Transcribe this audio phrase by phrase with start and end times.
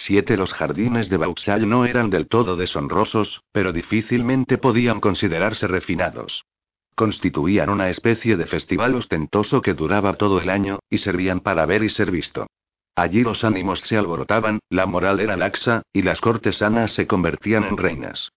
[0.00, 0.36] 7.
[0.38, 6.46] Los jardines de Vauxhall no eran del todo deshonrosos, pero difícilmente podían considerarse refinados.
[6.94, 11.82] Constituían una especie de festival ostentoso que duraba todo el año, y servían para ver
[11.82, 12.46] y ser visto.
[12.96, 17.76] Allí los ánimos se alborotaban, la moral era laxa, y las cortesanas se convertían en
[17.76, 18.32] reinas.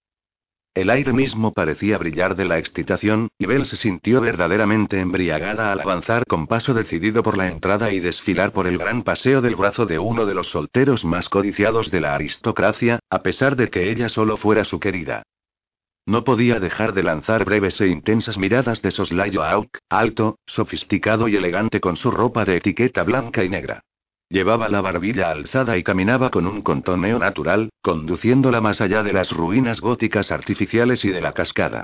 [0.75, 5.81] El aire mismo parecía brillar de la excitación, y Belle se sintió verdaderamente embriagada al
[5.81, 9.85] avanzar con paso decidido por la entrada y desfilar por el gran paseo del brazo
[9.85, 14.09] de uno de los solteros más codiciados de la aristocracia, a pesar de que ella
[14.09, 15.21] solo fuera su querida.
[16.07, 21.27] No podía dejar de lanzar breves e intensas miradas de soslayo a Auk, alto, sofisticado
[21.27, 23.83] y elegante con su ropa de etiqueta blanca y negra.
[24.33, 29.31] Llevaba la barbilla alzada y caminaba con un contoneo natural, conduciéndola más allá de las
[29.31, 31.83] ruinas góticas artificiales y de la cascada.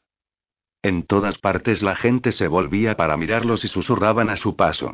[0.82, 4.94] En todas partes la gente se volvía para mirarlos y susurraban a su paso.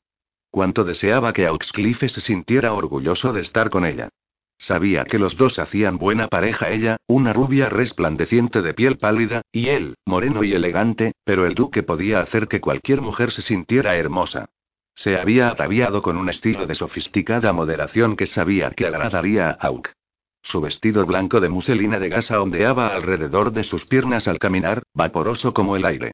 [0.52, 4.10] Cuánto deseaba que Auxcliffe se sintiera orgulloso de estar con ella.
[4.58, 9.70] Sabía que los dos hacían buena pareja ella, una rubia resplandeciente de piel pálida, y
[9.70, 14.49] él, moreno y elegante, pero el duque podía hacer que cualquier mujer se sintiera hermosa.
[14.96, 19.90] Se había ataviado con un estilo de sofisticada moderación que sabía que agradaría a Auk.
[20.41, 25.54] Su vestido blanco de muselina de gasa ondeaba alrededor de sus piernas al caminar, vaporoso
[25.54, 26.12] como el aire.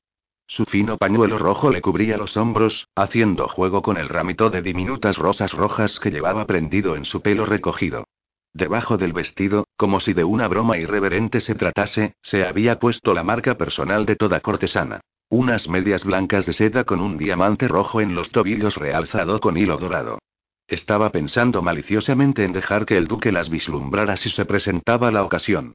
[0.47, 5.17] Su fino pañuelo rojo le cubría los hombros, haciendo juego con el ramito de diminutas
[5.17, 8.05] rosas rojas que llevaba prendido en su pelo recogido.
[8.53, 13.23] Debajo del vestido, como si de una broma irreverente se tratase, se había puesto la
[13.23, 15.01] marca personal de toda cortesana.
[15.31, 19.77] Unas medias blancas de seda con un diamante rojo en los tobillos realzado con hilo
[19.77, 20.19] dorado.
[20.67, 25.73] Estaba pensando maliciosamente en dejar que el duque las vislumbrara si se presentaba la ocasión.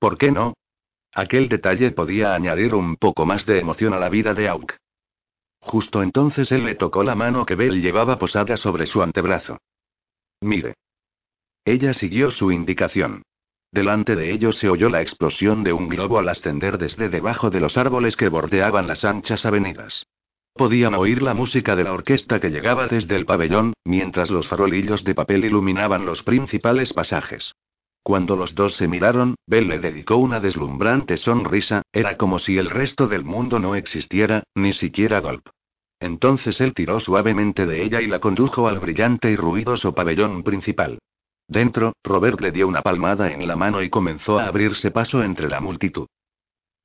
[0.00, 0.54] ¿Por qué no?
[1.14, 4.74] Aquel detalle podía añadir un poco más de emoción a la vida de Auk.
[5.60, 9.58] Justo entonces él le tocó la mano que Bell llevaba posada sobre su antebrazo.
[10.40, 10.74] Mire.
[11.64, 13.22] Ella siguió su indicación.
[13.72, 17.60] Delante de ellos se oyó la explosión de un globo al ascender desde debajo de
[17.60, 20.06] los árboles que bordeaban las anchas avenidas.
[20.54, 25.04] Podían oír la música de la orquesta que llegaba desde el pabellón, mientras los farolillos
[25.04, 27.54] de papel iluminaban los principales pasajes.
[28.02, 32.70] Cuando los dos se miraron, Bell le dedicó una deslumbrante sonrisa, era como si el
[32.70, 35.48] resto del mundo no existiera, ni siquiera Golp.
[35.98, 40.98] Entonces él tiró suavemente de ella y la condujo al brillante y ruidoso pabellón principal.
[41.48, 45.48] Dentro, Robert le dio una palmada en la mano y comenzó a abrirse paso entre
[45.48, 46.06] la multitud.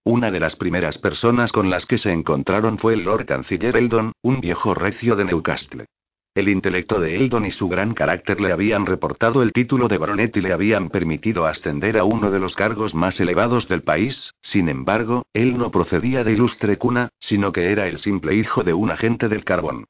[0.03, 4.13] Una de las primeras personas con las que se encontraron fue el Lord Canciller Eldon,
[4.21, 5.85] un viejo recio de Newcastle.
[6.33, 10.37] El intelecto de Eldon y su gran carácter le habían reportado el título de baronet
[10.37, 14.69] y le habían permitido ascender a uno de los cargos más elevados del país, sin
[14.69, 18.91] embargo, él no procedía de ilustre cuna, sino que era el simple hijo de un
[18.91, 19.85] agente del carbón.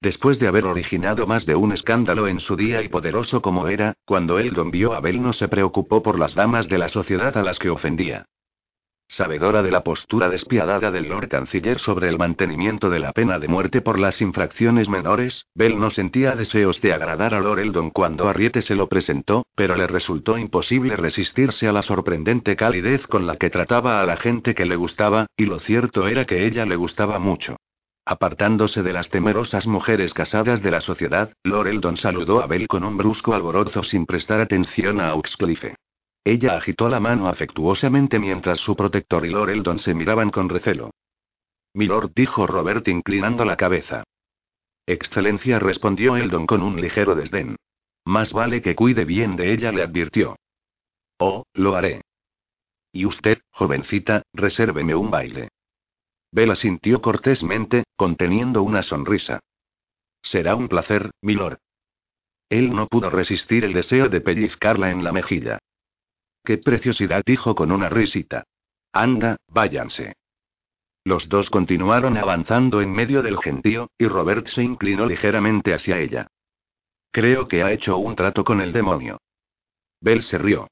[0.00, 3.94] Después de haber originado más de un escándalo en su día y poderoso como era,
[4.04, 7.42] cuando Eldon vio a Bell no se preocupó por las damas de la sociedad a
[7.42, 8.26] las que ofendía.
[9.08, 13.46] Sabedora de la postura despiadada del Lord Canciller sobre el mantenimiento de la pena de
[13.46, 18.28] muerte por las infracciones menores, Bell no sentía deseos de agradar a Lord Eldon cuando
[18.28, 23.36] Arriete se lo presentó, pero le resultó imposible resistirse a la sorprendente calidez con la
[23.36, 26.74] que trataba a la gente que le gustaba, y lo cierto era que ella le
[26.74, 27.56] gustaba mucho.
[28.08, 32.84] Apartándose de las temerosas mujeres casadas de la sociedad, Lord Eldon saludó a Bell con
[32.84, 35.74] un brusco alborozo sin prestar atención a Auxcliffe.
[36.24, 40.92] Ella agitó la mano afectuosamente mientras su protector y Lord Eldon se miraban con recelo.
[41.74, 44.04] Milord dijo Robert inclinando la cabeza.
[44.86, 47.56] Excelencia respondió Eldon con un ligero desdén.
[48.04, 50.36] Más vale que cuide bien de ella, le advirtió.
[51.18, 52.02] Oh, lo haré.
[52.92, 55.48] Y usted, jovencita, resérveme un baile.
[56.36, 59.40] Bella sintió cortésmente, conteniendo una sonrisa.
[60.22, 61.56] Será un placer, milord.
[62.50, 65.58] Él no pudo resistir el deseo de pellizcarla en la mejilla.
[66.44, 68.44] Qué preciosidad, dijo con una risita.
[68.92, 70.12] Anda, váyanse.
[71.04, 76.26] Los dos continuaron avanzando en medio del gentío, y Robert se inclinó ligeramente hacia ella.
[77.12, 79.22] Creo que ha hecho un trato con el demonio.
[80.02, 80.68] Bell se rió.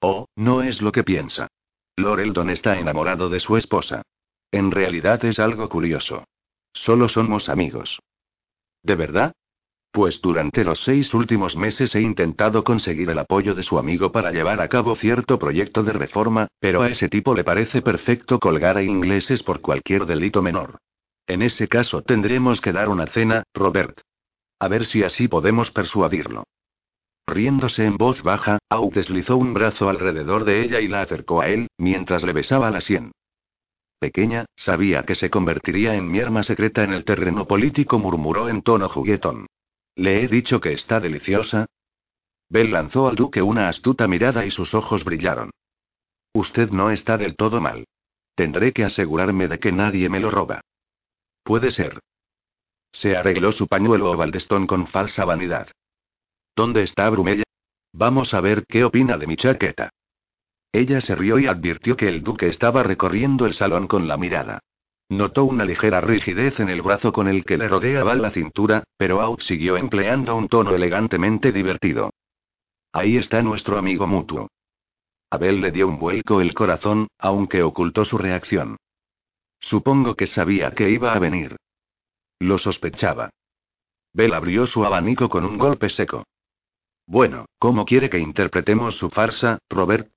[0.00, 1.48] Oh, no es lo que piensa.
[1.96, 4.04] Lord Eldon está enamorado de su esposa.
[4.50, 6.24] En realidad es algo curioso.
[6.72, 8.00] Solo somos amigos.
[8.82, 9.32] ¿De verdad?
[9.90, 14.30] Pues durante los seis últimos meses he intentado conseguir el apoyo de su amigo para
[14.30, 18.76] llevar a cabo cierto proyecto de reforma, pero a ese tipo le parece perfecto colgar
[18.76, 20.78] a ingleses por cualquier delito menor.
[21.26, 24.00] En ese caso tendremos que dar una cena, Robert.
[24.60, 26.44] A ver si así podemos persuadirlo.
[27.26, 31.48] Riéndose en voz baja, Au deslizó un brazo alrededor de ella y la acercó a
[31.48, 33.12] él, mientras le besaba la sien.
[33.98, 38.62] Pequeña, sabía que se convertiría en mi arma secreta en el terreno político, murmuró en
[38.62, 39.46] tono juguetón.
[39.96, 41.66] ¿Le he dicho que está deliciosa?
[42.48, 45.50] Bell lanzó al duque una astuta mirada y sus ojos brillaron.
[46.32, 47.84] Usted no está del todo mal.
[48.36, 50.60] Tendré que asegurarme de que nadie me lo roba.
[51.42, 51.98] Puede ser.
[52.92, 55.68] Se arregló su pañuelo o baldestón con falsa vanidad.
[56.54, 57.44] ¿Dónde está Brumella?
[57.92, 59.90] Vamos a ver qué opina de mi chaqueta.
[60.72, 64.60] Ella se rió y advirtió que el duque estaba recorriendo el salón con la mirada.
[65.08, 69.22] Notó una ligera rigidez en el brazo con el que le rodeaba la cintura, pero
[69.22, 72.10] Out siguió empleando un tono elegantemente divertido.
[72.92, 74.48] Ahí está nuestro amigo mutuo.
[75.30, 78.76] Abel le dio un vuelco el corazón, aunque ocultó su reacción.
[79.60, 81.56] Supongo que sabía que iba a venir.
[82.38, 83.30] Lo sospechaba.
[84.12, 86.24] Bell abrió su abanico con un golpe seco.
[87.06, 90.10] Bueno, ¿cómo quiere que interpretemos su farsa, Robert?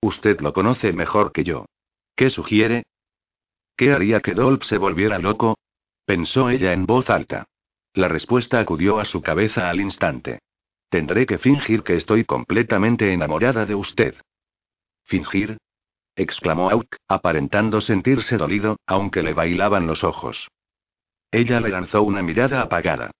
[0.00, 1.66] Usted lo conoce mejor que yo.
[2.14, 2.84] ¿Qué sugiere?
[3.76, 5.56] ¿Qué haría que Dolph se volviera loco?
[6.04, 7.46] Pensó ella en voz alta.
[7.94, 10.40] La respuesta acudió a su cabeza al instante.
[10.88, 14.14] Tendré que fingir que estoy completamente enamorada de usted.
[15.04, 15.58] ¿Fingir?
[16.16, 20.48] exclamó Auk, aparentando sentirse dolido, aunque le bailaban los ojos.
[21.30, 23.10] Ella le lanzó una mirada apagada.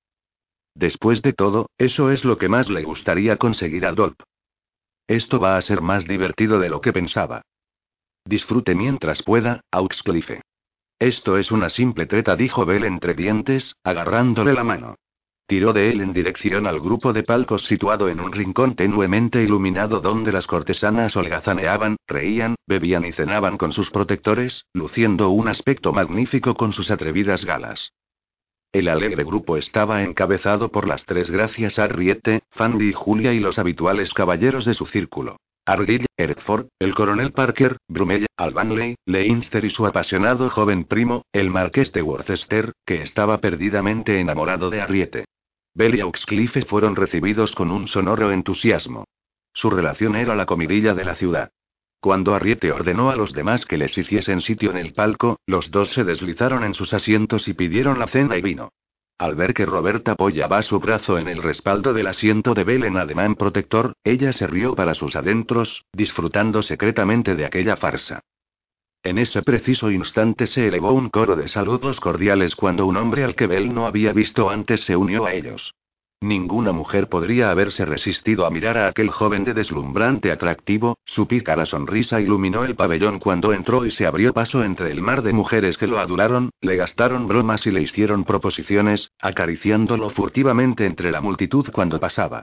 [0.75, 4.19] Después de todo, eso es lo que más le gustaría conseguir a Dolph.
[5.09, 7.43] Esto va a ser más divertido de lo que pensaba.
[8.27, 10.43] Disfrute mientras pueda, Auxcliffe.
[10.99, 14.97] Esto es una simple treta, dijo Bell entre dientes, agarrándole la mano.
[15.47, 20.01] Tiró de él en dirección al grupo de palcos situado en un rincón tenuemente iluminado
[20.01, 26.55] donde las cortesanas holgazaneaban, reían, bebían y cenaban con sus protectores, luciendo un aspecto magnífico
[26.55, 27.95] con sus atrevidas galas.
[28.73, 33.59] El alegre grupo estaba encabezado por las tres gracias Arriette, Fanny y Julia y los
[33.59, 35.39] habituales caballeros de su círculo.
[35.65, 41.93] Argyll, Hertford, el coronel Parker, Brumell, Albanley, Leinster y su apasionado joven primo, el marqués
[41.93, 45.25] de Worcester, que estaba perdidamente enamorado de Arriete.
[45.75, 49.05] Bell y Auxcliffe fueron recibidos con un sonoro entusiasmo.
[49.55, 51.51] Su relación era la comidilla de la ciudad.
[52.01, 55.91] Cuando Arriete ordenó a los demás que les hiciesen sitio en el palco, los dos
[55.91, 58.71] se deslizaron en sus asientos y pidieron la cena y vino.
[59.19, 62.97] Al ver que Roberta apoyaba su brazo en el respaldo del asiento de Bell en
[62.97, 68.21] ademán protector, ella se rió para sus adentros, disfrutando secretamente de aquella farsa.
[69.03, 73.35] En ese preciso instante se elevó un coro de saludos cordiales cuando un hombre al
[73.35, 75.75] que Bell no había visto antes se unió a ellos.
[76.21, 81.65] Ninguna mujer podría haberse resistido a mirar a aquel joven de deslumbrante atractivo, su pícara
[81.65, 85.79] sonrisa iluminó el pabellón cuando entró y se abrió paso entre el mar de mujeres
[85.79, 91.69] que lo adoraron, le gastaron bromas y le hicieron proposiciones, acariciándolo furtivamente entre la multitud
[91.73, 92.43] cuando pasaba.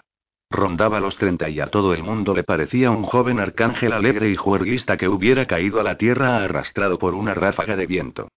[0.49, 4.37] Rondaba los treinta y a todo el mundo le parecía un joven arcángel alegre y
[4.37, 8.29] juerguista que hubiera caído a la tierra arrastrado por una ráfaga de viento.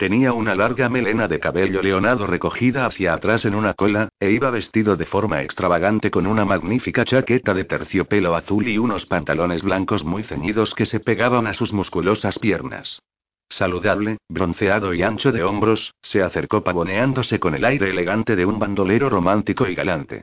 [0.00, 4.48] Tenía una larga melena de cabello leonado recogida hacia atrás en una cola, e iba
[4.48, 10.02] vestido de forma extravagante con una magnífica chaqueta de terciopelo azul y unos pantalones blancos
[10.02, 13.02] muy ceñidos que se pegaban a sus musculosas piernas.
[13.50, 18.58] Saludable, bronceado y ancho de hombros, se acercó pavoneándose con el aire elegante de un
[18.58, 20.22] bandolero romántico y galante.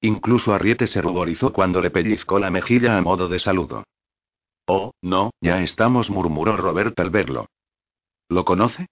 [0.00, 3.84] Incluso Arriete se ruborizó cuando le pellizcó la mejilla a modo de saludo.
[4.66, 7.46] Oh, no, ya estamos, murmuró Robert al verlo.
[8.28, 8.86] ¿Lo conoce?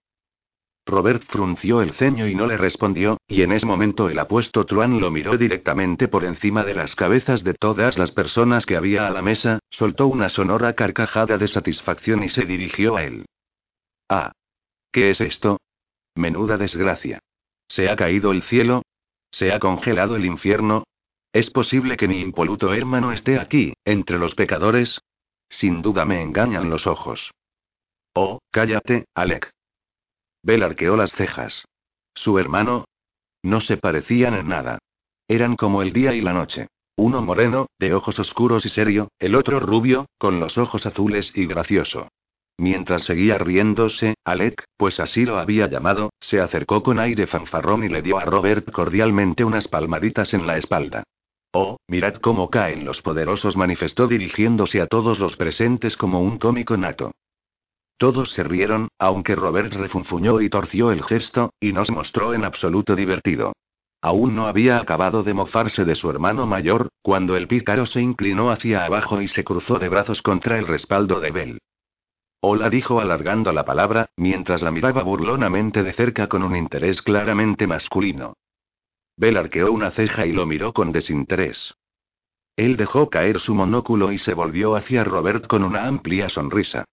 [0.87, 5.01] Robert frunció el ceño y no le respondió, y en ese momento el apuesto Truan
[5.01, 9.11] lo miró directamente por encima de las cabezas de todas las personas que había a
[9.11, 13.25] la mesa, soltó una sonora carcajada de satisfacción y se dirigió a él.
[14.09, 14.33] Ah.
[14.93, 15.59] ¿Qué es esto?
[16.15, 17.21] Menuda desgracia.
[17.67, 18.83] ¿Se ha caído el cielo?
[19.31, 20.85] ¿Se ha congelado el infierno?
[21.33, 25.01] ¿Es posible que mi impoluto hermano esté aquí, entre los pecadores?
[25.49, 27.33] Sin duda me engañan los ojos.
[28.15, 29.51] Oh, cállate, Alec.
[30.43, 31.65] Bell arqueó las cejas.
[32.15, 32.85] ¿Su hermano?
[33.43, 34.79] No se parecían en nada.
[35.27, 36.69] Eran como el día y la noche.
[36.97, 41.47] Uno moreno, de ojos oscuros y serio, el otro rubio, con los ojos azules y
[41.47, 42.09] gracioso.
[42.57, 47.89] Mientras seguía riéndose, Alec, pues así lo había llamado, se acercó con aire fanfarrón y
[47.89, 51.03] le dio a Robert cordialmente unas palmaditas en la espalda.
[51.53, 56.77] Oh, mirad cómo caen los poderosos, manifestó dirigiéndose a todos los presentes como un cómico
[56.77, 57.11] nato.
[57.97, 62.45] Todos se rieron, aunque Robert refunfuñó y torció el gesto, y no se mostró en
[62.45, 63.53] absoluto divertido.
[64.03, 68.51] Aún no había acabado de mofarse de su hermano mayor, cuando el pícaro se inclinó
[68.51, 71.59] hacia abajo y se cruzó de brazos contra el respaldo de Bell.
[72.41, 77.67] Hola dijo alargando la palabra, mientras la miraba burlonamente de cerca con un interés claramente
[77.67, 78.35] masculino.
[79.17, 81.75] Bell arqueó una ceja y lo miró con desinterés.
[82.57, 86.85] Él dejó caer su monóculo y se volvió hacia Robert con una amplia sonrisa.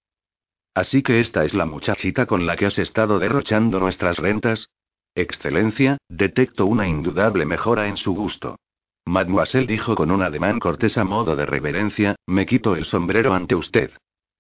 [0.74, 4.70] Así que esta es la muchachita con la que has estado derrochando nuestras rentas.
[5.16, 8.58] Excelencia, detecto una indudable mejora en su gusto.
[9.06, 13.56] Mademoiselle dijo con un ademán cortés a modo de reverencia, me quito el sombrero ante
[13.56, 13.92] usted.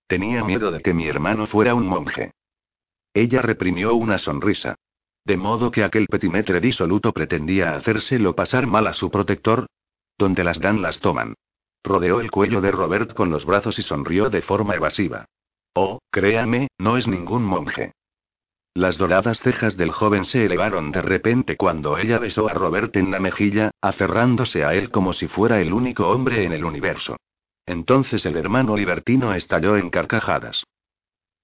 [0.08, 2.32] Tenía miedo de que mi hermano fuera un monje.
[3.14, 4.76] Ella reprimió una sonrisa.
[5.26, 9.68] De modo que aquel petimetre disoluto pretendía hacérselo pasar mal a su protector.
[10.18, 11.34] Donde las dan las toman.
[11.84, 15.26] Rodeó el cuello de Robert con los brazos y sonrió de forma evasiva.
[15.74, 17.94] Oh, créame, no es ningún monje.
[18.74, 23.12] Las doradas cejas del joven se elevaron de repente cuando ella besó a Robert en
[23.12, 27.18] la mejilla, aferrándose a él como si fuera el único hombre en el universo.
[27.66, 30.63] Entonces el hermano libertino estalló en carcajadas.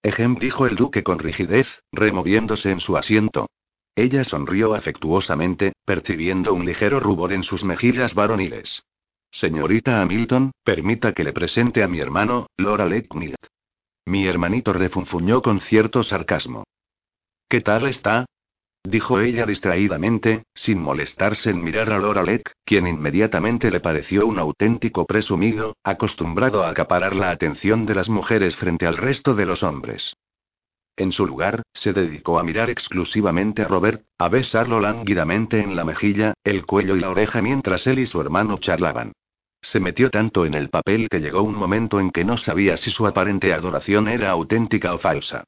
[0.03, 3.47] Ejem dijo el duque con rigidez, removiéndose en su asiento.
[3.95, 8.83] Ella sonrió afectuosamente, percibiendo un ligero rubor en sus mejillas varoniles.
[9.31, 13.37] Señorita Hamilton, permita que le presente a mi hermano, Laura Leckmilt.
[14.07, 16.63] Mi hermanito refunfuñó con cierto sarcasmo.
[17.49, 18.25] ¿Qué tal está?
[18.81, 25.05] dijo ella distraídamente, sin molestarse en mirar a Loralek, quien inmediatamente le pareció un auténtico
[25.05, 30.15] presumido, acostumbrado a acaparar la atención de las mujeres frente al resto de los hombres.
[30.95, 35.83] En su lugar, se dedicó a mirar exclusivamente a Robert, a besarlo lánguidamente en la
[35.83, 39.11] mejilla, el cuello y la oreja mientras él y su hermano charlaban.
[39.61, 42.91] Se metió tanto en el papel que llegó un momento en que no sabía si
[42.91, 45.43] su aparente adoración era auténtica o falsa.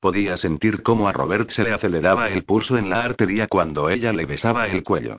[0.00, 4.12] Podía sentir cómo a Robert se le aceleraba el pulso en la arteria cuando ella
[4.12, 5.18] le besaba el cuello.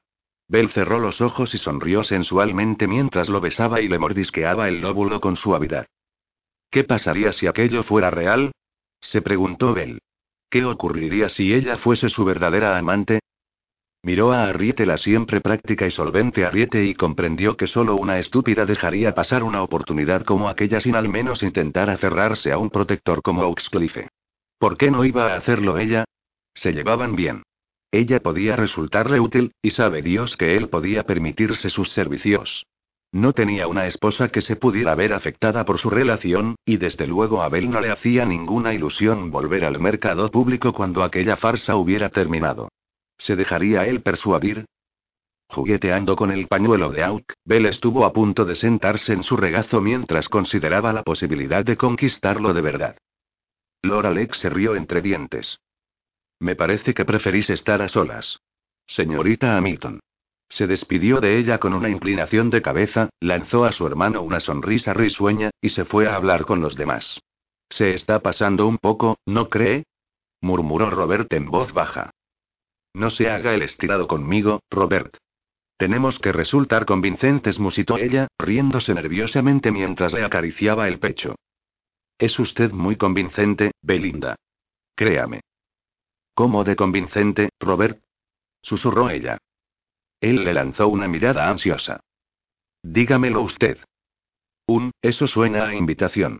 [0.49, 5.21] Bell cerró los ojos y sonrió sensualmente mientras lo besaba y le mordisqueaba el lóbulo
[5.21, 5.87] con suavidad.
[6.69, 8.51] ¿Qué pasaría si aquello fuera real?
[8.99, 9.99] se preguntó Bell.
[10.49, 13.22] ¿Qué ocurriría si ella fuese su verdadera amante?
[14.05, 18.65] Miró a Arriete la siempre práctica y solvente Arriete y comprendió que solo una estúpida
[18.65, 23.43] dejaría pasar una oportunidad como aquella sin al menos intentar aferrarse a un protector como
[23.43, 24.09] Oxcliffe.
[24.59, 26.03] ¿Por qué no iba a hacerlo ella?
[26.53, 27.43] Se llevaban bien.
[27.93, 32.65] Ella podía resultarle útil, y sabe Dios que él podía permitirse sus servicios.
[33.13, 37.41] No tenía una esposa que se pudiera ver afectada por su relación, y desde luego
[37.41, 42.09] a Abel no le hacía ninguna ilusión volver al mercado público cuando aquella farsa hubiera
[42.09, 42.67] terminado.
[43.23, 44.65] ¿Se dejaría él persuadir?
[45.47, 49.79] Jugueteando con el pañuelo de Auk, Bell estuvo a punto de sentarse en su regazo
[49.79, 52.97] mientras consideraba la posibilidad de conquistarlo de verdad.
[53.81, 55.57] Lord Alex se rió entre dientes.
[56.41, 58.41] Me parece que preferís estar a solas.
[58.85, 60.01] Señorita Hamilton.
[60.49, 64.93] Se despidió de ella con una inclinación de cabeza, lanzó a su hermano una sonrisa
[64.93, 67.21] risueña, y se fue a hablar con los demás.
[67.69, 69.85] Se está pasando un poco, ¿no cree?
[70.41, 72.11] murmuró Robert en voz baja.
[72.93, 75.17] No se haga el estirado conmigo, Robert.
[75.77, 81.35] Tenemos que resultar convincentes, musitó ella, riéndose nerviosamente mientras le acariciaba el pecho.
[82.17, 84.35] Es usted muy convincente, Belinda.
[84.95, 85.41] Créame.
[86.35, 88.01] ¿Cómo de convincente, Robert?
[88.61, 89.37] susurró ella.
[90.21, 91.99] Él le lanzó una mirada ansiosa.
[92.81, 93.79] Dígamelo usted.
[94.67, 96.39] Un, eso suena a invitación.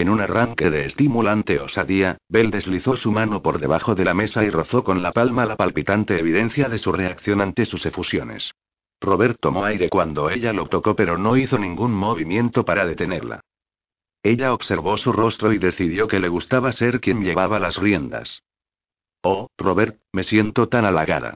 [0.00, 4.42] En un arranque de estimulante osadía, Bell deslizó su mano por debajo de la mesa
[4.42, 8.50] y rozó con la palma la palpitante evidencia de su reacción ante sus efusiones.
[8.98, 13.42] Robert tomó aire cuando ella lo tocó pero no hizo ningún movimiento para detenerla.
[14.22, 18.42] Ella observó su rostro y decidió que le gustaba ser quien llevaba las riendas.
[19.22, 21.34] Oh, Robert, me siento tan halagada.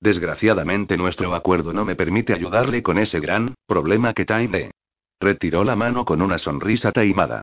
[0.00, 4.70] Desgraciadamente nuestro acuerdo no me permite ayudarle con ese gran problema que tiene.
[5.20, 7.42] Retiró la mano con una sonrisa taimada.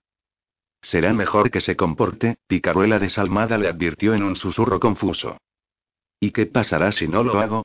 [0.83, 5.37] Será mejor que se comporte, picaruela desalmada le advirtió en un susurro confuso.
[6.19, 7.63] ¿Y qué pasará si no lo hago?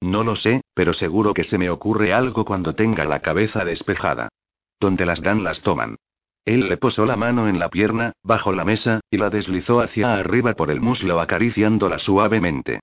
[0.00, 4.28] No lo sé, pero seguro que se me ocurre algo cuando tenga la cabeza despejada.
[4.78, 5.96] Donde las dan las toman.
[6.44, 10.14] Él le posó la mano en la pierna, bajo la mesa, y la deslizó hacia
[10.14, 12.80] arriba por el muslo acariciándola suavemente.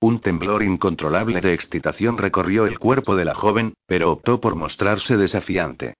[0.00, 5.16] Un temblor incontrolable de excitación recorrió el cuerpo de la joven, pero optó por mostrarse
[5.16, 5.94] desafiante.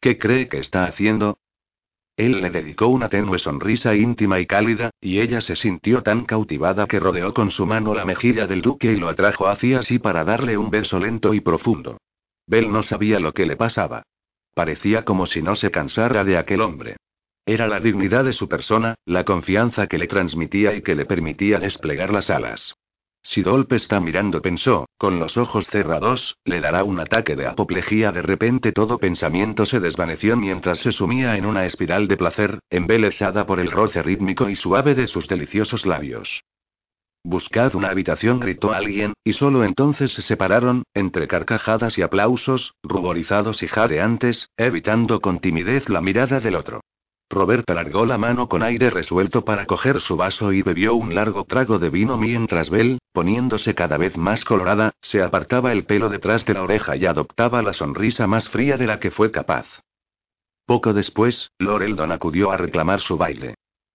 [0.00, 1.38] ¿Qué cree que está haciendo?
[2.18, 6.88] Él le dedicó una tenue sonrisa íntima y cálida, y ella se sintió tan cautivada
[6.88, 10.24] que rodeó con su mano la mejilla del duque y lo atrajo hacia sí para
[10.24, 11.96] darle un beso lento y profundo.
[12.44, 14.02] Bell no sabía lo que le pasaba.
[14.52, 16.96] Parecía como si no se cansara de aquel hombre.
[17.46, 21.60] Era la dignidad de su persona, la confianza que le transmitía y que le permitía
[21.60, 22.74] desplegar las alas.
[23.28, 28.10] Si Dolpe está mirando, pensó, con los ojos cerrados, le dará un ataque de apoplejía.
[28.10, 33.44] De repente todo pensamiento se desvaneció mientras se sumía en una espiral de placer, embelesada
[33.44, 36.42] por el roce rítmico y suave de sus deliciosos labios.
[37.22, 43.62] Buscad una habitación, gritó alguien, y solo entonces se separaron, entre carcajadas y aplausos, ruborizados
[43.62, 46.80] y jadeantes, evitando con timidez la mirada del otro.
[47.30, 51.44] Robert alargó la mano con aire resuelto para coger su vaso y bebió un largo
[51.44, 56.46] trago de vino mientras Bell, poniéndose cada vez más colorada, se apartaba el pelo detrás
[56.46, 59.66] de la oreja y adoptaba la sonrisa más fría de la que fue capaz.
[60.64, 63.54] Poco después, Loreldon acudió a reclamar su baile.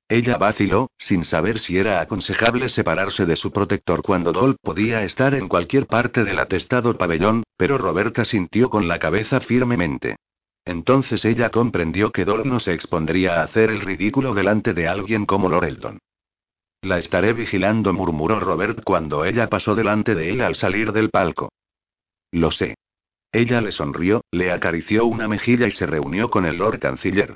[0.10, 5.34] Ella vaciló, sin saber si era aconsejable separarse de su protector cuando Dolp podía estar
[5.34, 10.18] en cualquier parte del atestado pabellón, pero Roberta sintió con la cabeza firmemente.
[10.66, 15.26] Entonces ella comprendió que Dolp no se expondría a hacer el ridículo delante de alguien
[15.26, 16.00] como Loreldon.
[16.82, 21.50] La estaré vigilando, murmuró Robert cuando ella pasó delante de él al salir del palco.
[22.32, 22.76] Lo sé.
[23.32, 27.36] Ella le sonrió, le acarició una mejilla y se reunió con el Lord Canciller.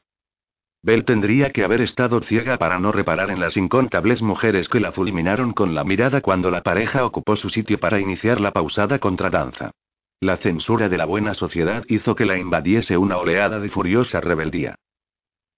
[0.83, 4.91] Bell tendría que haber estado ciega para no reparar en las incontables mujeres que la
[4.91, 9.71] fulminaron con la mirada cuando la pareja ocupó su sitio para iniciar la pausada contradanza.
[10.19, 14.75] La censura de la buena sociedad hizo que la invadiese una oleada de furiosa rebeldía.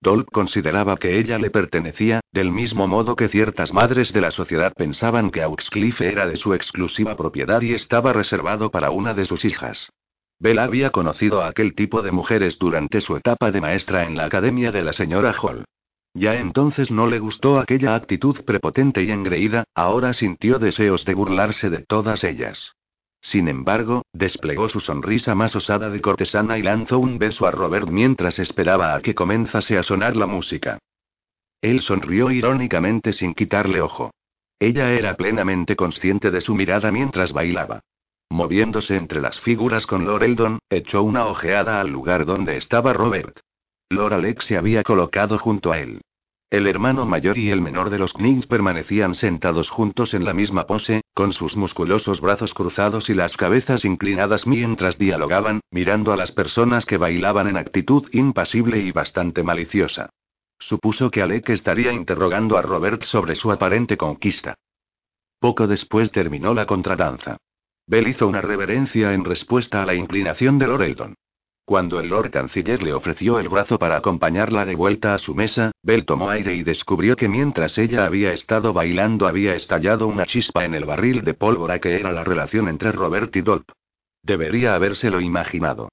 [0.01, 4.73] Dolp consideraba que ella le pertenecía, del mismo modo que ciertas madres de la sociedad
[4.73, 9.45] pensaban que Auxcliffe era de su exclusiva propiedad y estaba reservado para una de sus
[9.45, 9.91] hijas.
[10.39, 14.25] Bella había conocido a aquel tipo de mujeres durante su etapa de maestra en la
[14.25, 15.65] academia de la señora Hall.
[16.13, 21.69] Ya entonces no le gustó aquella actitud prepotente y engreída, ahora sintió deseos de burlarse
[21.69, 22.73] de todas ellas.
[23.21, 27.89] Sin embargo, desplegó su sonrisa más osada de cortesana y lanzó un beso a Robert
[27.89, 30.79] mientras esperaba a que comenzase a sonar la música.
[31.61, 34.11] Él sonrió irónicamente sin quitarle ojo.
[34.59, 37.81] Ella era plenamente consciente de su mirada mientras bailaba.
[38.29, 43.39] Moviéndose entre las figuras con Loreldon, echó una ojeada al lugar donde estaba Robert.
[43.89, 46.01] Lord Alex se había colocado junto a él.
[46.49, 50.65] El hermano mayor y el menor de los Knicks permanecían sentados juntos en la misma
[50.65, 56.31] pose, con sus musculosos brazos cruzados y las cabezas inclinadas mientras dialogaban, mirando a las
[56.31, 60.09] personas que bailaban en actitud impasible y bastante maliciosa.
[60.57, 64.55] Supuso que Alec estaría interrogando a Robert sobre su aparente conquista.
[65.39, 67.37] Poco después terminó la contradanza.
[67.85, 71.15] Bell hizo una reverencia en respuesta a la inclinación de Loreldon.
[71.69, 75.71] Cuando el Lord Canciller le ofreció el brazo para acompañarla de vuelta a su mesa,
[75.83, 80.65] Bell tomó aire y descubrió que mientras ella había estado bailando había estallado una chispa
[80.65, 83.69] en el barril de pólvora que era la relación entre Robert y Dolp.
[84.23, 85.89] Debería habérselo imaginado.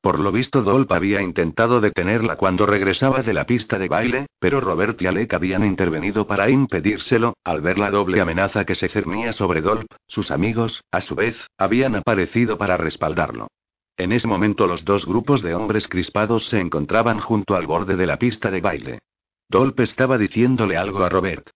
[0.00, 4.62] Por lo visto Dolp había intentado detenerla cuando regresaba de la pista de baile, pero
[4.62, 9.34] Robert y Alec habían intervenido para impedírselo, al ver la doble amenaza que se cernía
[9.34, 13.48] sobre Dolp, sus amigos, a su vez, habían aparecido para respaldarlo.
[13.98, 18.06] En ese momento los dos grupos de hombres crispados se encontraban junto al borde de
[18.06, 18.98] la pista de baile.
[19.48, 21.48] Dolp estaba diciéndole algo a Robert.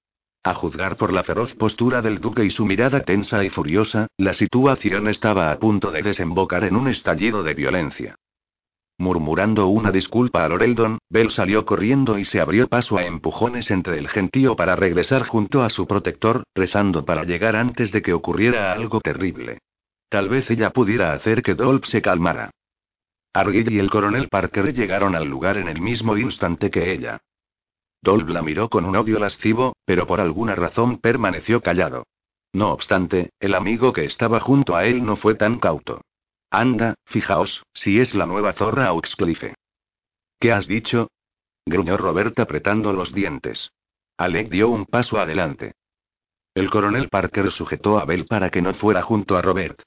[0.43, 4.33] A juzgar por la feroz postura del duque y su mirada tensa y furiosa, la
[4.33, 8.17] situación estaba a punto de desembocar en un estallido de violencia.
[8.97, 13.99] Murmurando una disculpa a Loreldon, Bell salió corriendo y se abrió paso a empujones entre
[13.99, 18.73] el gentío para regresar junto a su protector, rezando para llegar antes de que ocurriera
[18.73, 19.59] algo terrible.
[20.11, 22.51] Tal vez ella pudiera hacer que Dolph se calmara.
[23.33, 27.21] Argyll y el coronel Parker llegaron al lugar en el mismo instante que ella.
[28.03, 32.09] Dolph la miró con un odio lascivo, pero por alguna razón permaneció callado.
[32.53, 36.01] No obstante, el amigo que estaba junto a él no fue tan cauto.
[36.51, 39.55] Anda, fijaos, si es la nueva zorra Auxcliffe.
[40.41, 41.09] ¿Qué has dicho?
[41.65, 43.71] gruñó Robert apretando los dientes.
[44.17, 45.75] Alec dio un paso adelante.
[46.53, 49.81] El coronel Parker sujetó a Bell para que no fuera junto a Robert.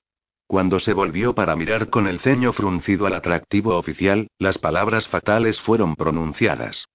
[0.54, 5.60] Cuando se volvió para mirar con el ceño fruncido al atractivo oficial, las palabras fatales
[5.60, 6.86] fueron pronunciadas.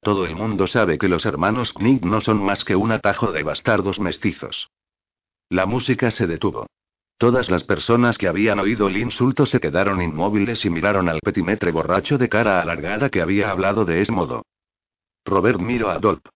[0.00, 3.42] Todo el mundo sabe que los hermanos Knight no son más que un atajo de
[3.42, 4.70] bastardos mestizos.
[5.50, 6.66] La música se detuvo.
[7.18, 11.72] Todas las personas que habían oído el insulto se quedaron inmóviles y miraron al petimetre
[11.72, 14.46] borracho de cara alargada que había hablado de ese modo.
[15.26, 16.26] Robert miró a Dolp.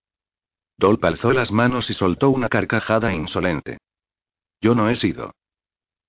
[0.76, 3.78] Dolp alzó las manos y soltó una carcajada insolente.
[4.60, 5.32] Yo no he sido.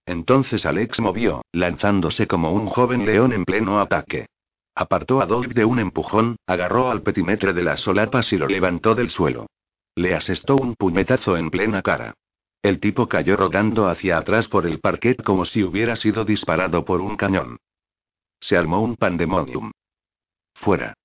[0.10, 4.26] Entonces Alex movió, lanzándose como un joven león en pleno ataque.
[4.74, 8.95] Apartó a Dolp de un empujón, agarró al petimetre de las solapas y lo levantó
[8.95, 9.45] del suelo.
[9.93, 12.15] Le asestó un puñetazo en plena cara.
[12.63, 17.02] El tipo cayó rodando hacia atrás por el parquet como si hubiera sido disparado por
[17.02, 17.58] un cañón.
[18.39, 19.69] Se armó un pandemonium.
[20.56, 20.95] Fuera.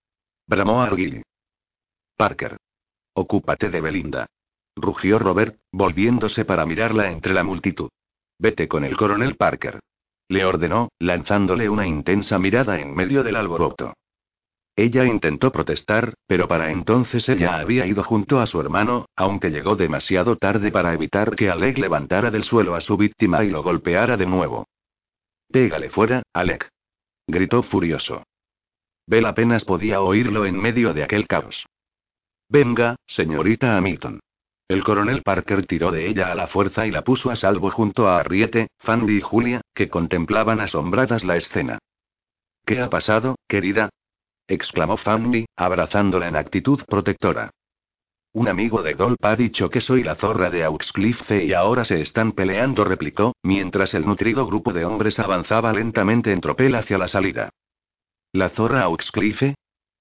[0.46, 1.22] Bramó Argyll.
[2.16, 2.56] Parker.
[3.12, 4.26] Ocúpate de Belinda.
[4.74, 7.90] Rugió Robert, volviéndose para mirarla entre la multitud.
[8.38, 9.80] Vete con el coronel Parker.
[10.28, 13.94] Le ordenó, lanzándole una intensa mirada en medio del alboroto.
[14.76, 19.76] Ella intentó protestar, pero para entonces ella había ido junto a su hermano, aunque llegó
[19.76, 24.16] demasiado tarde para evitar que Alec levantara del suelo a su víctima y lo golpeara
[24.16, 24.66] de nuevo.
[25.48, 26.68] Pégale fuera, Alec.
[27.28, 28.24] Gritó furioso.
[29.06, 31.66] Bell apenas podía oírlo en medio de aquel caos.
[32.48, 34.20] Venga, señorita Hamilton.
[34.74, 38.08] El coronel Parker tiró de ella a la fuerza y la puso a salvo junto
[38.08, 41.78] a Arriete, Fanny y Julia, que contemplaban asombradas la escena.
[42.66, 43.90] ¿Qué ha pasado, querida?
[44.48, 47.52] exclamó Fanny, abrazándola en actitud protectora.
[48.32, 52.00] Un amigo de Dolp ha dicho que soy la zorra de Auxcliffe y ahora se
[52.00, 57.06] están peleando, replicó, mientras el nutrido grupo de hombres avanzaba lentamente en tropel hacia la
[57.06, 57.50] salida.
[58.32, 59.54] ¿La zorra Auxcliffe?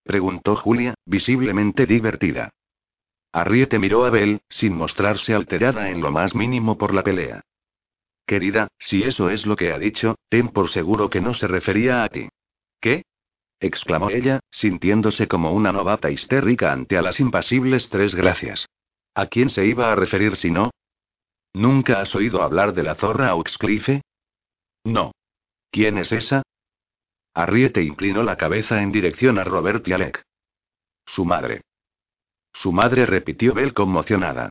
[0.04, 2.50] preguntó Julia, visiblemente divertida.
[3.34, 7.42] Arriete miró a Bell, sin mostrarse alterada en lo más mínimo por la pelea.
[8.28, 12.04] Querida, si eso es lo que ha dicho, ten por seguro que no se refería
[12.04, 12.30] a ti.
[12.80, 13.04] ¿Qué?
[13.60, 18.68] exclamó ella, sintiéndose como una novata histérica ante a las impasibles tres gracias.
[19.16, 20.70] ¿A quién se iba a referir si no?
[21.54, 24.02] ¿Nunca has oído hablar de la zorra Auxcliffe?
[24.84, 25.12] No.
[25.72, 26.44] ¿Quién es esa?
[27.34, 30.22] Arriete inclinó la cabeza en dirección a Robert y Alec.
[31.06, 31.62] Su madre.
[32.54, 34.50] Su madre repitió Bell conmocionada.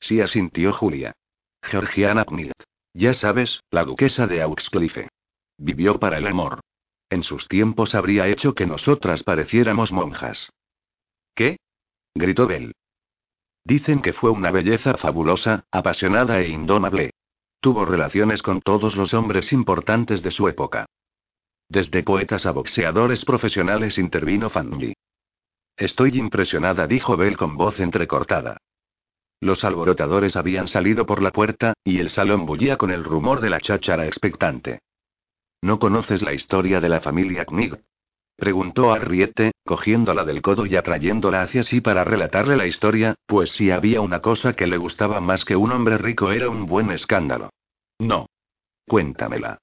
[0.00, 1.12] Sí asintió Julia.
[1.62, 2.52] Georgiana Knight.
[2.94, 5.08] Ya sabes, la duquesa de Auxcliffe.
[5.58, 6.60] Vivió para el amor.
[7.10, 10.50] En sus tiempos habría hecho que nosotras pareciéramos monjas.
[11.34, 11.58] ¿Qué?
[12.14, 12.72] gritó Bell.
[13.64, 17.10] Dicen que fue una belleza fabulosa, apasionada e indomable.
[17.60, 20.86] Tuvo relaciones con todos los hombres importantes de su época.
[21.68, 24.94] Desde poetas a boxeadores profesionales intervino Fanny.
[25.80, 28.58] Estoy impresionada, dijo Bell con voz entrecortada.
[29.40, 33.48] Los alborotadores habían salido por la puerta, y el salón bullía con el rumor de
[33.48, 34.80] la cháchara expectante.
[35.62, 37.80] ¿No conoces la historia de la familia Knig?
[38.36, 43.70] Preguntó Arriete, cogiéndola del codo y atrayéndola hacia sí para relatarle la historia, pues si
[43.70, 47.48] había una cosa que le gustaba más que un hombre rico era un buen escándalo.
[47.98, 48.26] No.
[48.86, 49.56] Cuéntamela.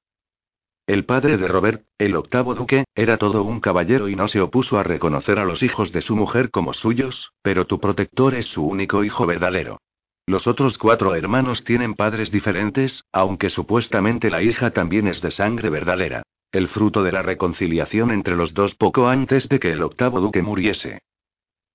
[0.88, 4.80] El padre de Robert, el octavo duque, era todo un caballero y no se opuso
[4.80, 8.66] a reconocer a los hijos de su mujer como suyos, pero tu protector es su
[8.66, 9.82] único hijo verdadero.
[10.26, 15.70] Los otros cuatro hermanos tienen padres diferentes, aunque supuestamente la hija también es de sangre
[15.70, 16.24] verdadera.
[16.54, 20.42] El fruto de la reconciliación entre los dos poco antes de que el octavo duque
[20.42, 21.02] muriese.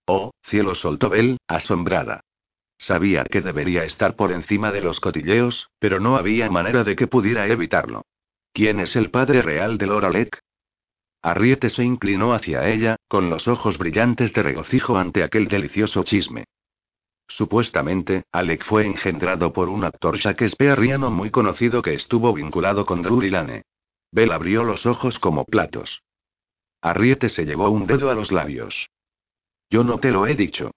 [0.07, 2.23] Oh, cielo soltó Bell, asombrada.
[2.79, 7.07] Sabía que debería estar por encima de los cotilleos, pero no había manera de que
[7.07, 8.07] pudiera evitarlo.
[8.53, 10.39] ¿Quién es el padre real de Loralek?
[11.23, 16.45] Arriete se inclinó hacia ella, con los ojos brillantes de regocijo ante aquel delicioso chisme.
[17.29, 23.31] Supuestamente, Alec fue engendrado por un actor shakespeariano muy conocido que estuvo vinculado con Drury
[23.31, 23.63] Lane.
[24.11, 26.03] Bell abrió los ojos como platos.
[26.83, 28.91] Arriete se llevó un dedo a los labios.
[29.71, 30.73] Yo no te lo he dicho.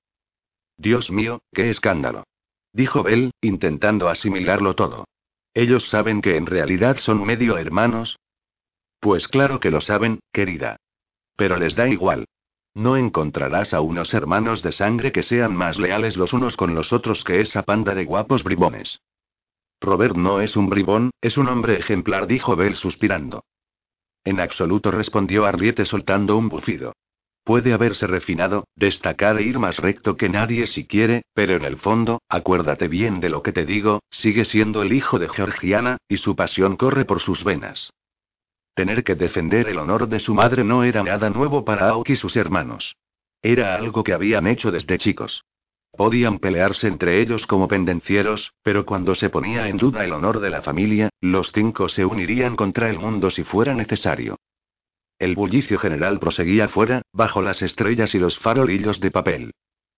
[0.78, 2.24] Dios mío, qué escándalo.
[2.72, 5.06] Dijo Bell, intentando asimilarlo todo.
[5.56, 8.20] ¿Ellos saben que en realidad son medio hermanos?
[9.00, 10.76] Pues claro que lo saben, querida.
[11.38, 12.26] Pero les da igual.
[12.74, 16.91] No encontrarás a unos hermanos de sangre que sean más leales los unos con los
[16.91, 19.00] otros que esa panda de guapos bribones.
[19.80, 23.46] Robert no es un bribón, es un hombre ejemplar, dijo Bell suspirando.
[24.26, 26.94] En absoluto respondió Arriete soltando un bufido.
[27.46, 31.78] Puede haberse refinado, destacar e ir más recto que nadie si quiere, pero en el
[31.78, 36.18] fondo, acuérdate bien de lo que te digo, sigue siendo el hijo de Georgiana, y
[36.18, 37.92] su pasión corre por sus venas.
[38.74, 42.16] Tener que defender el honor de su madre no era nada nuevo para Aoki y
[42.16, 42.96] sus hermanos.
[43.44, 45.46] Era algo que habían hecho desde chicos.
[45.92, 50.50] Podían pelearse entre ellos como pendencieros, pero cuando se ponía en duda el honor de
[50.50, 54.36] la familia, los cinco se unirían contra el mundo si fuera necesario.
[55.17, 59.51] El bullicio general proseguía fuera, bajo las estrellas y los farolillos de papel.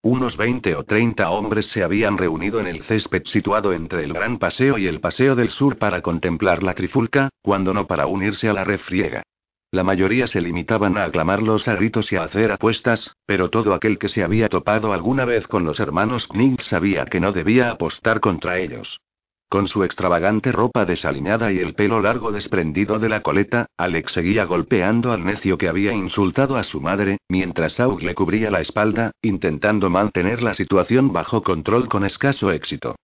[0.03, 4.37] Unos 20 o 30 hombres se habían reunido en el césped situado entre el Gran
[4.37, 8.53] Paseo y el Paseo del Sur para contemplar la trifulca, cuando no para unirse a
[8.53, 9.23] la refriega.
[9.71, 13.97] La mayoría se limitaban a aclamarlos a gritos y a hacer apuestas, pero todo aquel
[13.97, 18.19] que se había topado alguna vez con los hermanos Knight sabía que no debía apostar
[18.19, 19.01] contra ellos.
[19.49, 24.43] Con su extravagante ropa desaliñada y el pelo largo desprendido de la coleta, Alex seguía
[24.43, 29.11] golpeando al necio que había insultado a su madre, mientras Aug le cubría la espalda,
[29.21, 32.95] intentando mantener la situación bajo control con escaso éxito.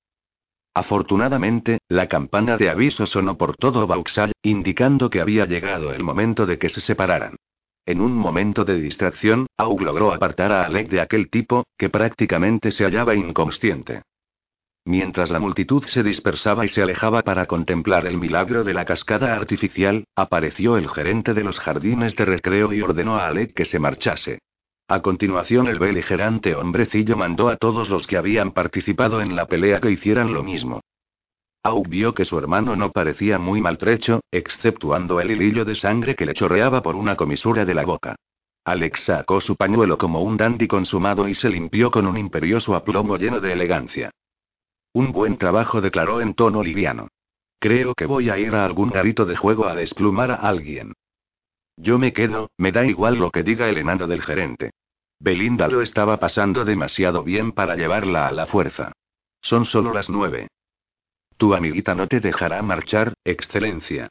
[0.74, 6.46] Afortunadamente, la campana de aviso sonó por todo Vauxhall, indicando que había llegado el momento
[6.46, 7.38] de que se separaran.
[7.86, 12.72] En un momento de distracción, Aug logró apartar a Alec de aquel tipo, que prácticamente
[12.72, 14.02] se hallaba inconsciente.
[14.86, 19.34] Mientras la multitud se dispersaba y se alejaba para contemplar el milagro de la cascada
[19.34, 23.80] artificial, apareció el gerente de los jardines de recreo y ordenó a Alec que se
[23.80, 24.40] marchase.
[24.90, 29.80] A continuación el beligerante hombrecillo mandó a todos los que habían participado en la pelea
[29.80, 30.82] que hicieran lo mismo.
[31.64, 36.26] Aug vio que su hermano no parecía muy maltrecho, exceptuando el hilillo de sangre que
[36.26, 38.18] le chorreaba por una comisura de la boca.
[38.66, 43.16] Alex sacó su pañuelo como un dandy consumado y se limpió con un imperioso aplomo
[43.16, 44.12] lleno de elegancia.
[44.94, 47.08] Un buen trabajo declaró en tono liviano.
[47.60, 50.94] Creo que voy a ir a algún garito de juego a desplumar a alguien.
[51.78, 54.72] Yo me quedo, me da igual lo que diga el enano del gerente.
[55.20, 58.92] Belinda lo estaba pasando demasiado bien para llevarla a la fuerza.
[59.42, 60.50] Son solo las nueve.
[61.38, 64.10] Tu amiguita no te dejará marchar, excelencia.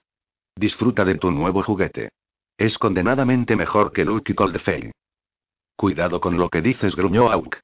[0.56, 2.10] Disfruta de tu nuevo juguete.
[2.58, 4.90] Es condenadamente mejor que Luke y Coldfey.
[5.76, 7.58] Cuidado con lo que dices, gruñó Auk.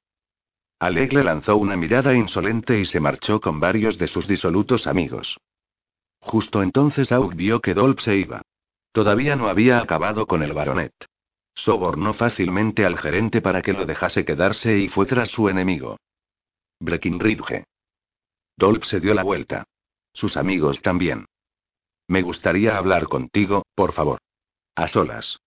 [0.81, 5.38] Alec le lanzó una mirada insolente y se marchó con varios de sus disolutos amigos.
[6.21, 8.43] Justo entonces Auk vio que Dolp se iba.
[8.93, 10.93] Todavía no había acabado con el baronet.
[11.55, 15.97] Sobornó fácilmente al gerente para que lo dejase quedarse y fue tras su enemigo.
[16.79, 17.64] Breckinridge.
[18.57, 19.64] Dolp se dio la vuelta.
[20.12, 21.27] Sus amigos también.
[22.07, 24.21] Me gustaría hablar contigo, por favor.
[24.77, 25.38] A solas.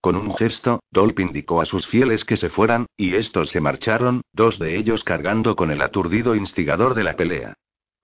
[0.00, 4.22] Con un gesto, Dolp indicó a sus fieles que se fueran, y estos se marcharon,
[4.32, 7.54] dos de ellos cargando con el aturdido instigador de la pelea.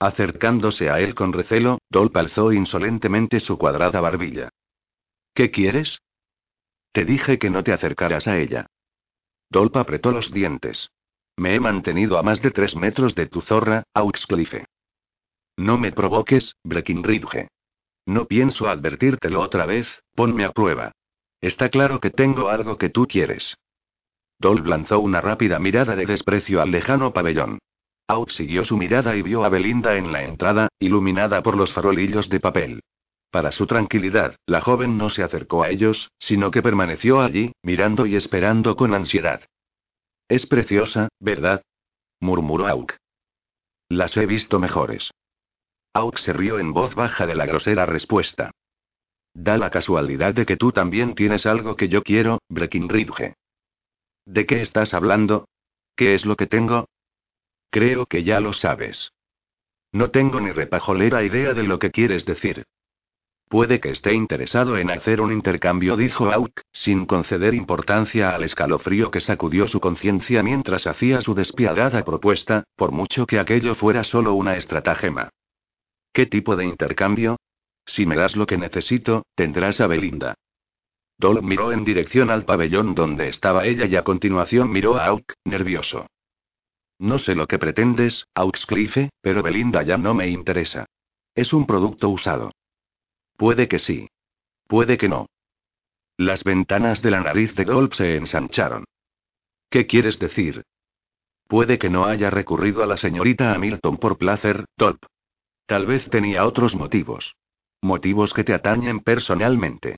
[0.01, 4.51] Acercándose a él con recelo, Dolp alzó insolentemente su cuadrada barbilla.
[5.35, 6.01] ¿Qué quieres?
[6.93, 8.67] Te dije que no te acercaras a ella.
[9.49, 10.91] Dolp apretó los dientes.
[11.37, 14.67] Me he mantenido a más de tres metros de tu zorra, Auxcliffe.
[15.57, 17.49] No me provoques, Breckinridge.
[18.07, 20.93] No pienso advertírtelo otra vez, ponme a prueba.
[21.45, 23.59] Está claro que tengo algo que tú quieres.
[24.39, 27.59] Dolph lanzó una rápida mirada de desprecio al lejano pabellón.
[28.09, 32.31] Out siguió su mirada y vio a Belinda en la entrada, iluminada por los farolillos
[32.31, 32.81] de papel.
[33.31, 38.07] Para su tranquilidad, la joven no se acercó a ellos, sino que permaneció allí, mirando
[38.07, 39.43] y esperando con ansiedad.
[40.29, 41.61] Es preciosa, ¿verdad?
[42.21, 42.95] murmuró Auk.
[43.91, 45.11] Las he visto mejores.
[45.93, 48.51] Auk se rió en voz baja de la grosera respuesta.
[49.35, 53.35] Da la casualidad de que tú también tienes algo que yo quiero, Breckinridge.
[54.25, 55.49] ¿De qué estás hablando?
[55.97, 56.89] ¿Qué es lo que tengo?
[57.71, 59.13] Creo que ya lo sabes.
[59.93, 62.65] No tengo ni repajolera idea de lo que quieres decir.
[63.49, 69.11] Puede que esté interesado en hacer un intercambio, dijo Auk, sin conceder importancia al escalofrío
[69.11, 74.35] que sacudió su conciencia mientras hacía su despiadada propuesta, por mucho que aquello fuera solo
[74.35, 75.29] una estratagema.
[76.13, 77.37] ¿Qué tipo de intercambio?
[77.87, 80.35] Si me das lo que necesito, tendrás a Belinda.
[81.19, 85.33] Dol miró en dirección al pabellón donde estaba ella y a continuación miró a Auk,
[85.45, 86.07] nervioso.
[86.99, 90.87] No sé lo que pretendes, Auxcliffe, pero Belinda ya no me interesa.
[91.35, 92.53] Es un producto usado.
[93.37, 94.09] Puede que sí.
[94.67, 95.27] Puede que no.
[96.17, 98.85] Las ventanas de la nariz de Dolp se ensancharon.
[99.69, 100.63] ¿Qué quieres decir?
[101.49, 105.05] Puede que no haya recurrido a la señorita Hamilton por placer, Dolp.
[105.67, 107.35] Tal vez tenía otros motivos.
[107.85, 109.97] Motivos que te atañen personalmente.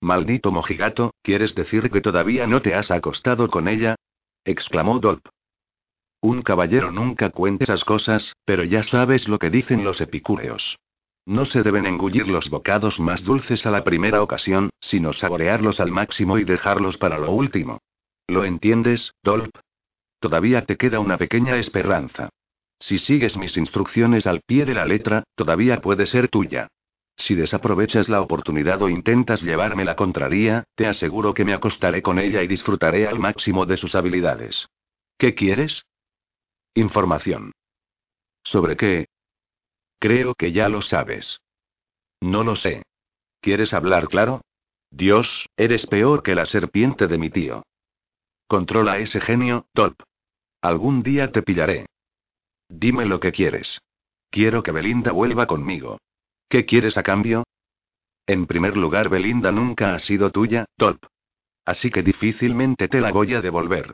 [0.00, 3.94] Maldito mojigato, ¿quieres decir que todavía no te has acostado con ella?
[4.44, 5.24] exclamó Dolp.
[6.20, 10.80] Un caballero nunca cuenta esas cosas, pero ya sabes lo que dicen los epicúreos.
[11.24, 15.92] No se deben engullir los bocados más dulces a la primera ocasión, sino saborearlos al
[15.92, 17.78] máximo y dejarlos para lo último.
[18.26, 19.56] ¿Lo entiendes, Dolp?
[20.18, 22.30] Todavía te queda una pequeña esperanza.
[22.80, 26.66] Si sigues mis instrucciones al pie de la letra, todavía puede ser tuya.
[27.16, 32.18] Si desaprovechas la oportunidad o intentas llevarme la contraria, te aseguro que me acostaré con
[32.18, 34.68] ella y disfrutaré al máximo de sus habilidades.
[35.18, 35.86] ¿Qué quieres?
[36.74, 37.52] Información.
[38.44, 39.06] ¿Sobre qué?
[39.98, 41.40] Creo que ya lo sabes.
[42.20, 42.82] No lo sé.
[43.40, 44.42] ¿Quieres hablar claro?
[44.90, 47.64] Dios, eres peor que la serpiente de mi tío.
[48.46, 50.00] Controla ese genio, Tolp.
[50.60, 51.86] Algún día te pillaré.
[52.68, 53.80] Dime lo que quieres.
[54.30, 55.98] Quiero que Belinda vuelva conmigo.
[56.48, 57.44] ¿Qué quieres a cambio?
[58.26, 61.04] En primer lugar, Belinda nunca ha sido tuya, Tolp.
[61.64, 63.92] Así que difícilmente te la voy a devolver.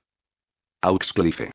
[0.83, 1.53] Auxcliffe.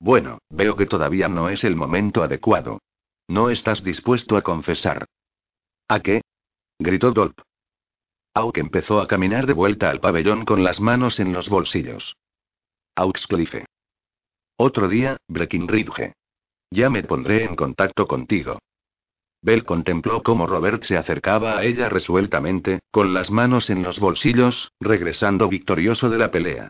[0.00, 2.80] Bueno, veo que todavía no es el momento adecuado.
[3.28, 5.06] No estás dispuesto a confesar.
[5.88, 6.22] ¿A qué?
[6.78, 7.40] gritó Dolp.
[8.34, 12.16] Auk empezó a caminar de vuelta al pabellón con las manos en los bolsillos.
[12.94, 13.66] Auxcliffe.
[14.56, 16.12] Otro día, Breckinridge.
[16.70, 18.58] Ya me pondré en contacto contigo.
[19.40, 24.72] Bell contempló cómo Robert se acercaba a ella resueltamente, con las manos en los bolsillos,
[24.80, 26.68] regresando victorioso de la pelea.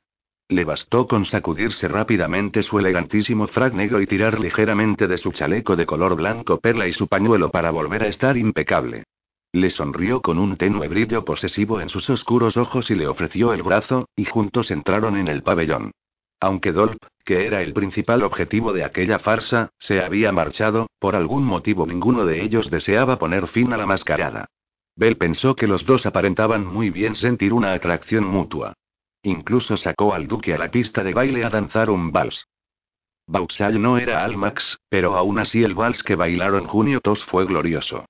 [0.50, 5.76] Le bastó con sacudirse rápidamente su elegantísimo frac negro y tirar ligeramente de su chaleco
[5.76, 9.04] de color blanco perla y su pañuelo para volver a estar impecable.
[9.52, 13.62] Le sonrió con un tenue brillo posesivo en sus oscuros ojos y le ofreció el
[13.62, 15.92] brazo, y juntos entraron en el pabellón.
[16.40, 21.44] Aunque Dolp, que era el principal objetivo de aquella farsa, se había marchado, por algún
[21.44, 24.46] motivo ninguno de ellos deseaba poner fin a la mascarada.
[24.94, 28.74] Bell pensó que los dos aparentaban muy bien sentir una atracción mutua.
[29.22, 32.46] Incluso sacó al duque a la pista de baile a danzar un vals.
[33.26, 38.06] Vauxhall no era Almax, pero aún así el vals que bailaron junio tos fue glorioso.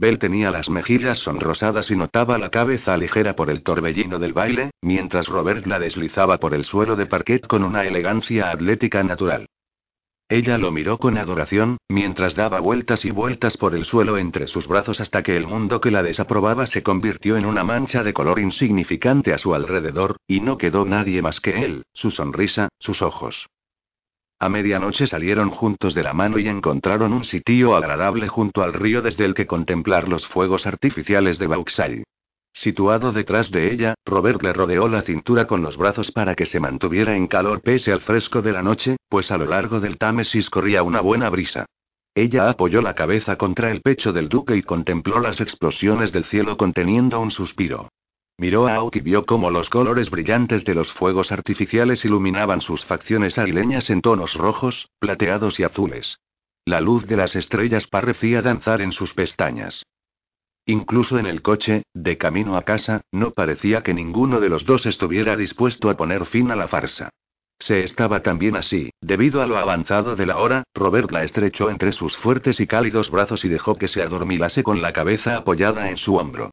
[0.00, 4.70] Bell tenía las mejillas sonrosadas y notaba la cabeza ligera por el torbellino del baile,
[4.80, 9.46] mientras Robert la deslizaba por el suelo de parquet con una elegancia atlética natural.
[10.26, 14.66] Ella lo miró con adoración, mientras daba vueltas y vueltas por el suelo entre sus
[14.66, 18.38] brazos hasta que el mundo que la desaprobaba se convirtió en una mancha de color
[18.38, 23.50] insignificante a su alrededor, y no quedó nadie más que él, su sonrisa, sus ojos.
[24.42, 29.02] A medianoche salieron juntos de la mano y encontraron un sitio agradable junto al río
[29.02, 32.04] desde el que contemplar los fuegos artificiales de Vauxhall.
[32.54, 36.58] Situado detrás de ella, Robert le rodeó la cintura con los brazos para que se
[36.58, 40.48] mantuviera en calor pese al fresco de la noche, pues a lo largo del Támesis
[40.48, 41.66] corría una buena brisa.
[42.14, 46.56] Ella apoyó la cabeza contra el pecho del duque y contempló las explosiones del cielo
[46.56, 47.90] conteniendo un suspiro.
[48.40, 52.86] Miró a Auk y vio cómo los colores brillantes de los fuegos artificiales iluminaban sus
[52.86, 56.20] facciones aguileñas en tonos rojos, plateados y azules.
[56.64, 59.84] La luz de las estrellas parecía danzar en sus pestañas.
[60.64, 64.86] Incluso en el coche, de camino a casa, no parecía que ninguno de los dos
[64.86, 67.10] estuviera dispuesto a poner fin a la farsa.
[67.58, 71.92] Se estaba también así, debido a lo avanzado de la hora, Robert la estrechó entre
[71.92, 75.98] sus fuertes y cálidos brazos y dejó que se adormilase con la cabeza apoyada en
[75.98, 76.50] su hombro.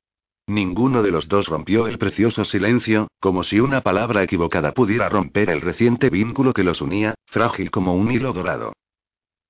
[0.48, 5.50] Ninguno de los dos rompió el precioso silencio, como si una palabra equivocada pudiera romper
[5.50, 8.72] el reciente vínculo que los unía, frágil como un hilo dorado.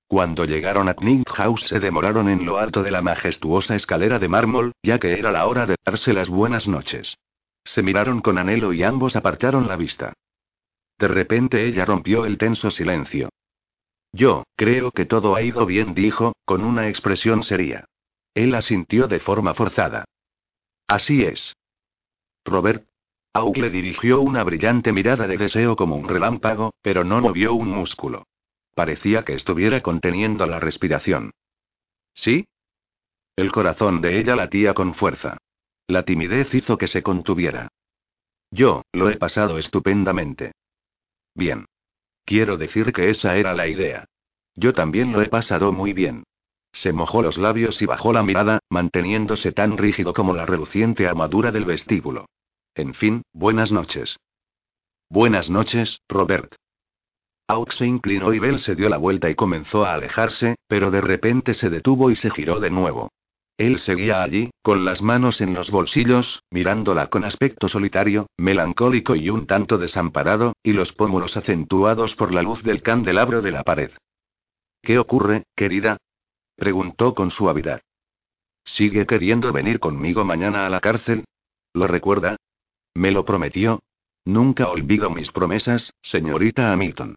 [0.08, 4.26] Cuando llegaron a Knight House se demoraron en lo alto de la majestuosa escalera de
[4.26, 7.16] mármol, ya que era la hora de darse las buenas noches.
[7.62, 10.14] Se miraron con anhelo y ambos apartaron la vista.
[10.98, 13.28] De repente ella rompió el tenso silencio.
[14.12, 17.84] Yo, creo que todo ha ido bien, dijo, con una expresión seria.
[18.34, 20.06] Él asintió de forma forzada.
[20.88, 21.54] Así es.
[22.44, 22.88] Robert.
[23.34, 27.68] Auk le dirigió una brillante mirada de deseo como un relámpago, pero no movió un
[27.68, 28.26] músculo.
[28.74, 31.32] Parecía que estuviera conteniendo la respiración.
[32.14, 32.46] ¿Sí?
[33.36, 35.36] El corazón de ella latía con fuerza.
[35.86, 37.68] La timidez hizo que se contuviera.
[38.50, 40.52] Yo, lo he pasado estupendamente.
[41.34, 41.66] Bien.
[42.24, 44.06] Quiero decir que esa era la idea.
[44.54, 46.24] Yo también lo he pasado muy bien.
[46.72, 51.52] Se mojó los labios y bajó la mirada, manteniéndose tan rígido como la reluciente armadura
[51.52, 52.26] del vestíbulo.
[52.74, 54.16] En fin, buenas noches.
[55.10, 56.54] Buenas noches, Robert.
[57.48, 61.00] Aux se inclinó y Bell se dio la vuelta y comenzó a alejarse, pero de
[61.00, 63.08] repente se detuvo y se giró de nuevo.
[63.56, 69.30] Él seguía allí, con las manos en los bolsillos, mirándola con aspecto solitario, melancólico y
[69.30, 73.90] un tanto desamparado, y los pómulos acentuados por la luz del candelabro de la pared.
[74.80, 75.96] ¿Qué ocurre, querida?
[76.58, 77.80] Preguntó con suavidad.
[78.64, 81.24] ¿Sigue queriendo venir conmigo mañana a la cárcel?
[81.72, 82.36] ¿Lo recuerda?
[82.94, 83.80] Me lo prometió.
[84.24, 87.14] Nunca olvido mis promesas, señorita Hamilton.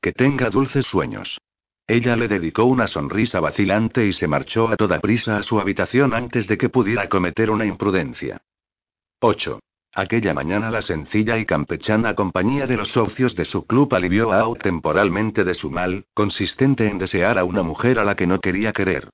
[0.00, 1.40] Que tenga dulces sueños.
[1.86, 6.14] Ella le dedicó una sonrisa vacilante y se marchó a toda prisa a su habitación
[6.14, 8.42] antes de que pudiera cometer una imprudencia.
[9.20, 9.58] 8.
[9.94, 14.40] Aquella mañana la sencilla y campechana compañía de los socios de su club alivió a
[14.40, 18.40] Out temporalmente de su mal, consistente en desear a una mujer a la que no
[18.40, 19.10] quería querer.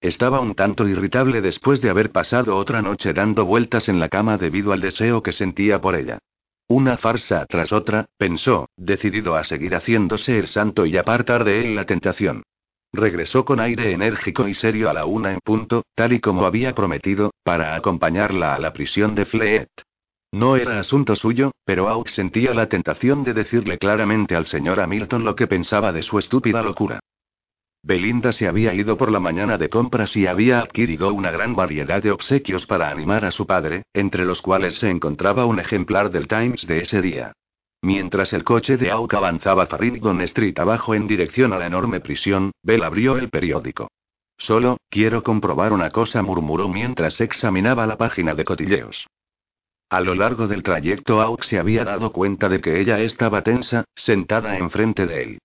[0.00, 4.38] Estaba un tanto irritable después de haber pasado otra noche dando vueltas en la cama
[4.38, 6.18] debido al deseo que sentía por ella.
[6.66, 11.74] Una farsa tras otra, pensó, decidido a seguir haciéndose el santo y apartar de él
[11.74, 12.42] la tentación.
[12.90, 16.74] Regresó con aire enérgico y serio a la una en punto, tal y como había
[16.74, 19.68] prometido, para acompañarla a la prisión de Fleet.
[20.32, 25.24] No era asunto suyo, pero Auk sentía la tentación de decirle claramente al señor Hamilton
[25.24, 27.00] lo que pensaba de su estúpida locura.
[27.82, 32.02] Belinda se había ido por la mañana de compras y había adquirido una gran variedad
[32.02, 36.28] de obsequios para animar a su padre, entre los cuales se encontraba un ejemplar del
[36.28, 37.32] Times de ese día.
[37.82, 42.52] Mientras el coche de Auk avanzaba Farrington Street abajo en dirección a la enorme prisión,
[42.62, 43.88] Bell abrió el periódico.
[44.36, 49.06] Solo, quiero comprobar una cosa, murmuró mientras examinaba la página de cotilleos.
[49.90, 53.84] A lo largo del trayecto Auk se había dado cuenta de que ella estaba tensa,
[53.96, 55.38] sentada enfrente de él.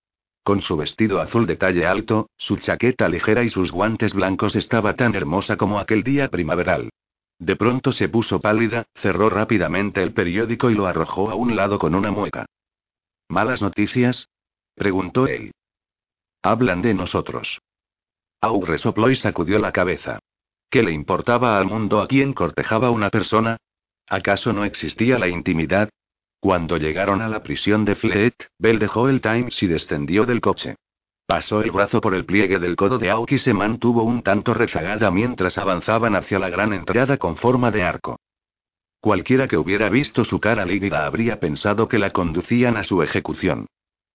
[0.44, 4.96] Con su vestido azul de talle alto, su chaqueta ligera y sus guantes blancos estaba
[4.96, 6.92] tan hermosa como aquel día primaveral.
[7.40, 11.80] De pronto se puso pálida, cerró rápidamente el periódico y lo arrojó a un lado
[11.80, 12.46] con una mueca.
[13.28, 14.30] ¿Malas noticias?
[14.76, 15.54] preguntó él.
[16.44, 17.60] Hablan de nosotros.
[18.42, 20.20] Au resopló y sacudió la cabeza.
[20.70, 23.58] ¿Qué le importaba al mundo a quien cortejaba una persona?
[24.08, 25.90] ¿Acaso no existía la intimidad?
[26.40, 30.76] Cuando llegaron a la prisión de Fleet, Bell dejó el Times y descendió del coche.
[31.26, 34.54] Pasó el brazo por el pliegue del codo de Auk y se mantuvo un tanto
[34.54, 38.20] rezagada mientras avanzaban hacia la gran entrada con forma de arco.
[39.00, 43.66] Cualquiera que hubiera visto su cara lívida habría pensado que la conducían a su ejecución.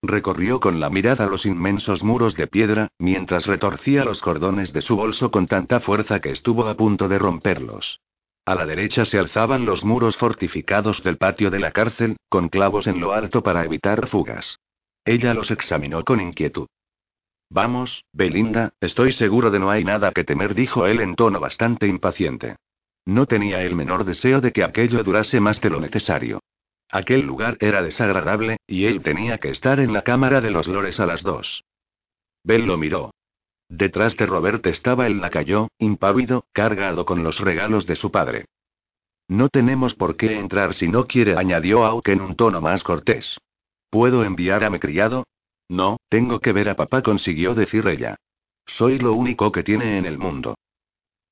[0.01, 4.95] Recorrió con la mirada los inmensos muros de piedra, mientras retorcía los cordones de su
[4.95, 7.99] bolso con tanta fuerza que estuvo a punto de romperlos.
[8.45, 12.87] A la derecha se alzaban los muros fortificados del patio de la cárcel, con clavos
[12.87, 14.59] en lo alto para evitar fugas.
[15.05, 16.67] Ella los examinó con inquietud.
[17.49, 21.85] Vamos, Belinda, estoy seguro de no hay nada que temer, dijo él en tono bastante
[21.87, 22.55] impaciente.
[23.05, 26.39] No tenía el menor deseo de que aquello durase más de lo necesario.
[26.89, 30.99] Aquel lugar era desagradable, y él tenía que estar en la cámara de los lores
[30.99, 31.63] a las dos.
[32.43, 33.10] Bell lo miró.
[33.71, 38.47] Detrás de Robert estaba el lacayo, impávido, cargado con los regalos de su padre.
[39.29, 43.37] No tenemos por qué entrar si no quiere, añadió Auk en un tono más cortés.
[43.89, 45.25] ¿Puedo enviar a mi criado?
[45.69, 48.17] No, tengo que ver a papá, consiguió decir ella.
[48.65, 50.55] Soy lo único que tiene en el mundo.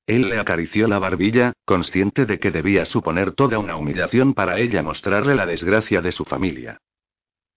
[0.06, 4.82] Él le acarició la barbilla, consciente de que debía suponer toda una humillación para ella
[4.82, 6.78] mostrarle la desgracia de su familia.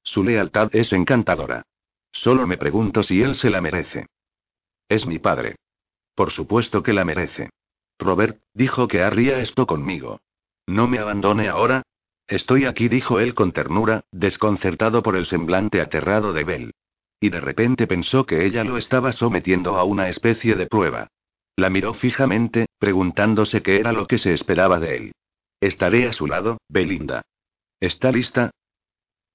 [0.04, 1.64] Su lealtad es encantadora.
[2.12, 4.08] Solo me pregunto si él se la merece.
[4.94, 5.56] Es mi padre.
[6.14, 7.50] Por supuesto que la merece.
[7.98, 10.20] Robert, dijo que haría esto conmigo.
[10.68, 11.82] No me abandone ahora.
[12.28, 16.72] Estoy aquí, dijo él con ternura, desconcertado por el semblante aterrado de Bell.
[17.20, 21.08] Y de repente pensó que ella lo estaba sometiendo a una especie de prueba.
[21.56, 25.12] La miró fijamente, preguntándose qué era lo que se esperaba de él.
[25.60, 27.24] Estaré a su lado, Belinda.
[27.80, 28.52] ¿Está lista?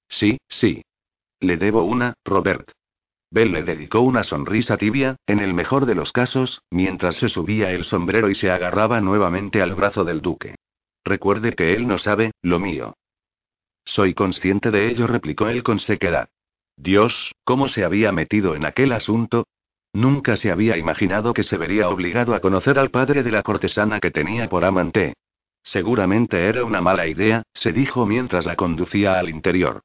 [0.07, 0.83] Sí, sí.
[1.41, 2.71] Le debo una, Robert.
[3.31, 7.71] Bell le dedicó una sonrisa tibia, en el mejor de los casos, mientras se subía
[7.71, 10.55] el sombrero y se agarraba nuevamente al brazo del duque.
[11.03, 12.95] Recuerde que él no sabe, lo mío.
[13.85, 16.29] Soy consciente de ello, replicó él con sequedad.
[16.75, 19.45] Dios, ¿cómo se había metido en aquel asunto?
[19.93, 23.99] Nunca se había imaginado que se vería obligado a conocer al padre de la cortesana
[23.99, 25.13] que tenía por amante.
[25.63, 29.81] Seguramente era una mala idea, se dijo mientras la conducía al interior.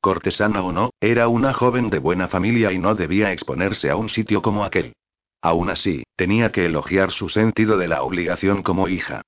[0.00, 4.08] Cortesana o no, era una joven de buena familia y no debía exponerse a un
[4.08, 4.94] sitio como aquel.
[5.42, 9.22] Aún así, tenía que elogiar su sentido de la obligación como hija.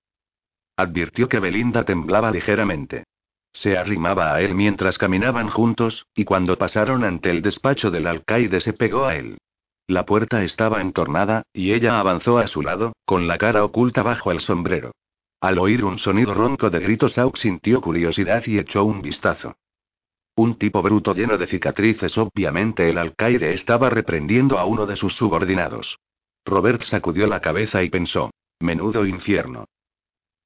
[0.77, 3.05] Advirtió que Belinda temblaba ligeramente.
[3.53, 8.61] Se arrimaba a él mientras caminaban juntos, y cuando pasaron ante el despacho del alcaide
[8.61, 9.39] se pegó a él.
[9.89, 14.31] La puerta estaba entornada, y ella avanzó a su lado, con la cara oculta bajo
[14.31, 14.93] el sombrero.
[15.41, 19.57] Al oír un sonido ronco de gritos, Auk sintió curiosidad y echó un vistazo.
[20.37, 25.15] Un tipo bruto lleno de cicatrices, obviamente el alcaide estaba reprendiendo a uno de sus
[25.15, 25.99] subordinados.
[26.45, 29.67] Robert sacudió la cabeza y pensó: Menudo infierno.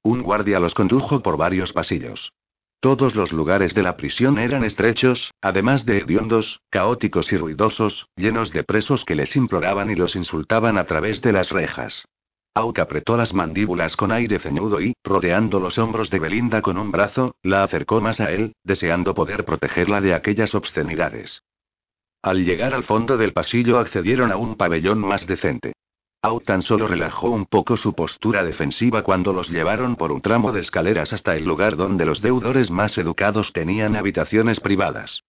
[0.03, 2.31] Un guardia los condujo por varios pasillos.
[2.79, 8.51] Todos los lugares de la prisión eran estrechos, además de hediondos, caóticos y ruidosos, llenos
[8.51, 12.05] de presos que les imploraban y los insultaban a través de las rejas.
[12.57, 16.89] Auk apretó las mandíbulas con aire ceñudo y, rodeando los hombros de Belinda con un
[16.89, 21.43] brazo, la acercó más a él, deseando poder protegerla de aquellas obscenidades.
[22.21, 25.73] Al llegar al fondo del pasillo accedieron a un pabellón más decente.
[26.21, 30.53] Au tan solo relajó un poco su postura defensiva cuando los llevaron por un tramo
[30.53, 35.23] de escaleras hasta el lugar donde los deudores más educados tenían habitaciones privadas.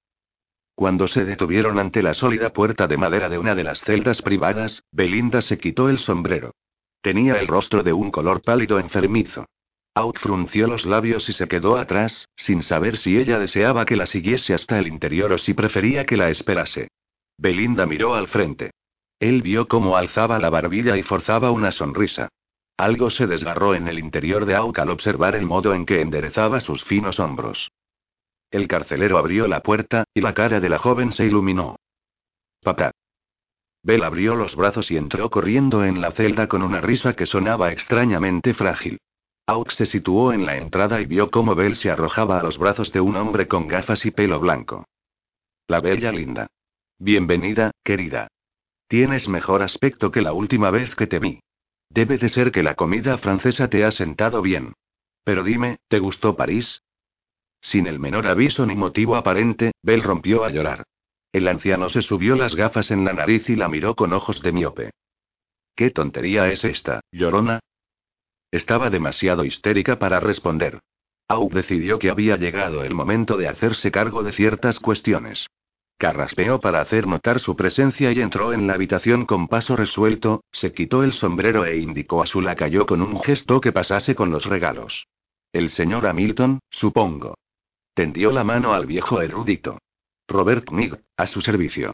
[0.76, 4.84] Cuando se detuvieron ante la sólida puerta de madera de una de las celdas privadas,
[4.92, 6.52] Belinda se quitó el sombrero.
[7.06, 9.46] Tenía el rostro de un color pálido enfermizo.
[9.94, 14.06] Out frunció los labios y se quedó atrás, sin saber si ella deseaba que la
[14.06, 16.88] siguiese hasta el interior o si prefería que la esperase.
[17.38, 18.72] Belinda miró al frente.
[19.20, 22.28] Él vio cómo alzaba la barbilla y forzaba una sonrisa.
[22.76, 26.58] Algo se desgarró en el interior de Auk al observar el modo en que enderezaba
[26.58, 27.70] sus finos hombros.
[28.50, 31.76] El carcelero abrió la puerta, y la cara de la joven se iluminó.
[32.64, 32.90] Papá.
[33.86, 37.70] Bell abrió los brazos y entró corriendo en la celda con una risa que sonaba
[37.70, 38.98] extrañamente frágil.
[39.46, 42.90] Auk se situó en la entrada y vio cómo Bell se arrojaba a los brazos
[42.90, 44.88] de un hombre con gafas y pelo blanco.
[45.68, 46.48] La bella linda.
[46.98, 48.26] Bienvenida, querida.
[48.88, 51.38] Tienes mejor aspecto que la última vez que te vi.
[51.88, 54.72] Debe de ser que la comida francesa te ha sentado bien.
[55.22, 56.82] Pero dime, ¿te gustó París?
[57.60, 60.82] Sin el menor aviso ni motivo aparente, Bell rompió a llorar.
[61.36, 64.52] El anciano se subió las gafas en la nariz y la miró con ojos de
[64.52, 64.90] miope.
[65.74, 67.60] ¿Qué tontería es esta, llorona?
[68.50, 70.80] Estaba demasiado histérica para responder.
[71.28, 75.46] Au decidió que había llegado el momento de hacerse cargo de ciertas cuestiones.
[75.98, 80.72] Carraspeó para hacer notar su presencia y entró en la habitación con paso resuelto, se
[80.72, 84.46] quitó el sombrero e indicó a su lacayo con un gesto que pasase con los
[84.46, 85.06] regalos.
[85.52, 87.34] El señor Hamilton, supongo.
[87.92, 89.76] Tendió la mano al viejo erudito.
[90.28, 91.92] Robert Mig, a su servicio.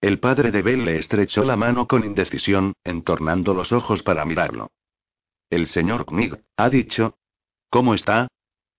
[0.00, 4.70] El padre de Bell le estrechó la mano con indecisión, entornando los ojos para mirarlo.
[5.50, 7.16] El señor Knig, ha dicho.
[7.70, 8.28] ¿Cómo está?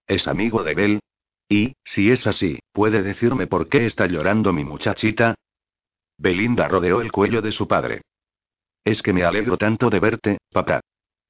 [0.07, 0.99] ¿Es amigo de Bell?
[1.47, 5.35] Y, si es así, ¿puede decirme por qué está llorando mi muchachita?
[6.17, 8.01] Belinda rodeó el cuello de su padre.
[8.83, 10.81] Es que me alegro tanto de verte, papá.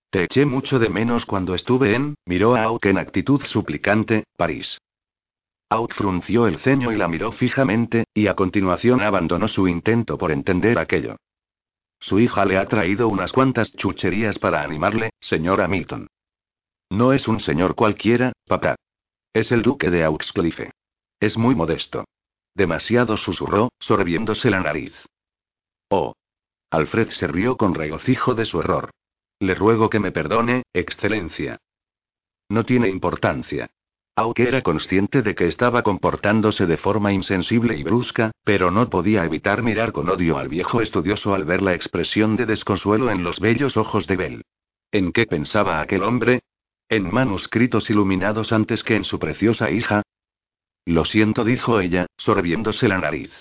[0.10, 4.80] Te eché mucho de menos cuando estuve en, miró a Auk en actitud suplicante, París.
[5.70, 10.32] Auk frunció el ceño y la miró fijamente, y a continuación abandonó su intento por
[10.32, 11.18] entender aquello.
[11.99, 16.07] Su hija le ha traído unas cuantas chucherías para animarle, señora Milton.
[16.89, 18.76] No es un señor cualquiera, papá.
[19.34, 20.72] Es el duque de Auxcliffe.
[21.20, 22.05] Es muy modesto.
[22.53, 24.93] Demasiado susurró, sorbiéndose la nariz.
[25.89, 26.14] Oh.
[26.70, 28.91] Alfred se rió con regocijo de su error.
[29.39, 31.57] Le ruego que me perdone, excelencia.
[32.49, 33.70] No tiene importancia.
[34.16, 39.26] Aunque era consciente de que estaba comportándose de forma insensible y brusca, pero no podía
[39.26, 43.39] evitar mirar con odio al viejo estudioso al ver la expresión de desconsuelo en los
[43.39, 44.41] bellos ojos de Bell.
[44.91, 46.43] ¿En qué pensaba aquel hombre?
[46.89, 50.03] ¿En manuscritos iluminados antes que en su preciosa hija?
[50.86, 53.32] Lo siento, dijo ella, sorbiéndose la nariz.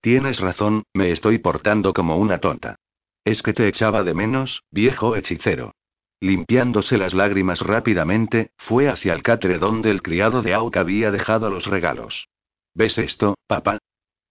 [0.00, 2.76] Tienes razón, me estoy portando como una tonta.
[3.24, 5.74] Es que te echaba de menos, viejo hechicero.
[6.20, 11.48] Limpiándose las lágrimas rápidamente, fue hacia el catre donde el criado de Auk había dejado
[11.48, 12.28] los regalos.
[12.74, 13.78] ¿Ves esto, papá?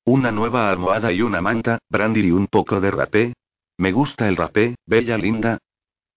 [0.03, 3.33] Una nueva almohada y una manta, brandy y un poco de rapé.
[3.77, 5.59] Me gusta el rapé, bella linda.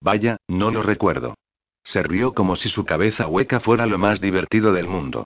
[0.01, 1.35] Vaya, no lo recuerdo.
[1.83, 5.25] Se rió como si su cabeza hueca fuera lo más divertido del mundo.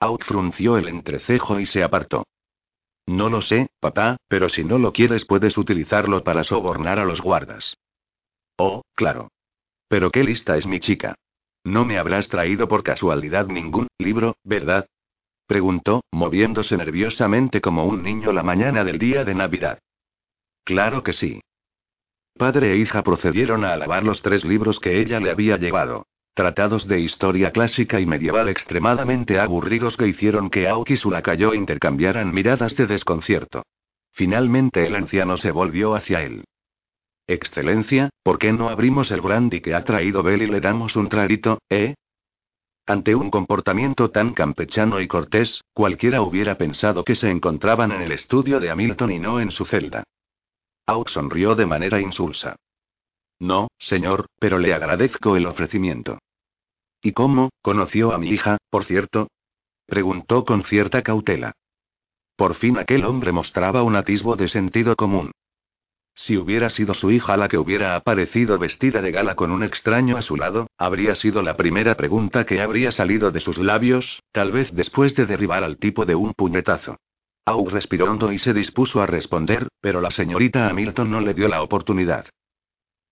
[0.00, 2.24] Auk frunció el entrecejo y se apartó.
[3.06, 7.20] No lo sé, papá, pero si no lo quieres puedes utilizarlo para sobornar a los
[7.20, 7.76] guardas.
[8.56, 9.28] Oh, claro.
[9.94, 11.14] Pero qué lista es mi chica.
[11.62, 14.88] No me habrás traído por casualidad ningún libro, ¿verdad?
[15.46, 19.78] Preguntó, moviéndose nerviosamente como un niño la mañana del día de Navidad.
[20.64, 21.40] Claro que sí.
[22.36, 26.08] Padre e hija procedieron a alabar los tres libros que ella le había llevado.
[26.34, 31.54] Tratados de historia clásica y medieval extremadamente aburridos que hicieron que Aoki y su lacayo
[31.54, 33.62] intercambiaran miradas de desconcierto.
[34.10, 36.42] Finalmente el anciano se volvió hacia él.
[37.26, 41.08] Excelencia, ¿por qué no abrimos el brandy que ha traído Bell y le damos un
[41.08, 41.94] traguito, eh?
[42.86, 48.12] Ante un comportamiento tan campechano y cortés, cualquiera hubiera pensado que se encontraban en el
[48.12, 50.04] estudio de Hamilton y no en su celda.
[50.86, 52.56] Out sonrió de manera insulsa.
[53.40, 56.18] No, señor, pero le agradezco el ofrecimiento.
[57.02, 59.28] ¿Y cómo, conoció a mi hija, por cierto?
[59.86, 61.52] Preguntó con cierta cautela.
[62.36, 65.30] Por fin aquel hombre mostraba un atisbo de sentido común.
[66.14, 70.16] Si hubiera sido su hija la que hubiera aparecido vestida de gala con un extraño
[70.16, 74.52] a su lado, habría sido la primera pregunta que habría salido de sus labios, tal
[74.52, 76.96] vez después de derribar al tipo de un puñetazo.
[77.46, 81.48] Aug respiró hondo y se dispuso a responder, pero la señorita Hamilton no le dio
[81.48, 82.26] la oportunidad.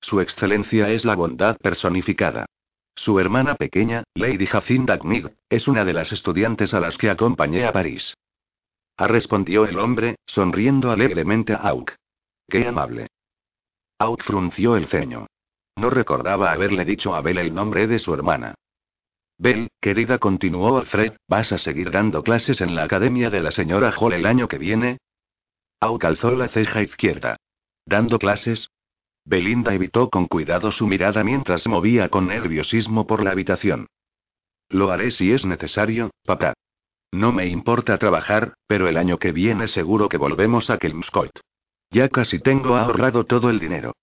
[0.00, 2.46] Su excelencia es la bondad personificada.
[2.94, 7.66] Su hermana pequeña, Lady Jacinda Knig, es una de las estudiantes a las que acompañé
[7.66, 8.14] a París.
[8.96, 11.92] Ha respondió el hombre, sonriendo alegremente a Auk.
[12.52, 13.06] Qué amable.
[13.98, 15.26] Out frunció el ceño.
[15.74, 18.54] No recordaba haberle dicho a Bell el nombre de su hermana.
[19.38, 23.90] Bell, querida, continuó Alfred, ¿vas a seguir dando clases en la academia de la señora
[23.98, 24.98] Hall el año que viene?
[25.80, 27.38] Out alzó la ceja izquierda.
[27.86, 28.68] ¿Dando clases?
[29.24, 33.86] Belinda evitó con cuidado su mirada mientras movía con nerviosismo por la habitación.
[34.68, 36.52] Lo haré si es necesario, papá.
[37.12, 41.32] No me importa trabajar, pero el año que viene seguro que volvemos a Kelmscoit.
[41.92, 43.94] Ya casi tengo ahorrado todo el dinero.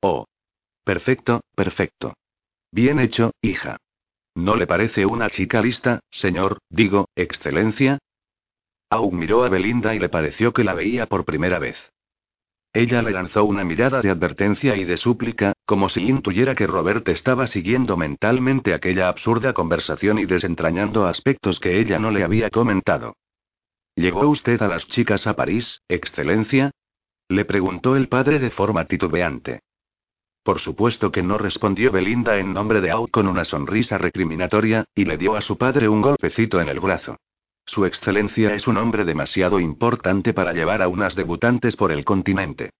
[0.00, 0.24] Oh.
[0.84, 2.14] Perfecto, perfecto.
[2.70, 3.76] Bien hecho, hija.
[4.36, 7.98] ¿No le parece una chica lista, señor, digo, excelencia?
[8.88, 11.76] Aug miró a Belinda y le pareció que la veía por primera vez.
[12.72, 17.08] Ella le lanzó una mirada de advertencia y de súplica, como si intuyera que Robert
[17.08, 23.16] estaba siguiendo mentalmente aquella absurda conversación y desentrañando aspectos que ella no le había comentado.
[23.96, 26.70] ¿Llegó usted a las chicas a París, excelencia?
[27.30, 29.60] Le preguntó el padre de forma titubeante.
[30.42, 35.04] Por supuesto que no respondió Belinda en nombre de Out con una sonrisa recriminatoria, y
[35.04, 37.18] le dio a su padre un golpecito en el brazo.
[37.66, 42.70] Su excelencia es un hombre demasiado importante para llevar a unas debutantes por el continente.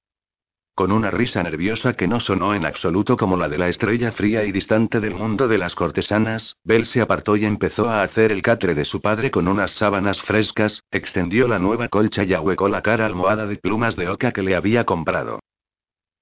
[0.78, 4.44] Con una risa nerviosa que no sonó en absoluto como la de la estrella fría
[4.44, 8.42] y distante del mundo de las cortesanas, Bell se apartó y empezó a hacer el
[8.42, 12.80] catre de su padre con unas sábanas frescas, extendió la nueva colcha y ahuecó la
[12.80, 15.40] cara almohada de plumas de oca que le había comprado.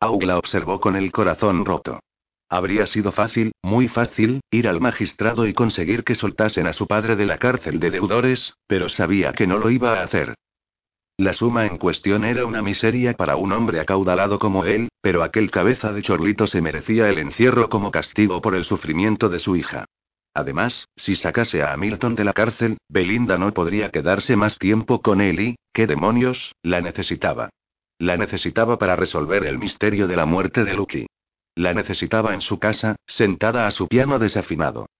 [0.00, 2.00] Aug la observó con el corazón roto.
[2.48, 7.14] Habría sido fácil, muy fácil, ir al magistrado y conseguir que soltasen a su padre
[7.14, 10.34] de la cárcel de deudores, pero sabía que no lo iba a hacer.
[11.18, 15.50] La suma en cuestión era una miseria para un hombre acaudalado como él, pero aquel
[15.50, 19.86] cabeza de chorlito se merecía el encierro como castigo por el sufrimiento de su hija.
[20.34, 25.22] Además, si sacase a Hamilton de la cárcel, Belinda no podría quedarse más tiempo con
[25.22, 27.48] él y, ¿qué demonios?, la necesitaba.
[27.98, 31.06] La necesitaba para resolver el misterio de la muerte de Lucky.
[31.54, 34.90] La necesitaba en su casa, sentada a su piano desafinado.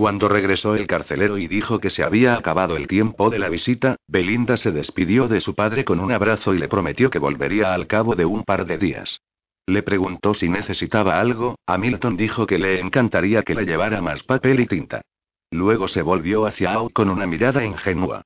[0.00, 3.96] Cuando regresó el carcelero y dijo que se había acabado el tiempo de la visita,
[4.08, 7.86] Belinda se despidió de su padre con un abrazo y le prometió que volvería al
[7.86, 9.20] cabo de un par de días.
[9.66, 14.60] Le preguntó si necesitaba algo, Hamilton dijo que le encantaría que le llevara más papel
[14.60, 15.02] y tinta.
[15.50, 18.22] Luego se volvió hacia Au con una mirada ingenua.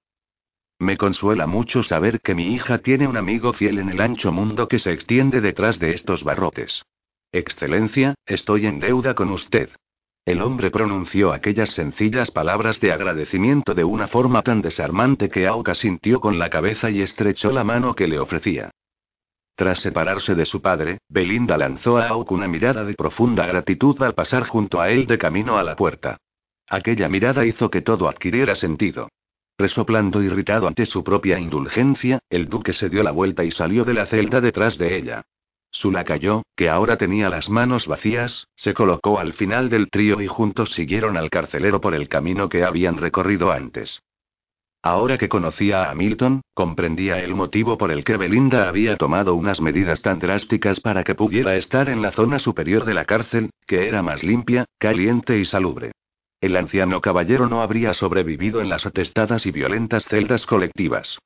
[0.78, 4.68] Me consuela mucho saber que mi hija tiene un amigo fiel en el ancho mundo
[4.68, 6.84] que se extiende detrás de estos barrotes.
[7.32, 9.70] Excelencia, estoy en deuda con usted.
[10.24, 15.74] El hombre pronunció aquellas sencillas palabras de agradecimiento de una forma tan desarmante que Auca
[15.74, 18.70] sintió con la cabeza y estrechó la mano que le ofrecía.
[19.54, 24.14] Tras separarse de su padre, Belinda lanzó a Auk una mirada de profunda gratitud al
[24.14, 26.16] pasar junto a él de camino a la puerta.
[26.68, 29.10] Aquella mirada hizo que todo adquiriera sentido.
[29.58, 33.94] Resoplando irritado ante su propia indulgencia, el duque se dio la vuelta y salió de
[33.94, 35.22] la celda detrás de ella.
[35.74, 40.28] Su lacayo, que ahora tenía las manos vacías, se colocó al final del trío y
[40.28, 44.00] juntos siguieron al carcelero por el camino que habían recorrido antes.
[44.82, 49.60] Ahora que conocía a Hamilton, comprendía el motivo por el que Belinda había tomado unas
[49.60, 53.88] medidas tan drásticas para que pudiera estar en la zona superior de la cárcel, que
[53.88, 55.90] era más limpia, caliente y salubre.
[56.40, 61.18] El anciano caballero no habría sobrevivido en las atestadas y violentas celdas colectivas.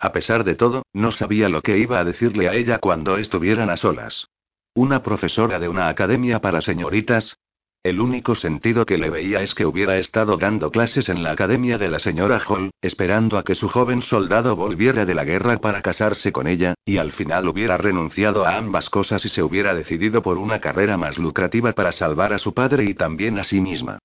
[0.00, 3.68] A pesar de todo, no sabía lo que iba a decirle a ella cuando estuvieran
[3.68, 4.28] a solas.
[4.74, 7.36] ¿Una profesora de una academia para señoritas?
[7.82, 11.76] El único sentido que le veía es que hubiera estado dando clases en la academia
[11.76, 15.82] de la señora Hall, esperando a que su joven soldado volviera de la guerra para
[15.82, 20.22] casarse con ella, y al final hubiera renunciado a ambas cosas y se hubiera decidido
[20.22, 23.98] por una carrera más lucrativa para salvar a su padre y también a sí misma.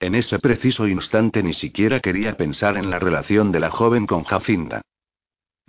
[0.00, 4.24] En ese preciso instante ni siquiera quería pensar en la relación de la joven con
[4.24, 4.80] Jacinda.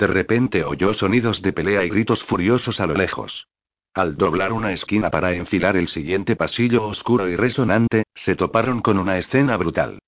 [0.03, 3.47] De repente oyó sonidos de pelea y gritos furiosos a lo lejos.
[3.93, 8.99] Al doblar una esquina para enfilar el siguiente pasillo oscuro y resonante, se toparon con
[8.99, 9.99] una escena brutal.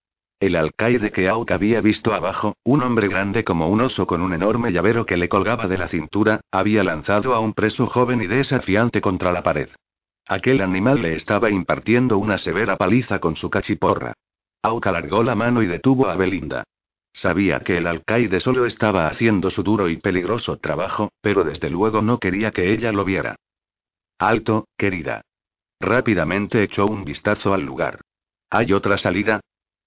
[0.42, 4.34] El alcaide que Auk había visto abajo, un hombre grande como un oso con un
[4.34, 8.28] enorme llavero que le colgaba de la cintura, había lanzado a un preso joven y
[8.28, 9.70] desafiante contra la pared.
[10.28, 14.12] Aquel animal le estaba impartiendo una severa paliza con su cachiporra.
[14.62, 16.66] Auk alargó la mano y detuvo a Belinda.
[17.16, 22.02] Sabía que el alcaide solo estaba haciendo su duro y peligroso trabajo, pero desde luego
[22.02, 23.38] no quería que ella lo viera.
[24.20, 25.22] Alto, querida.
[25.80, 28.02] Rápidamente echó un vistazo al lugar.
[28.50, 29.40] ¿Hay otra salida?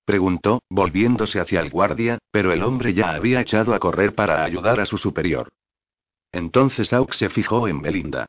[0.07, 4.81] preguntó, volviéndose hacia el guardia, pero el hombre ya había echado a correr para ayudar
[4.81, 5.51] a su superior.
[6.33, 8.25] Entonces Auk se fijó en Belinda.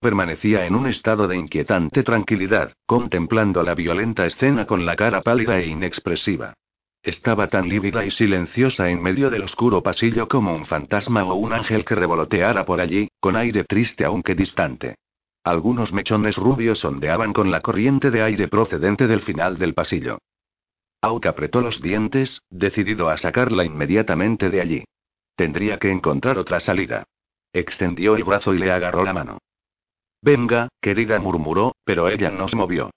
[0.00, 5.60] Permanecía en un estado de inquietante tranquilidad, contemplando la violenta escena con la cara pálida
[5.60, 6.54] e inexpresiva.
[7.02, 11.52] Estaba tan lívida y silenciosa en medio del oscuro pasillo como un fantasma o un
[11.52, 14.96] ángel que revoloteara por allí, con aire triste aunque distante.
[15.44, 20.18] Algunos mechones rubios ondeaban con la corriente de aire procedente del final del pasillo.
[21.00, 24.84] Auk apretó los dientes, decidido a sacarla inmediatamente de allí.
[25.36, 27.04] Tendría que encontrar otra salida.
[27.52, 29.38] Extendió el brazo y le agarró la mano.
[30.20, 32.90] Venga, querida, murmuró, pero ella no se movió.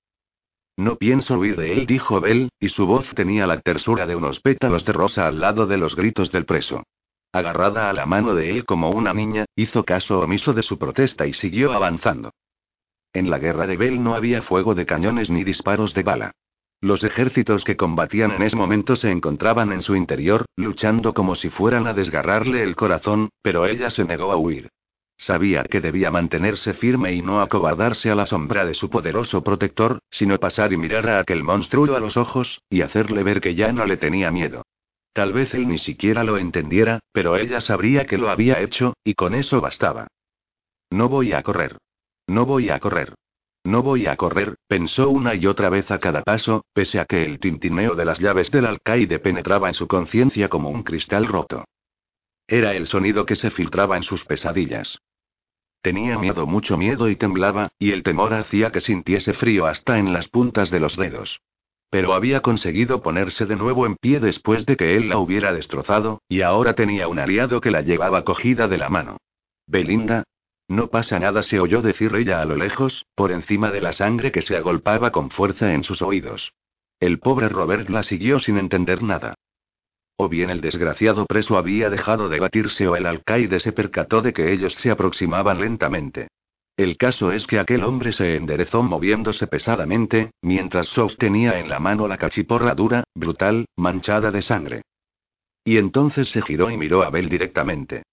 [0.77, 4.39] No pienso huir de él, dijo Bell, y su voz tenía la tersura de unos
[4.39, 6.83] pétalos de rosa al lado de los gritos del preso.
[7.33, 11.25] Agarrada a la mano de él como una niña, hizo caso omiso de su protesta
[11.25, 12.31] y siguió avanzando.
[13.13, 16.31] En la guerra de Bell no había fuego de cañones ni disparos de bala.
[16.81, 21.49] Los ejércitos que combatían en ese momento se encontraban en su interior, luchando como si
[21.49, 24.69] fueran a desgarrarle el corazón, pero ella se negó a huir.
[25.21, 29.99] Sabía que debía mantenerse firme y no acobardarse a la sombra de su poderoso protector,
[30.09, 33.71] sino pasar y mirar a aquel monstruo a los ojos, y hacerle ver que ya
[33.71, 34.63] no le tenía miedo.
[35.13, 39.13] Tal vez él ni siquiera lo entendiera, pero ella sabría que lo había hecho, y
[39.13, 40.07] con eso bastaba.
[40.89, 41.77] No voy a correr.
[42.25, 43.13] No voy a correr.
[43.63, 47.23] No voy a correr, pensó una y otra vez a cada paso, pese a que
[47.25, 51.65] el tintineo de las llaves del alcaide penetraba en su conciencia como un cristal roto.
[52.47, 54.99] Era el sonido que se filtraba en sus pesadillas.
[55.81, 60.13] Tenía miedo, mucho miedo y temblaba, y el temor hacía que sintiese frío hasta en
[60.13, 61.41] las puntas de los dedos.
[61.89, 66.21] Pero había conseguido ponerse de nuevo en pie después de que él la hubiera destrozado,
[66.29, 69.17] y ahora tenía un aliado que la llevaba cogida de la mano.
[69.65, 70.23] Belinda.
[70.67, 74.31] No pasa nada, se oyó decir ella a lo lejos, por encima de la sangre
[74.31, 76.53] que se agolpaba con fuerza en sus oídos.
[76.99, 79.35] El pobre Robert la siguió sin entender nada.
[80.23, 84.33] O bien el desgraciado preso había dejado de batirse o el alcaide se percató de
[84.33, 86.27] que ellos se aproximaban lentamente.
[86.77, 92.07] El caso es que aquel hombre se enderezó moviéndose pesadamente, mientras sostenía en la mano
[92.07, 94.83] la cachiporra dura, brutal, manchada de sangre.
[95.63, 98.03] Y entonces se giró y miró a Bel directamente.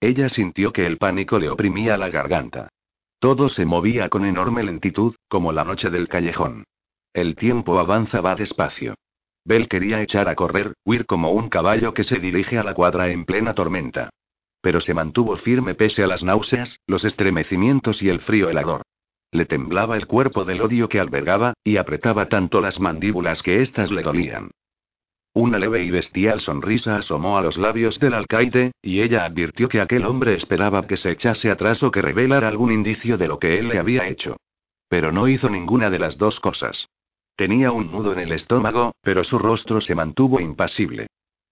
[0.00, 2.70] Ella sintió que el pánico le oprimía la garganta.
[3.18, 6.64] Todo se movía con enorme lentitud, como la noche del callejón.
[7.12, 8.94] El tiempo avanzaba despacio.
[9.46, 13.10] Bell quería echar a correr, huir como un caballo que se dirige a la cuadra
[13.10, 14.10] en plena tormenta.
[14.60, 18.82] Pero se mantuvo firme pese a las náuseas, los estremecimientos y el frío helador.
[19.30, 23.92] Le temblaba el cuerpo del odio que albergaba, y apretaba tanto las mandíbulas que éstas
[23.92, 24.50] le dolían.
[25.32, 29.80] Una leve y bestial sonrisa asomó a los labios del alcaide, y ella advirtió que
[29.80, 33.60] aquel hombre esperaba que se echase atrás o que revelara algún indicio de lo que
[33.60, 34.38] él le había hecho.
[34.88, 36.88] Pero no hizo ninguna de las dos cosas.
[37.36, 41.08] Tenía un nudo en el estómago, pero su rostro se mantuvo impasible.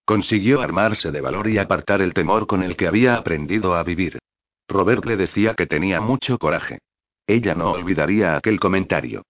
[0.06, 4.18] Consiguió armarse de valor y apartar el temor con el que había aprendido a vivir.
[4.66, 6.78] Robert le decía que tenía mucho coraje.
[7.26, 9.22] Ella no olvidaría aquel comentario.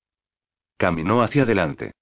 [0.76, 1.92] Caminó hacia adelante.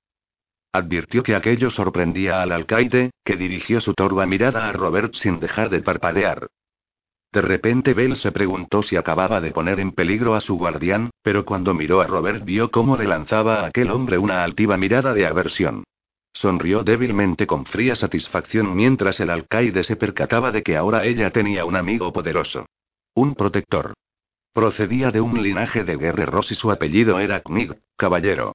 [0.72, 5.70] Advirtió que aquello sorprendía al alcaide, que dirigió su torva mirada a Robert sin dejar
[5.70, 6.48] de parpadear.
[7.32, 11.46] De repente Bell se preguntó si acababa de poner en peligro a su guardián, pero
[11.46, 15.26] cuando miró a Robert vio cómo le lanzaba a aquel hombre una altiva mirada de
[15.26, 15.84] aversión.
[16.34, 21.64] Sonrió débilmente con fría satisfacción mientras el alcaide se percataba de que ahora ella tenía
[21.64, 22.66] un amigo poderoso.
[23.14, 23.94] Un protector.
[24.52, 28.52] Procedía de un linaje de guerreros y su apellido era Knig, caballero.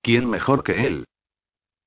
[0.00, 1.06] ¿Quién mejor que él?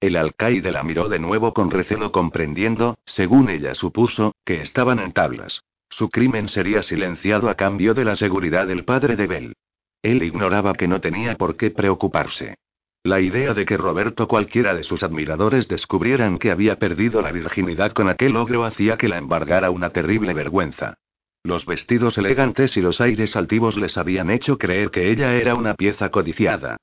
[0.01, 5.13] El alcaide la miró de nuevo con recelo comprendiendo, según ella supuso, que estaban en
[5.13, 5.61] tablas.
[5.89, 9.53] Su crimen sería silenciado a cambio de la seguridad del padre de Bell.
[10.01, 12.55] Él ignoraba que no tenía por qué preocuparse.
[13.03, 17.91] La idea de que Roberto cualquiera de sus admiradores descubrieran que había perdido la virginidad
[17.91, 20.95] con aquel ogro hacía que la embargara una terrible vergüenza.
[21.43, 25.75] Los vestidos elegantes y los aires altivos les habían hecho creer que ella era una
[25.75, 26.77] pieza codiciada.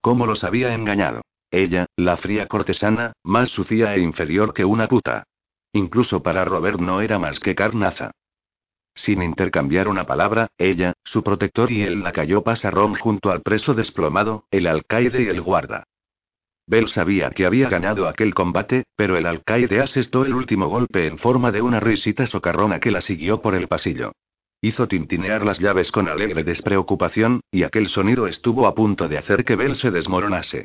[0.00, 1.22] ¿Cómo los había engañado?
[1.50, 5.22] Ella, la fría cortesana, más sucia e inferior que una puta.
[5.72, 8.10] Incluso para Robert no era más que carnaza.
[8.98, 13.72] Sin intercambiar una palabra, ella, su protector y él la cayó pasaron junto al preso
[13.72, 15.84] desplomado, el alcaide y el guarda.
[16.66, 21.16] Bell sabía que había ganado aquel combate, pero el alcaide asestó el último golpe en
[21.16, 24.10] forma de una risita socarrona que la siguió por el pasillo.
[24.60, 29.44] Hizo tintinear las llaves con alegre despreocupación, y aquel sonido estuvo a punto de hacer
[29.44, 30.64] que Bell se desmoronase.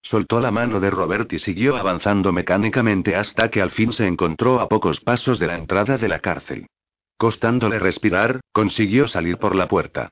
[0.00, 4.58] Soltó la mano de Robert y siguió avanzando mecánicamente hasta que al fin se encontró
[4.58, 6.66] a pocos pasos de la entrada de la cárcel.
[7.16, 10.10] Costándole respirar, consiguió salir por la puerta.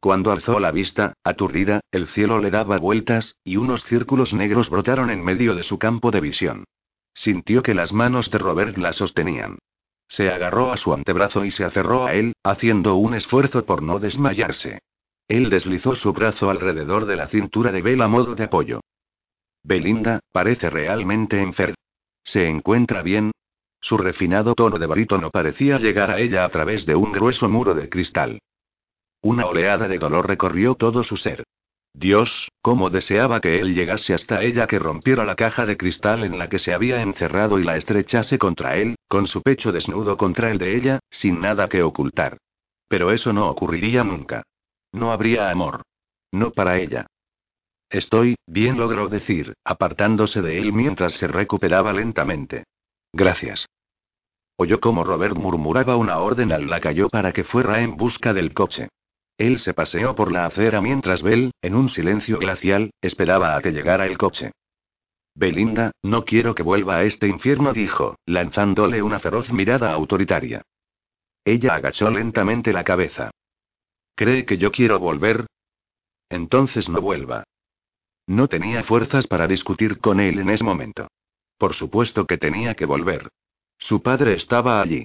[0.00, 5.10] Cuando alzó la vista, aturdida, el cielo le daba vueltas, y unos círculos negros brotaron
[5.10, 6.64] en medio de su campo de visión.
[7.14, 9.58] Sintió que las manos de Robert la sostenían.
[10.08, 13.98] Se agarró a su antebrazo y se aferró a él, haciendo un esfuerzo por no
[13.98, 14.80] desmayarse.
[15.28, 18.80] Él deslizó su brazo alrededor de la cintura de Bell a modo de apoyo.
[19.62, 21.76] Belinda, parece realmente enferma.
[22.24, 23.30] ¿Se encuentra bien?
[23.82, 27.74] Su refinado tono de barítono parecía llegar a ella a través de un grueso muro
[27.74, 28.38] de cristal.
[29.22, 31.42] Una oleada de dolor recorrió todo su ser.
[31.92, 36.38] Dios, cómo deseaba que él llegase hasta ella que rompiera la caja de cristal en
[36.38, 40.52] la que se había encerrado y la estrechase contra él, con su pecho desnudo contra
[40.52, 42.38] el de ella, sin nada que ocultar.
[42.86, 44.44] Pero eso no ocurriría nunca.
[44.92, 45.82] No habría amor.
[46.30, 47.08] No para ella.
[47.90, 52.64] Estoy, bien logró decir, apartándose de él mientras se recuperaba lentamente.
[53.12, 53.66] Gracias.
[54.56, 58.88] Oyó como Robert murmuraba una orden al lacayo para que fuera en busca del coche.
[59.38, 63.72] Él se paseó por la acera mientras Bell, en un silencio glacial, esperaba a que
[63.72, 64.52] llegara el coche.
[65.34, 70.62] Belinda, no quiero que vuelva a este infierno, dijo, lanzándole una feroz mirada autoritaria.
[71.44, 73.30] Ella agachó lentamente la cabeza.
[74.14, 75.46] ¿Cree que yo quiero volver?
[76.28, 77.44] Entonces no vuelva.
[78.26, 81.08] No tenía fuerzas para discutir con él en ese momento.
[81.62, 83.28] Por supuesto que tenía que volver.
[83.78, 85.04] Su padre estaba allí.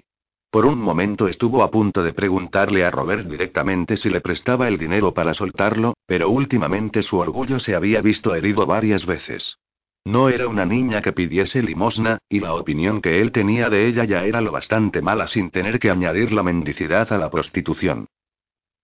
[0.49, 4.79] Por un momento estuvo a punto de preguntarle a Robert directamente si le prestaba el
[4.79, 9.59] dinero para soltarlo, pero últimamente su orgullo se había visto herido varias veces.
[10.03, 14.05] No era una niña que pidiese limosna, y la opinión que él tenía de ella
[14.05, 18.07] ya era lo bastante mala sin tener que añadir la mendicidad a la prostitución.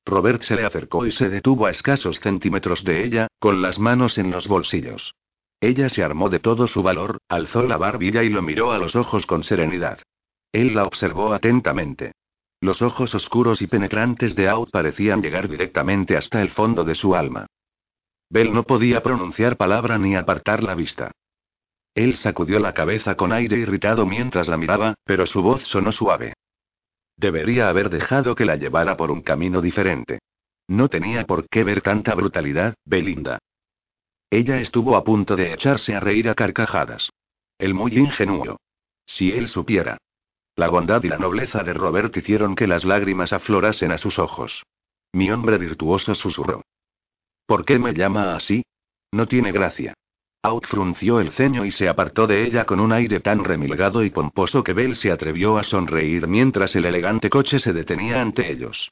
[0.06, 4.20] Robert se le acercó y se detuvo a escasos centímetros de ella, con las manos
[4.20, 5.16] en los bolsillos.
[5.64, 8.97] Ella se armó de todo su valor, alzó la barbilla y lo miró a los
[8.97, 9.97] ojos con serenidad.
[10.51, 12.11] Él la observó atentamente.
[12.59, 17.16] Los ojos oscuros y penetrantes de Out parecían llegar directamente hasta el fondo de su
[17.16, 17.45] alma.
[18.30, 21.11] Bell no podía pronunciar palabra ni apartar la vista.
[21.95, 26.34] Él sacudió la cabeza con aire irritado mientras la miraba, pero su voz sonó suave.
[27.16, 30.20] Debería haber dejado que la llevara por un camino diferente.
[30.68, 33.39] No tenía por qué ver tanta brutalidad, Belinda.
[34.34, 37.12] Ella estuvo a punto de echarse a reír a carcajadas.
[37.60, 38.58] El muy ingenuo.
[39.06, 40.00] Si él supiera.
[40.56, 44.64] La bondad y la nobleza de Robert hicieron que las lágrimas aflorasen a sus ojos.
[45.12, 46.64] Mi hombre virtuoso susurró.
[47.46, 48.64] ¿Por qué me llama así?
[49.12, 49.94] No tiene gracia.
[50.42, 54.10] Out frunció el ceño y se apartó de ella con un aire tan remilgado y
[54.10, 58.92] pomposo que Bell se atrevió a sonreír mientras el elegante coche se detenía ante ellos.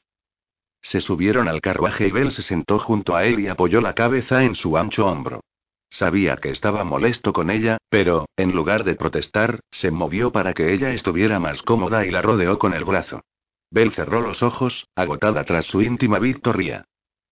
[0.82, 4.44] Se subieron al carruaje y Bell se sentó junto a él y apoyó la cabeza
[4.44, 5.40] en su ancho hombro.
[5.88, 10.72] Sabía que estaba molesto con ella, pero, en lugar de protestar, se movió para que
[10.72, 13.22] ella estuviera más cómoda y la rodeó con el brazo.
[13.70, 16.84] Bell cerró los ojos, agotada tras su íntima victoria.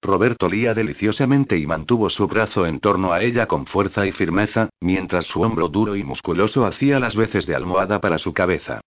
[0.02, 4.70] Roberto lía deliciosamente y mantuvo su brazo en torno a ella con fuerza y firmeza,
[4.80, 8.80] mientras su hombro duro y musculoso hacía las veces de almohada para su cabeza.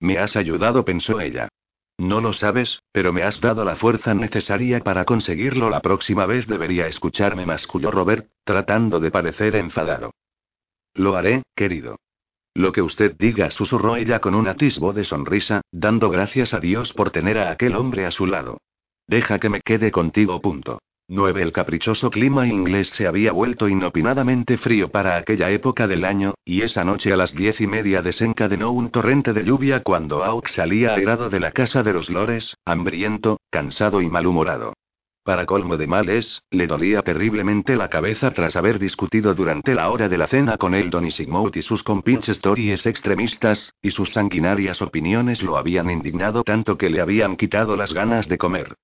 [0.00, 1.48] Me has ayudado, pensó ella.
[1.98, 5.70] No lo sabes, pero me has dado la fuerza necesaria para conseguirlo.
[5.70, 10.12] La próxima vez debería escucharme, masculló Robert, tratando de parecer enfadado.
[10.94, 11.96] Lo haré, querido.
[12.54, 16.92] Lo que usted diga, susurró ella con un atisbo de sonrisa, dando gracias a Dios
[16.92, 18.58] por tener a aquel hombre a su lado.
[19.06, 20.40] Deja que me quede contigo.
[20.40, 20.80] Punto.
[21.08, 21.40] 9.
[21.40, 26.62] El caprichoso clima inglés se había vuelto inopinadamente frío para aquella época del año, y
[26.62, 30.94] esa noche a las diez y media desencadenó un torrente de lluvia cuando Auk salía
[30.94, 34.72] airado de la casa de los Lores, hambriento, cansado y malhumorado.
[35.22, 40.08] Para colmo de males, le dolía terriblemente la cabeza tras haber discutido durante la hora
[40.08, 44.82] de la cena con Eldon y Sigmund y sus compinches Tories extremistas, y sus sanguinarias
[44.82, 48.74] opiniones lo habían indignado tanto que le habían quitado las ganas de comer.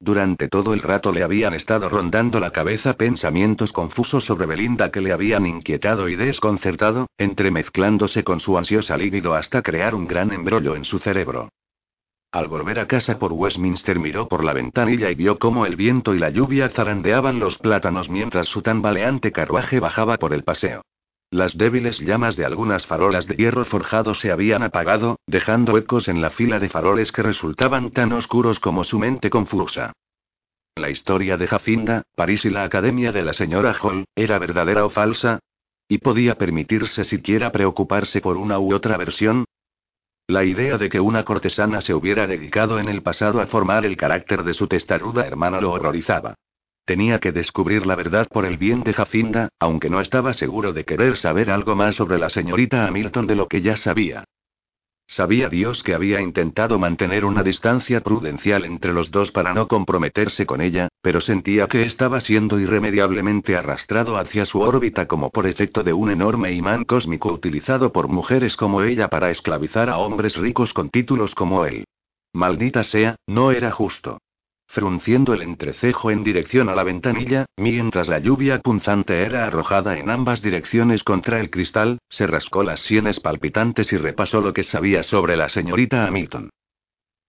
[0.00, 5.00] Durante todo el rato le habían estado rondando la cabeza pensamientos confusos sobre Belinda que
[5.00, 10.76] le habían inquietado y desconcertado, entremezclándose con su ansiosa líbido hasta crear un gran embrollo
[10.76, 11.48] en su cerebro.
[12.30, 16.14] Al volver a casa por Westminster miró por la ventanilla y vio cómo el viento
[16.14, 20.82] y la lluvia zarandeaban los plátanos mientras su tambaleante carruaje bajaba por el paseo.
[21.30, 26.22] Las débiles llamas de algunas farolas de hierro forjado se habían apagado, dejando ecos en
[26.22, 29.92] la fila de faroles que resultaban tan oscuros como su mente confusa.
[30.74, 34.90] La historia de Jacinda, París y la academia de la señora Hall, ¿era verdadera o
[34.90, 35.40] falsa?
[35.86, 39.44] ¿Y podía permitirse siquiera preocuparse por una u otra versión?
[40.28, 43.96] La idea de que una cortesana se hubiera dedicado en el pasado a formar el
[43.96, 46.34] carácter de su testaruda hermana lo horrorizaba.
[46.88, 50.86] Tenía que descubrir la verdad por el bien de Jacinda, aunque no estaba seguro de
[50.86, 54.24] querer saber algo más sobre la señorita Hamilton de lo que ya sabía.
[55.06, 60.46] Sabía Dios que había intentado mantener una distancia prudencial entre los dos para no comprometerse
[60.46, 65.82] con ella, pero sentía que estaba siendo irremediablemente arrastrado hacia su órbita como por efecto
[65.82, 70.72] de un enorme imán cósmico utilizado por mujeres como ella para esclavizar a hombres ricos
[70.72, 71.84] con títulos como él.
[72.32, 74.16] Maldita sea, no era justo
[74.68, 80.10] frunciendo el entrecejo en dirección a la ventanilla, mientras la lluvia punzante era arrojada en
[80.10, 85.02] ambas direcciones contra el cristal, se rascó las sienes palpitantes y repasó lo que sabía
[85.02, 86.50] sobre la señorita Hamilton.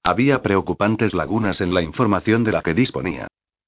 [0.04, 3.28] Había preocupantes lagunas en la información de la que disponía.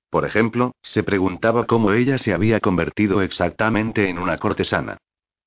[0.09, 4.97] Por ejemplo, se preguntaba cómo ella se había convertido exactamente en una cortesana.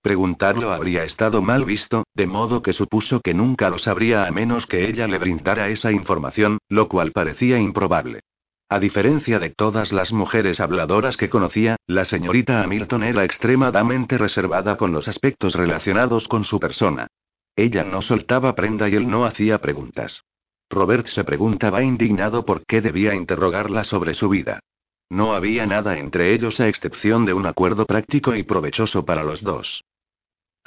[0.04, 4.66] Preguntarlo habría estado mal visto, de modo que supuso que nunca lo sabría a menos
[4.66, 8.20] que ella le brindara esa información, lo cual parecía improbable.
[8.68, 14.76] A diferencia de todas las mujeres habladoras que conocía, la señorita Hamilton era extremadamente reservada
[14.76, 17.06] con los aspectos relacionados con su persona.
[17.56, 20.22] Ella no soltaba prenda y él no hacía preguntas.
[20.68, 24.60] Robert se preguntaba indignado por qué debía interrogarla sobre su vida.
[25.08, 29.42] No había nada entre ellos a excepción de un acuerdo práctico y provechoso para los
[29.42, 29.82] dos.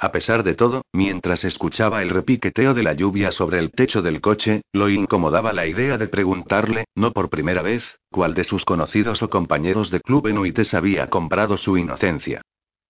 [0.00, 4.20] A pesar de todo, mientras escuchaba el repiqueteo de la lluvia sobre el techo del
[4.20, 9.24] coche, lo incomodaba la idea de preguntarle, no por primera vez, cuál de sus conocidos
[9.24, 12.42] o compañeros de club Enuites había comprado su inocencia.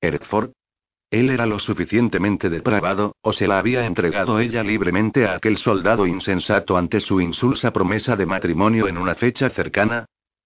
[0.03, 0.51] ¿Hertford?
[1.11, 6.07] Él era lo suficientemente depravado, o se la había entregado ella libremente a aquel soldado
[6.07, 10.05] insensato ante su insulsa promesa de matrimonio en una fecha cercana.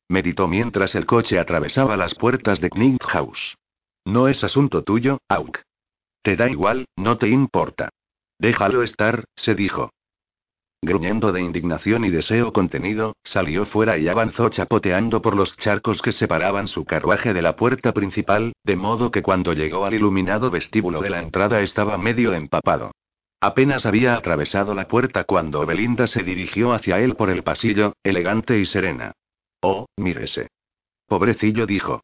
[0.09, 3.57] Meditó mientras el coche atravesaba las puertas de Knight House.
[4.05, 5.59] No es asunto tuyo, Auk.
[6.23, 7.91] Te da igual, no te importa.
[8.39, 9.91] Déjalo estar, se dijo.
[10.85, 16.11] Gruñendo de indignación y deseo contenido, salió fuera y avanzó chapoteando por los charcos que
[16.11, 21.01] separaban su carruaje de la puerta principal, de modo que cuando llegó al iluminado vestíbulo
[21.01, 22.91] de la entrada estaba medio empapado.
[23.41, 28.59] Apenas había atravesado la puerta cuando Belinda se dirigió hacia él por el pasillo, elegante
[28.59, 29.13] y serena.
[29.61, 30.49] Oh, mírese.
[31.07, 32.03] Pobrecillo dijo.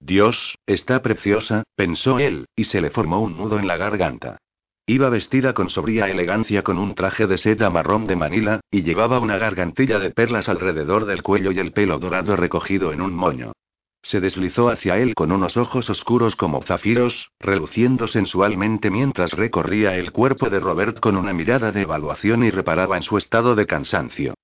[0.00, 4.38] Dios, está preciosa, pensó él, y se le formó un nudo en la garganta.
[4.86, 9.18] Iba vestida con sobria elegancia con un traje de seda marrón de Manila, y llevaba
[9.18, 13.52] una gargantilla de perlas alrededor del cuello y el pelo dorado recogido en un moño.
[14.00, 20.12] Se deslizó hacia él con unos ojos oscuros como zafiros, reluciendo sensualmente mientras recorría el
[20.12, 24.34] cuerpo de Robert con una mirada de evaluación y reparaba en su estado de cansancio.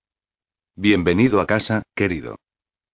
[0.77, 2.37] Bienvenido a casa, querido.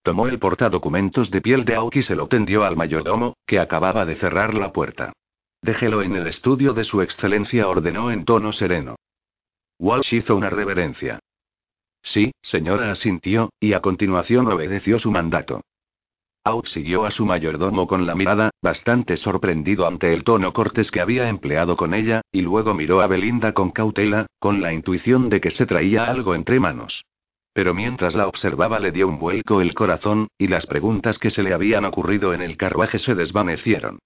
[0.03, 4.05] Tomó el portadocumentos de piel de Aoki y se lo tendió al mayordomo, que acababa
[4.05, 5.13] de cerrar la puerta.
[5.61, 8.95] Déjelo en el estudio de su excelencia, ordenó en tono sereno.
[9.77, 11.19] Walsh hizo una reverencia.
[12.01, 15.61] Sí, señora, asintió, y a continuación obedeció su mandato.
[16.43, 20.99] Out siguió a su mayordomo con la mirada, bastante sorprendido ante el tono cortés que
[20.99, 25.39] había empleado con ella, y luego miró a Belinda con cautela, con la intuición de
[25.39, 27.05] que se traía algo entre manos.
[27.53, 31.43] Pero mientras la observaba le dio un vuelco el corazón, y las preguntas que se
[31.43, 33.99] le habían ocurrido en el carruaje se desvanecieron.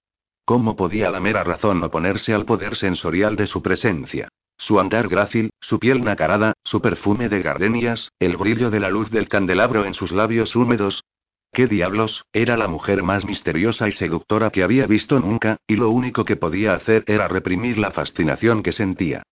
[0.44, 4.28] ¿Cómo podía la mera razón oponerse al poder sensorial de su presencia?
[4.58, 9.10] Su andar grácil, su piel nacarada, su perfume de gardenias, el brillo de la luz
[9.10, 11.04] del candelabro en sus labios húmedos.
[11.52, 12.24] ¿Qué diablos?
[12.32, 16.36] Era la mujer más misteriosa y seductora que había visto nunca, y lo único que
[16.36, 19.22] podía hacer era reprimir la fascinación que sentía.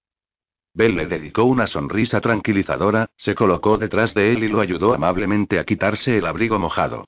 [0.74, 5.60] Bell le dedicó una sonrisa tranquilizadora, se colocó detrás de él y lo ayudó amablemente
[5.60, 7.06] a quitarse el abrigo mojado.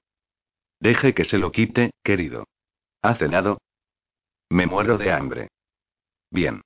[0.78, 2.46] Deje que se lo quite, querido.
[3.02, 3.58] ¿Ha cenado?
[4.50, 5.48] Me muero de hambre.
[6.30, 6.62] Bien.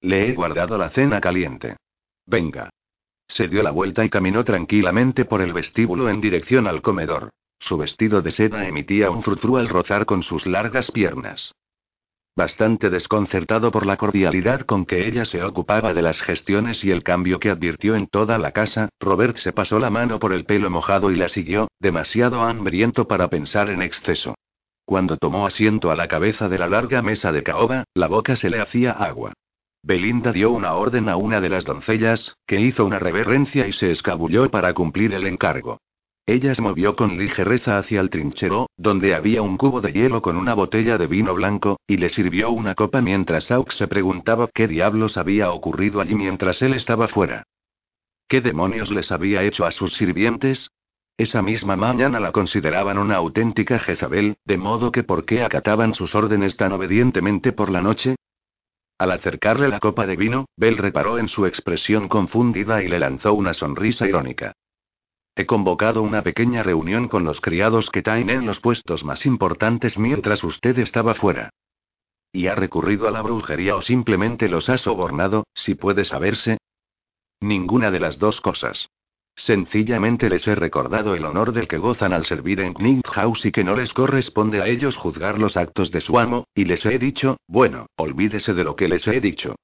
[0.00, 1.76] Le he guardado la cena caliente.
[2.24, 2.70] Venga.
[3.26, 7.30] Se dio la vuelta y caminó tranquilamente por el vestíbulo en dirección al comedor.
[7.58, 11.52] Su vestido de seda emitía un frufru al rozar con sus largas piernas.
[12.38, 17.02] Bastante desconcertado por la cordialidad con que ella se ocupaba de las gestiones y el
[17.02, 20.70] cambio que advirtió en toda la casa, Robert se pasó la mano por el pelo
[20.70, 24.36] mojado y la siguió, demasiado hambriento para pensar en exceso.
[24.84, 28.50] Cuando tomó asiento a la cabeza de la larga mesa de caoba, la boca se
[28.50, 29.32] le hacía agua.
[29.82, 33.90] Belinda dio una orden a una de las doncellas, que hizo una reverencia y se
[33.90, 35.78] escabulló para cumplir el encargo.
[36.28, 40.36] Ella se movió con ligereza hacia el trinchero, donde había un cubo de hielo con
[40.36, 44.68] una botella de vino blanco, y le sirvió una copa mientras Aux se preguntaba qué
[44.68, 47.44] diablos había ocurrido allí mientras él estaba fuera.
[48.28, 50.70] ¿Qué demonios les había hecho a sus sirvientes?
[51.16, 56.14] Esa misma mañana la consideraban una auténtica Jezabel, de modo que ¿por qué acataban sus
[56.14, 58.16] órdenes tan obedientemente por la noche?
[58.98, 63.32] Al acercarle la copa de vino, Bell reparó en su expresión confundida y le lanzó
[63.32, 64.52] una sonrisa irónica.
[65.38, 69.96] He convocado una pequeña reunión con los criados que traen en los puestos más importantes
[69.96, 71.50] mientras usted estaba fuera.
[72.32, 76.58] ¿Y ha recurrido a la brujería o simplemente los ha sobornado, si puede saberse?
[77.38, 78.88] Ninguna de las dos cosas.
[79.36, 83.52] Sencillamente les he recordado el honor del que gozan al servir en Knight House y
[83.52, 86.98] que no les corresponde a ellos juzgar los actos de su amo, y les he
[86.98, 89.54] dicho, bueno, olvídese de lo que les he dicho.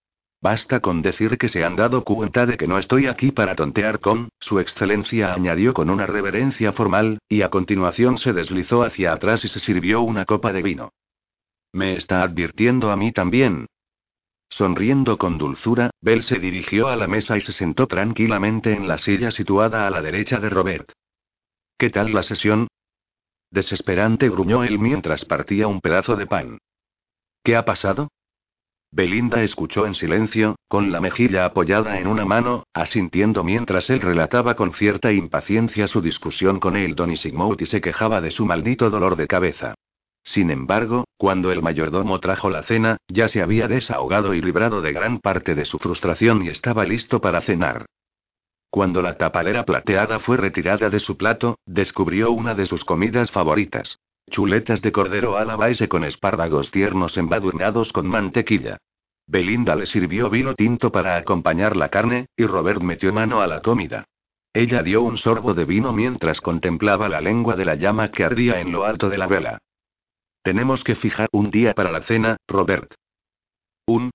[0.44, 3.98] Basta con decir que se han dado cuenta de que no estoy aquí para tontear
[4.00, 9.42] con, su excelencia añadió con una reverencia formal, y a continuación se deslizó hacia atrás
[9.46, 10.92] y se sirvió una copa de vino.
[11.72, 13.68] Me está advirtiendo a mí también,
[14.50, 18.98] Sonriendo con dulzura, Bell se dirigió a la mesa y se sentó tranquilamente en la
[18.98, 20.92] silla situada a la derecha de Robert.
[21.78, 22.68] ¿Qué tal la sesión?
[23.50, 26.58] Desesperante gruñó él mientras partía un pedazo de pan.
[27.42, 28.10] ¿Qué ha pasado?
[28.94, 34.54] Belinda escuchó en silencio, con la mejilla apoyada en una mano, asintiendo mientras él relataba
[34.54, 38.90] con cierta impaciencia su discusión con Eldon y Sigmund y se quejaba de su maldito
[38.90, 39.74] dolor de cabeza.
[40.22, 44.92] Sin embargo, cuando el mayordomo trajo la cena, ya se había desahogado y librado de
[44.92, 47.86] gran parte de su frustración y estaba listo para cenar.
[48.70, 53.98] Cuando la tapadera plateada fue retirada de su plato, descubrió una de sus comidas favoritas.
[54.30, 58.78] Chuletas de cordero a la base con espárragos tiernos embadurnados con mantequilla.
[59.26, 63.62] Belinda le sirvió vino tinto para acompañar la carne, y Robert metió mano a la
[63.62, 64.06] comida.
[64.52, 68.60] Ella dio un sorbo de vino mientras contemplaba la lengua de la llama que ardía
[68.60, 69.58] en lo alto de la vela.
[70.42, 72.94] Tenemos que fijar un día para la cena, Robert.
[73.86, 74.10] Un.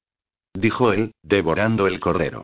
[0.53, 2.43] dijo él, devorando el cordero.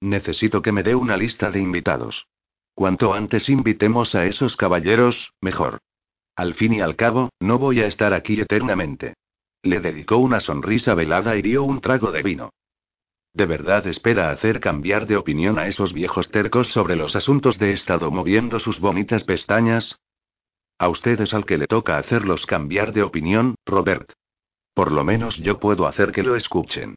[0.00, 2.26] Necesito que me dé una lista de invitados.
[2.74, 5.80] Cuanto antes invitemos a esos caballeros, mejor.
[6.36, 9.14] Al fin y al cabo, no voy a estar aquí eternamente.
[9.62, 12.50] Le dedicó una sonrisa velada y dio un trago de vino.
[13.32, 17.72] ¿De verdad espera hacer cambiar de opinión a esos viejos tercos sobre los asuntos de
[17.72, 19.98] Estado moviendo sus bonitas pestañas?
[20.78, 24.12] A usted es al que le toca hacerlos cambiar de opinión, Robert.
[24.74, 26.96] Por lo menos yo puedo hacer que lo escuchen.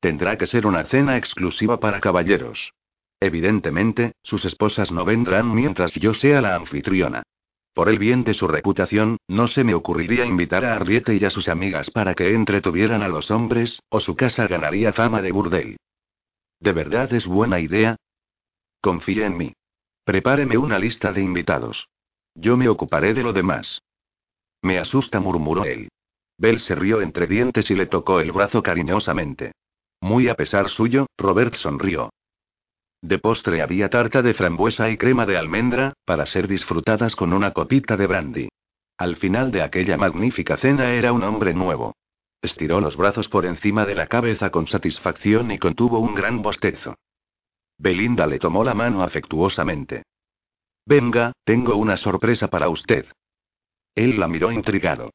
[0.00, 2.72] Tendrá que ser una cena exclusiva para caballeros.
[3.20, 7.22] Evidentemente, sus esposas no vendrán mientras yo sea la anfitriona.
[7.78, 11.30] Por el bien de su reputación, no se me ocurriría invitar a Arriete y a
[11.30, 15.76] sus amigas para que entretuvieran a los hombres, o su casa ganaría fama de burdel.
[16.58, 17.94] ¿De verdad es buena idea?
[18.80, 19.52] Confíe en mí.
[20.02, 21.86] Prepáreme una lista de invitados.
[22.34, 23.80] Yo me ocuparé de lo demás.
[24.60, 25.88] Me asusta, murmuró él.
[26.36, 29.52] Bell se rió entre dientes y le tocó el brazo cariñosamente.
[30.00, 32.10] Muy a pesar suyo, Robert sonrió.
[33.00, 37.52] De postre había tarta de frambuesa y crema de almendra, para ser disfrutadas con una
[37.52, 38.48] copita de brandy.
[38.96, 41.94] Al final de aquella magnífica cena era un hombre nuevo.
[42.42, 46.96] Estiró los brazos por encima de la cabeza con satisfacción y contuvo un gran bostezo.
[47.78, 50.02] Belinda le tomó la mano afectuosamente.
[50.84, 53.06] Venga, tengo una sorpresa para usted.
[53.94, 55.10] Él la miró intrigado.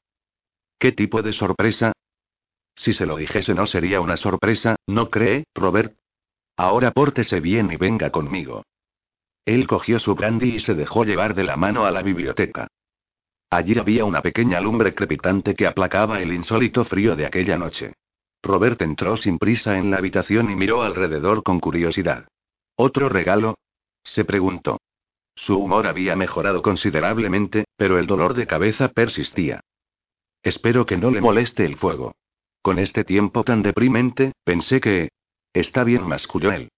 [0.79, 1.91] ¿Qué tipo de sorpresa?
[2.75, 5.97] Si se lo dijese no sería una sorpresa, ¿no cree, Robert?
[6.57, 8.63] Ahora pórtese bien y venga conmigo.
[9.45, 12.67] Él cogió su brandy y se dejó llevar de la mano a la biblioteca.
[13.49, 17.93] Allí había una pequeña lumbre crepitante que aplacaba el insólito frío de aquella noche.
[18.41, 22.27] Robert entró sin prisa en la habitación y miró alrededor con curiosidad.
[22.75, 23.57] ¿Otro regalo?
[24.03, 24.79] se preguntó.
[25.35, 29.61] Su humor había mejorado considerablemente, pero el dolor de cabeza persistía.
[30.43, 32.15] Espero que no le moleste el fuego.
[32.61, 35.09] Con este tiempo tan deprimente, pensé que,
[35.53, 36.69] Está bien, masculló él.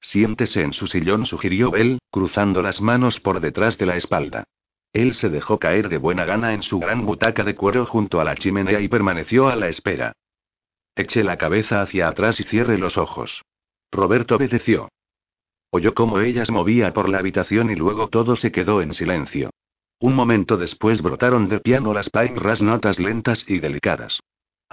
[0.00, 4.44] Siéntese en su sillón, sugirió Bell, cruzando las manos por detrás de la espalda.
[4.92, 8.24] Él se dejó caer de buena gana en su gran butaca de cuero junto a
[8.24, 10.12] la chimenea y permaneció a la espera.
[10.94, 13.42] Eché la cabeza hacia atrás y cierre los ojos.
[13.90, 14.88] Roberto obedeció.
[15.70, 19.50] Oyó cómo ella se movía por la habitación y luego todo se quedó en silencio.
[20.00, 24.20] Un momento después brotaron del piano las pairras notas lentas y delicadas.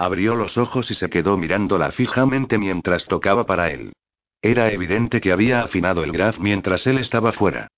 [0.00, 3.92] Abrió los ojos y se quedó mirándola fijamente mientras tocaba para él.
[4.40, 7.68] Era evidente que había afinado el graf mientras él estaba fuera.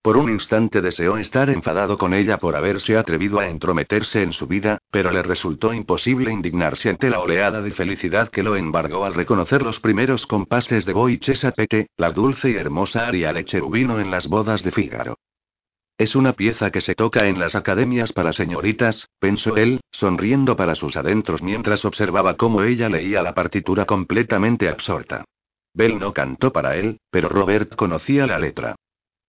[0.00, 4.46] Por un instante deseó estar enfadado con ella por haberse atrevido a entrometerse en su
[4.46, 9.14] vida, pero le resultó imposible indignarse ante la oleada de felicidad que lo embargó al
[9.14, 14.12] reconocer los primeros compases de Boy Chesapete, la dulce y hermosa aria de Cherubino en
[14.12, 15.18] las bodas de Fígaro.
[16.00, 20.74] Es una pieza que se toca en las academias para señoritas, pensó él, sonriendo para
[20.74, 25.26] sus adentros mientras observaba cómo ella leía la partitura completamente absorta.
[25.74, 28.76] Bell no cantó para él, pero Robert conocía la letra.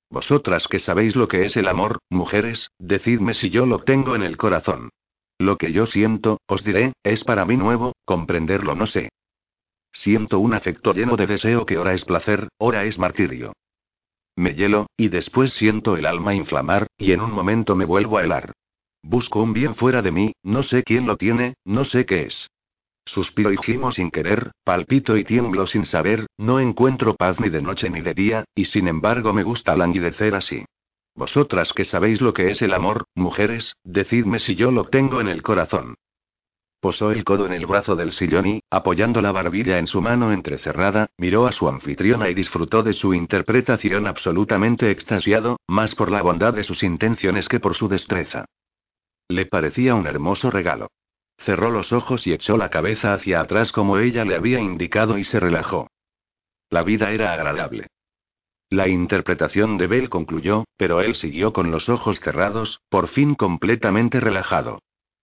[0.10, 4.24] Vosotras que sabéis lo que es el amor, mujeres, decidme si yo lo tengo en
[4.24, 4.92] el corazón.
[5.40, 9.10] Lo que yo siento, os diré, es para mí nuevo, comprenderlo no sé.
[9.92, 13.52] Siento un afecto lleno de deseo que ora es placer, ora es martirio.
[14.36, 18.24] Me hielo, y después siento el alma inflamar, y en un momento me vuelvo a
[18.24, 18.54] helar.
[19.04, 22.50] Busco un bien fuera de mí, no sé quién lo tiene, no sé qué es.
[23.06, 27.62] Suspiro y gimo sin querer, palpito y tiemblo sin saber, no encuentro paz ni de
[27.62, 30.66] noche ni de día, y sin embargo me gusta languidecer así.
[31.16, 35.28] Vosotras que sabéis lo que es el amor, mujeres, decidme si yo lo tengo en
[35.28, 35.96] el corazón.
[36.82, 40.34] Posó el codo en el brazo del sillón y, apoyando la barbilla en su mano
[40.34, 46.24] entrecerrada, miró a su anfitriona y disfrutó de su interpretación absolutamente extasiado, más por la
[46.24, 48.46] bondad de sus intenciones que por su destreza.
[49.30, 50.90] Le parecía un hermoso regalo.
[51.38, 55.24] Cerró los ojos y echó la cabeza hacia atrás como ella le había indicado y
[55.24, 55.88] se relajó.
[56.72, 57.90] La vida era agradable.
[58.72, 64.20] La interpretación de Bell concluyó, pero él siguió con los ojos cerrados, por fin completamente
[64.20, 64.80] relajado.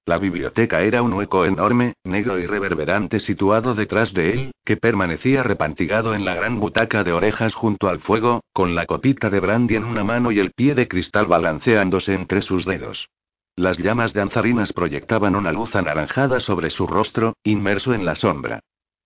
[0.09, 5.43] La biblioteca era un hueco enorme, negro y reverberante situado detrás de él, que permanecía
[5.43, 9.77] repantigado en la gran butaca de orejas junto al fuego, con la copita de brandy
[9.77, 13.11] en una mano y el pie de cristal balanceándose entre sus dedos.
[13.55, 18.61] Las llamas danzarinas proyectaban una luz anaranjada sobre su rostro, inmerso en la sombra.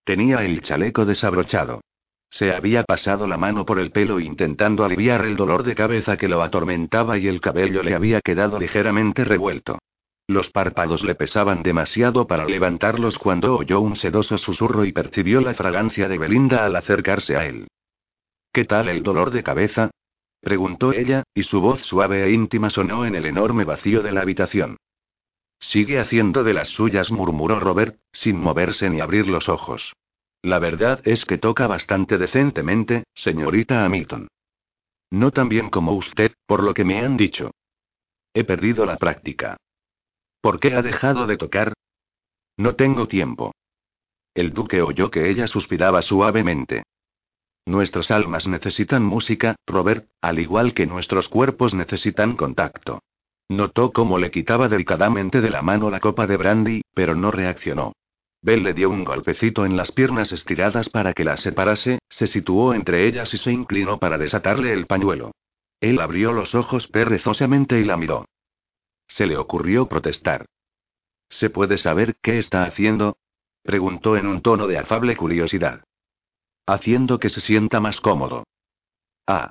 [0.04, 1.80] Tenía el chaleco desabrochado.
[2.30, 6.28] Se había pasado la mano por el pelo intentando aliviar el dolor de cabeza que
[6.28, 9.80] lo atormentaba y el cabello le había quedado ligeramente revuelto.
[10.32, 15.52] Los párpados le pesaban demasiado para levantarlos cuando oyó un sedoso susurro y percibió la
[15.52, 17.68] fragancia de Belinda al acercarse a él.
[18.50, 19.90] ¿Qué tal el dolor de cabeza?
[20.40, 24.22] preguntó ella, y su voz suave e íntima sonó en el enorme vacío de la
[24.22, 24.78] habitación.
[25.60, 29.92] Sigue haciendo de las suyas, murmuró Robert, sin moverse ni abrir los ojos.
[30.40, 34.28] La verdad es que toca bastante decentemente, señorita Hamilton.
[35.10, 37.50] No tan bien como usted, por lo que me han dicho.
[38.32, 39.58] He perdido la práctica.
[40.42, 41.72] ¿Por qué ha dejado de tocar?
[42.56, 43.52] No tengo tiempo.
[44.34, 46.82] El duque oyó que ella suspiraba suavemente.
[47.64, 52.98] Nuestras almas necesitan música, Robert, al igual que nuestros cuerpos necesitan contacto.
[53.48, 57.92] Notó cómo le quitaba delicadamente de la mano la copa de brandy, pero no reaccionó.
[58.42, 62.74] Bell le dio un golpecito en las piernas estiradas para que las separase, se situó
[62.74, 65.30] entre ellas y se inclinó para desatarle el pañuelo.
[65.80, 68.24] Él abrió los ojos perezosamente y la miró.
[69.12, 70.46] Se le ocurrió protestar.
[71.28, 73.18] ¿Se puede saber qué está haciendo?
[73.62, 75.84] preguntó en un tono de afable curiosidad.
[76.66, 78.44] Haciendo que se sienta más cómodo.
[79.26, 79.50] Ah.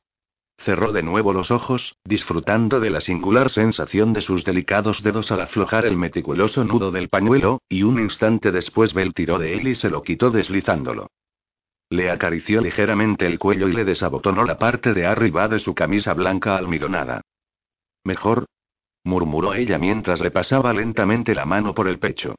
[0.57, 5.41] Cerró de nuevo los ojos, disfrutando de la singular sensación de sus delicados dedos al
[5.41, 9.75] aflojar el meticuloso nudo del pañuelo, y un instante después Bell tiró de él y
[9.75, 11.11] se lo quitó deslizándolo.
[11.89, 16.15] Le acarició ligeramente el cuello y le desabotonó la parte de arriba de su camisa
[16.15, 17.21] blanca almidonada.
[18.03, 18.45] Mejor,
[19.03, 22.35] murmuró ella mientras le pasaba lentamente la mano por el pecho.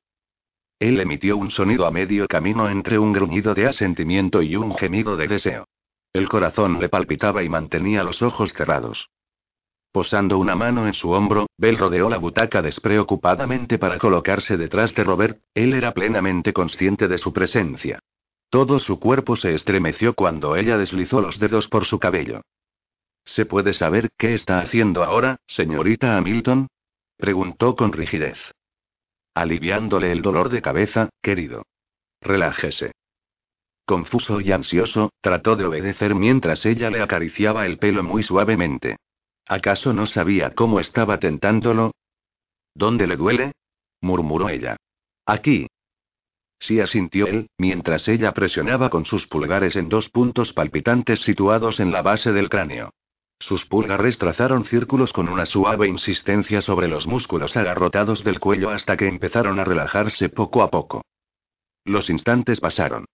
[0.78, 5.16] Él emitió un sonido a medio camino entre un gruñido de asentimiento y un gemido
[5.16, 5.66] de deseo.
[6.12, 9.08] El corazón le palpitaba y mantenía los ojos cerrados.
[9.92, 15.04] Posando una mano en su hombro, Bell rodeó la butaca despreocupadamente para colocarse detrás de
[15.04, 17.98] Robert, él era plenamente consciente de su presencia.
[18.48, 22.40] Todo su cuerpo se estremeció cuando ella deslizó los dedos por su cabello.
[23.24, 26.68] ¿Se puede saber qué está haciendo ahora, señorita Hamilton?
[27.16, 28.38] preguntó con rigidez.
[29.34, 31.64] Aliviándole el dolor de cabeza, querido.
[32.20, 32.92] Relájese.
[33.86, 38.96] Confuso y ansioso, trató de obedecer mientras ella le acariciaba el pelo muy suavemente.
[39.46, 41.92] ¿Acaso no sabía cómo estaba tentándolo?
[42.74, 43.52] ¿Dónde le duele?
[44.00, 44.76] murmuró ella.
[45.26, 45.68] Aquí.
[46.58, 51.90] Sí asintió él, mientras ella presionaba con sus pulgares en dos puntos palpitantes situados en
[51.90, 52.92] la base del cráneo.
[53.42, 58.96] Sus pulgares trazaron círculos con una suave insistencia sobre los músculos agarrotados del cuello hasta
[58.96, 61.02] que empezaron a relajarse poco a poco.
[61.84, 63.04] Los instantes pasaron.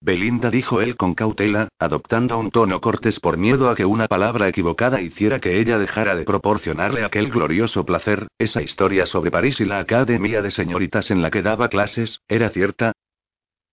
[0.00, 4.48] Belinda dijo él con cautela, adoptando un tono cortés por miedo a que una palabra
[4.48, 9.66] equivocada hiciera que ella dejara de proporcionarle aquel glorioso placer, esa historia sobre París y
[9.66, 12.92] la academia de señoritas en la que daba clases, ¿era cierta?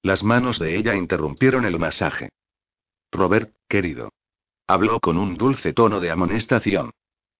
[0.04, 2.30] Las manos de ella interrumpieron el masaje.
[3.12, 4.12] Robert, querido.
[4.68, 6.92] Habló con un dulce tono de amonestación.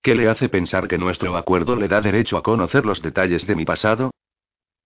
[0.02, 3.56] ¿Qué le hace pensar que nuestro acuerdo le da derecho a conocer los detalles de
[3.56, 4.12] mi pasado?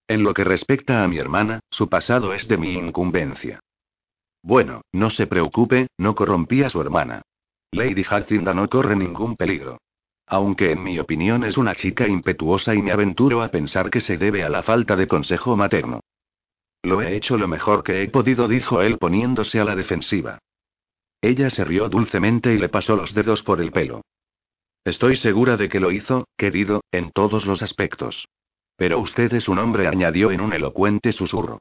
[0.07, 3.59] En lo que respecta a mi hermana, su pasado es de mi incumbencia.
[4.43, 7.23] Bueno, no se preocupe, no corrompí a su hermana.
[7.71, 9.79] Lady Jacinda no corre ningún peligro.
[10.27, 14.17] Aunque en mi opinión es una chica impetuosa y me aventuro a pensar que se
[14.17, 16.01] debe a la falta de consejo materno.
[16.83, 20.39] Lo he hecho lo mejor que he podido, dijo él poniéndose a la defensiva.
[21.21, 24.01] Ella se rió dulcemente y le pasó los dedos por el pelo.
[24.83, 28.27] Estoy segura de que lo hizo, querido, en todos los aspectos.
[28.77, 31.59] Pero usted es un hombre, añadió en un elocuente susurro.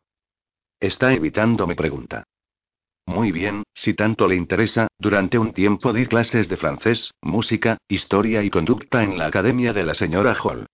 [0.80, 2.24] Está evitando mi pregunta.
[3.06, 8.42] Muy bien, si tanto le interesa, durante un tiempo di clases de francés, música, historia
[8.42, 10.66] y conducta en la academia de la señora Hall.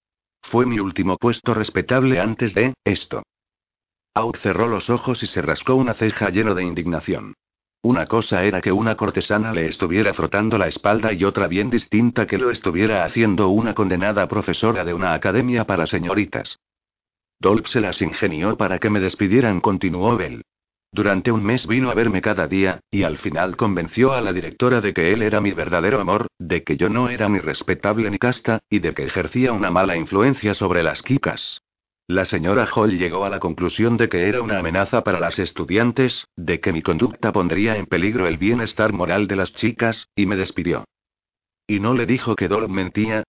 [0.43, 3.23] Fue mi último puesto respetable antes de esto.
[4.15, 7.35] Out cerró los ojos y se rascó una ceja lleno de indignación.
[7.83, 12.27] Una cosa era que una cortesana le estuviera frotando la espalda y otra bien distinta
[12.27, 16.59] que lo estuviera haciendo una condenada profesora de una academia para señoritas.
[17.39, 20.43] Dolph se las ingenió para que me despidieran, continuó Bell.
[20.93, 24.83] Durante un mes vino a verme cada día, y al final convenció a la directora
[24.83, 28.19] de que él era mi verdadero amor, de que yo no era ni respetable ni
[28.19, 31.63] casta, y de que ejercía una mala influencia sobre las chicas.
[32.11, 36.27] La señora Hall llegó a la conclusión de que era una amenaza para las estudiantes,
[36.35, 40.35] de que mi conducta pondría en peligro el bienestar moral de las chicas, y me
[40.35, 40.87] despidió.
[41.69, 43.23] ¿Y no le dijo que Dolph mentía?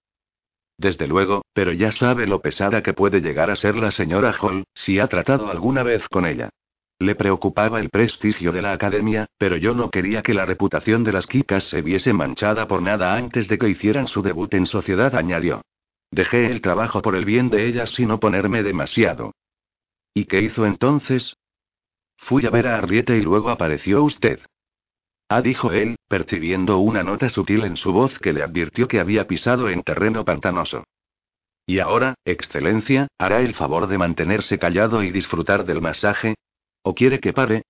[0.80, 4.64] Desde luego, pero ya sabe lo pesada que puede llegar a ser la señora Hall,
[4.74, 6.50] si ha tratado alguna vez con ella.
[6.98, 11.12] Le preocupaba el prestigio de la academia, pero yo no quería que la reputación de
[11.12, 15.14] las chicas se viese manchada por nada antes de que hicieran su debut en sociedad,
[15.14, 15.62] añadió.
[16.12, 19.34] Dejé el trabajo por el bien de ellas sin oponerme demasiado.
[20.14, 21.38] ¿Y qué hizo entonces?
[22.18, 24.42] Fui a ver a Arriete y luego apareció usted.
[25.30, 29.28] Ah, dijo él, percibiendo una nota sutil en su voz que le advirtió que había
[29.28, 30.84] pisado en terreno pantanoso.
[31.66, 36.36] Y ahora, Excelencia, ¿hará el favor de mantenerse callado y disfrutar del masaje?
[36.84, 37.64] ¿O quiere que pare?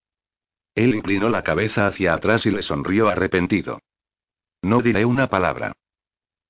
[0.74, 3.80] Él inclinó la cabeza hacia atrás y le sonrió arrepentido.
[4.64, 5.74] No diré una palabra.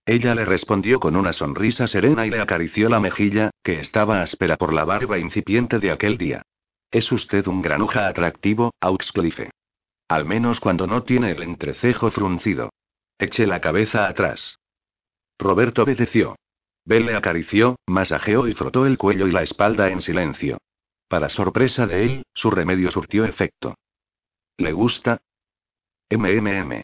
[0.05, 4.57] Ella le respondió con una sonrisa serena y le acarició la mejilla, que estaba áspera
[4.57, 6.41] por la barba incipiente de aquel día.
[6.89, 9.51] Es usted un granuja atractivo, Auxcliffe.
[10.07, 12.71] Al menos cuando no tiene el entrecejo fruncido.
[13.17, 14.57] Eché la cabeza atrás.
[15.37, 16.35] Roberto obedeció.
[16.83, 20.57] Bell le acarició, masajeó y frotó el cuello y la espalda en silencio.
[21.07, 23.75] Para sorpresa de él, su remedio surtió efecto.
[24.57, 25.21] ¿Le gusta?
[26.09, 26.81] MMM.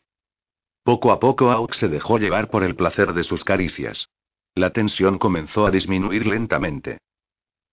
[0.88, 4.08] Poco a poco Auk se dejó llevar por el placer de sus caricias.
[4.56, 7.00] La tensión comenzó a disminuir lentamente.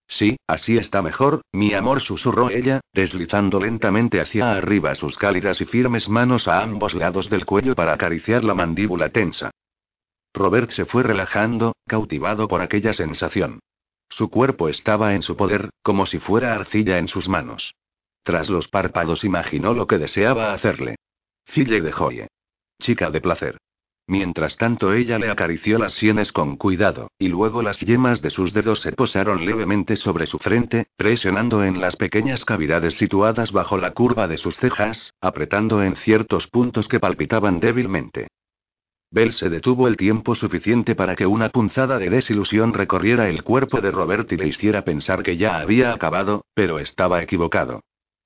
[0.08, 5.64] Sí, así está mejor, mi amor, susurró ella, deslizando lentamente hacia arriba sus cálidas y
[5.64, 9.52] firmes manos a ambos lados del cuello para acariciar la mandíbula tensa.
[10.32, 13.60] Robert se fue relajando, cautivado por aquella sensación.
[14.08, 17.76] Su cuerpo estaba en su poder, como si fuera arcilla en sus manos.
[18.24, 20.96] Tras los párpados imaginó lo que deseaba hacerle.
[21.44, 22.26] Fille de Joye.
[22.84, 23.56] Chica de placer.
[24.06, 28.52] Mientras tanto ella le acarició las sienes con cuidado, y luego las yemas de sus
[28.52, 33.92] dedos se posaron levemente sobre su frente, presionando en las pequeñas cavidades situadas bajo la
[33.92, 38.28] curva de sus cejas, apretando en ciertos puntos que palpitaban débilmente.
[39.10, 43.80] Bell se detuvo el tiempo suficiente para que una punzada de desilusión recorriera el cuerpo
[43.80, 47.80] de Robert y le hiciera pensar que ya había acabado, pero estaba equivocado.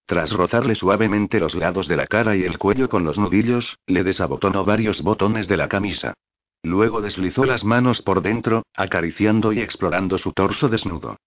[0.09, 4.05] Tras rozarle suavemente los lados de la cara y el cuello con los nudillos, le
[4.05, 6.15] desabotonó varios botones de la camisa.
[6.63, 11.19] Luego deslizó las manos por dentro, acariciando y explorando su torso desnudo.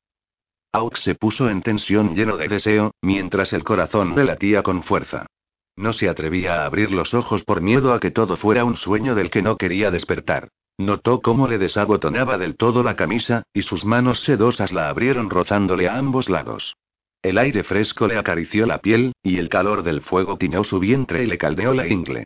[0.71, 5.27] Auk se puso en tensión lleno de deseo, mientras el corazón le latía con fuerza.
[5.75, 9.13] No se atrevía a abrir los ojos por miedo a que todo fuera un sueño
[9.13, 10.47] del que no quería despertar.
[10.79, 15.87] Notó cómo le desabotonaba del todo la camisa, y sus manos sedosas la abrieron rozándole
[15.87, 16.73] a ambos lados.
[17.21, 21.23] El aire fresco le acarició la piel, y el calor del fuego tiñó su vientre
[21.23, 22.25] y le caldeó la ingle.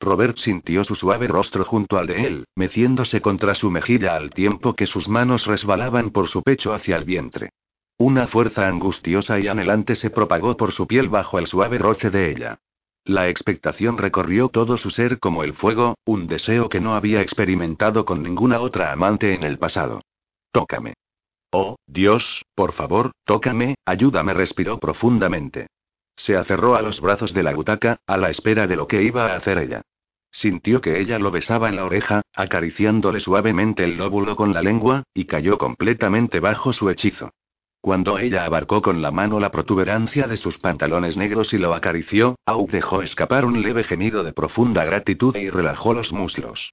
[0.00, 4.74] Robert sintió su suave rostro junto al de él, meciéndose contra su mejilla al tiempo
[4.74, 7.50] que sus manos resbalaban por su pecho hacia el vientre.
[7.96, 12.30] Una fuerza angustiosa y anhelante se propagó por su piel bajo el suave roce de
[12.30, 12.58] ella.
[13.04, 18.04] La expectación recorrió todo su ser como el fuego, un deseo que no había experimentado
[18.04, 20.02] con ninguna otra amante en el pasado.
[20.52, 20.94] Tócame.
[21.56, 25.68] Oh, Dios, por favor, tócame, ayúdame, respiró profundamente.
[26.16, 29.26] Se aferró a los brazos de la butaca, a la espera de lo que iba
[29.26, 29.82] a hacer ella.
[30.32, 35.04] Sintió que ella lo besaba en la oreja, acariciándole suavemente el lóbulo con la lengua,
[35.14, 37.30] y cayó completamente bajo su hechizo.
[37.80, 42.34] Cuando ella abarcó con la mano la protuberancia de sus pantalones negros y lo acarició,
[42.46, 46.72] Auk dejó escapar un leve gemido de profunda gratitud y relajó los muslos.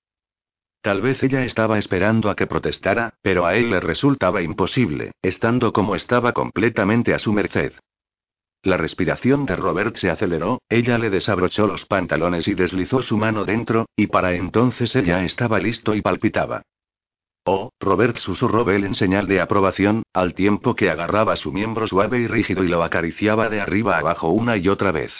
[0.81, 5.73] Tal vez ella estaba esperando a que protestara, pero a él le resultaba imposible, estando
[5.73, 7.73] como estaba completamente a su merced.
[8.63, 13.45] La respiración de Robert se aceleró, ella le desabrochó los pantalones y deslizó su mano
[13.45, 16.63] dentro, y para entonces ella estaba listo y palpitaba.
[17.43, 22.19] Oh, Robert susurró Bell en señal de aprobación, al tiempo que agarraba su miembro suave
[22.19, 25.11] y rígido y lo acariciaba de arriba abajo una y otra vez.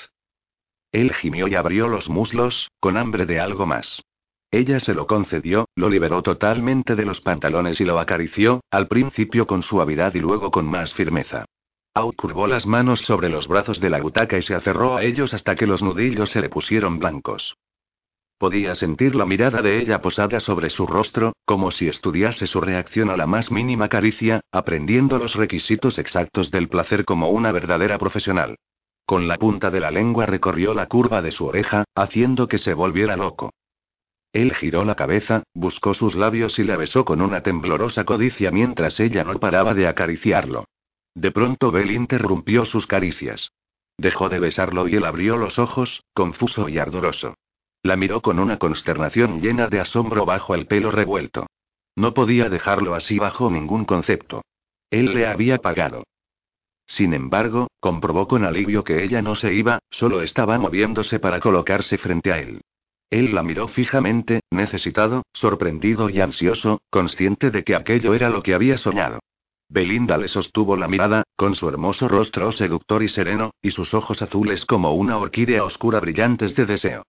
[0.92, 4.04] Él gimió y abrió los muslos, con hambre de algo más.
[4.52, 9.48] Ella se lo concedió, lo liberó totalmente de los pantalones y lo acarició, al principio
[9.48, 11.45] con suavidad y luego con más firmeza.
[11.94, 15.34] Out curvó las manos sobre los brazos de la butaca y se aferró a ellos
[15.34, 17.56] hasta que los nudillos se le pusieron blancos.
[18.38, 23.10] Podía sentir la mirada de ella posada sobre su rostro, como si estudiase su reacción
[23.10, 28.57] a la más mínima caricia, aprendiendo los requisitos exactos del placer como una verdadera profesional.
[29.06, 32.73] Con la punta de la lengua recorrió la curva de su oreja, haciendo que se
[32.73, 33.52] volviera loco.
[34.34, 38.99] Él giró la cabeza, buscó sus labios y la besó con una temblorosa codicia mientras
[38.99, 40.66] ella no paraba de acariciarlo.
[41.14, 43.52] De pronto Bell interrumpió sus caricias.
[43.98, 47.36] Dejó de besarlo y él abrió los ojos, confuso y ardoroso.
[47.84, 51.48] La miró con una consternación llena de asombro bajo el pelo revuelto.
[51.95, 54.44] No podía dejarlo así bajo ningún concepto.
[54.90, 56.03] Él le había pagado.
[56.86, 61.98] Sin embargo, comprobó con alivio que ella no se iba, solo estaba moviéndose para colocarse
[61.98, 62.62] frente a él.
[63.12, 68.54] Él la miró fijamente, necesitado, sorprendido y ansioso, consciente de que aquello era lo que
[68.54, 69.20] había soñado.
[69.68, 74.22] Belinda le sostuvo la mirada, con su hermoso rostro seductor y sereno, y sus ojos
[74.22, 77.04] azules como una orquídea oscura brillantes de deseo.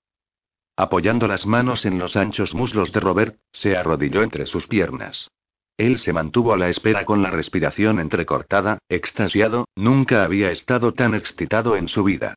[0.76, 5.28] Apoyando las manos en los anchos muslos de Robert, se arrodilló entre sus piernas.
[5.76, 11.14] Él se mantuvo a la espera con la respiración entrecortada, extasiado, nunca había estado tan
[11.14, 12.34] excitado en su vida.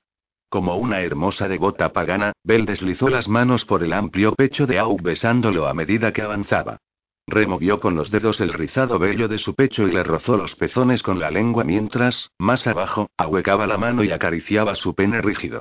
[0.55, 5.01] Como una hermosa devota pagana, Bell deslizó las manos por el amplio pecho de Aug
[5.01, 6.77] besándolo a medida que avanzaba.
[7.27, 11.03] Removió con los dedos el rizado vello de su pecho y le rozó los pezones
[11.03, 15.59] con la lengua mientras, más abajo, ahuecaba la mano y acariciaba su pene rígido.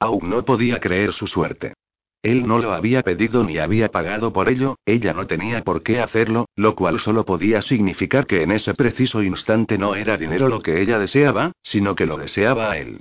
[0.00, 1.74] Aug no podía creer su suerte.
[2.20, 6.00] Él no lo había pedido ni había pagado por ello, ella no tenía por qué
[6.00, 10.62] hacerlo, lo cual solo podía significar que en ese preciso instante no era dinero lo
[10.62, 12.98] que ella deseaba, sino que lo deseaba a él.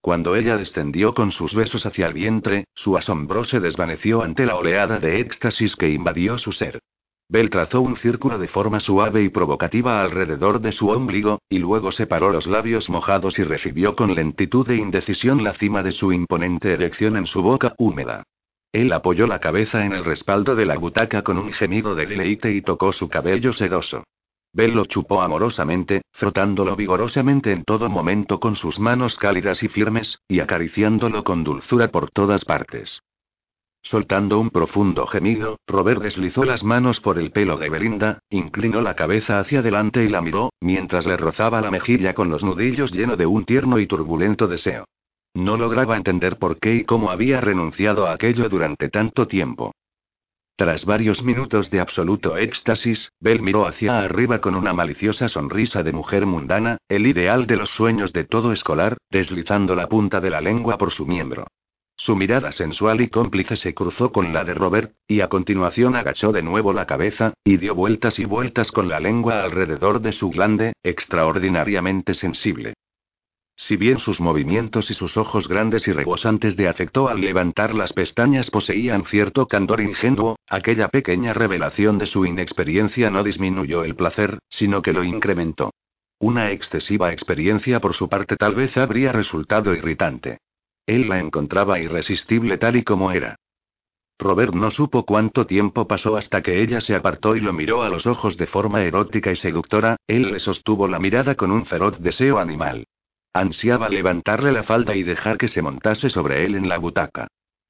[0.00, 4.56] Cuando ella descendió con sus besos hacia el vientre, su asombro se desvaneció ante la
[4.56, 6.80] oleada de éxtasis que invadió su ser.
[7.28, 11.90] Bell trazó un círculo de forma suave y provocativa alrededor de su ombligo, y luego
[11.90, 16.72] separó los labios mojados y recibió con lentitud e indecisión la cima de su imponente
[16.72, 18.22] erección en su boca húmeda.
[18.70, 22.52] Él apoyó la cabeza en el respaldo de la butaca con un gemido de deleite
[22.52, 24.04] y tocó su cabello sedoso.
[24.56, 30.18] Bell lo chupó amorosamente, frotándolo vigorosamente en todo momento con sus manos cálidas y firmes,
[30.28, 33.02] y acariciándolo con dulzura por todas partes.
[33.82, 38.96] Soltando un profundo gemido, Robert deslizó las manos por el pelo de Belinda, inclinó la
[38.96, 43.18] cabeza hacia adelante y la miró, mientras le rozaba la mejilla con los nudillos lleno
[43.18, 44.86] de un tierno y turbulento deseo.
[45.34, 49.72] No lograba entender por qué y cómo había renunciado a aquello durante tanto tiempo.
[50.58, 55.92] Tras varios minutos de absoluto éxtasis, Bell miró hacia arriba con una maliciosa sonrisa de
[55.92, 60.40] mujer mundana, el ideal de los sueños de todo escolar, deslizando la punta de la
[60.40, 61.46] lengua por su miembro.
[61.98, 66.32] Su mirada sensual y cómplice se cruzó con la de Robert, y a continuación agachó
[66.32, 70.30] de nuevo la cabeza, y dio vueltas y vueltas con la lengua alrededor de su
[70.30, 72.74] glande, extraordinariamente sensible.
[73.56, 77.94] Si bien sus movimientos y sus ojos grandes y rebosantes de afecto al levantar las
[77.94, 84.38] pestañas poseían cierto candor ingenuo, aquella pequeña revelación de su inexperiencia no disminuyó el placer,
[84.50, 85.72] sino que lo incrementó.
[86.18, 90.38] Una excesiva experiencia por su parte tal vez habría resultado irritante.
[90.86, 93.36] Él la encontraba irresistible tal y como era.
[94.18, 97.88] Robert no supo cuánto tiempo pasó hasta que ella se apartó y lo miró a
[97.88, 101.98] los ojos de forma erótica y seductora, él le sostuvo la mirada con un feroz
[102.00, 102.86] deseo animal.
[103.36, 107.28] Ansiaba levantarle la falda y dejar que se montase sobre él en la butaca.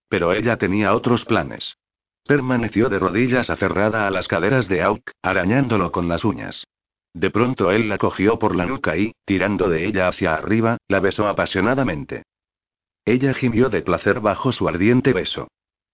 [0.09, 1.77] Pero ella tenía otros planes.
[2.25, 6.69] Permaneció de rodillas aferrada a las caderas de Auk, arañándolo con las uñas.
[7.15, 11.01] De pronto él la cogió por la nuca y, tirando de ella hacia arriba, la
[11.01, 12.23] besó apasionadamente.
[13.05, 15.49] Ella gimió de placer bajo su ardiente beso.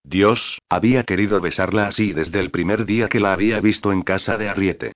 [0.05, 4.37] Dios, había querido besarla así desde el primer día que la había visto en casa
[4.37, 4.93] de Arriete.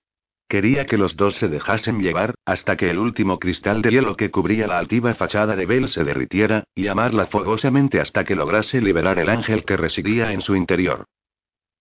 [0.49, 4.31] Quería que los dos se dejasen llevar, hasta que el último cristal de hielo que
[4.31, 9.19] cubría la altiva fachada de Bell se derritiera, y amarla fogosamente hasta que lograse liberar
[9.19, 11.05] el ángel que residía en su interior.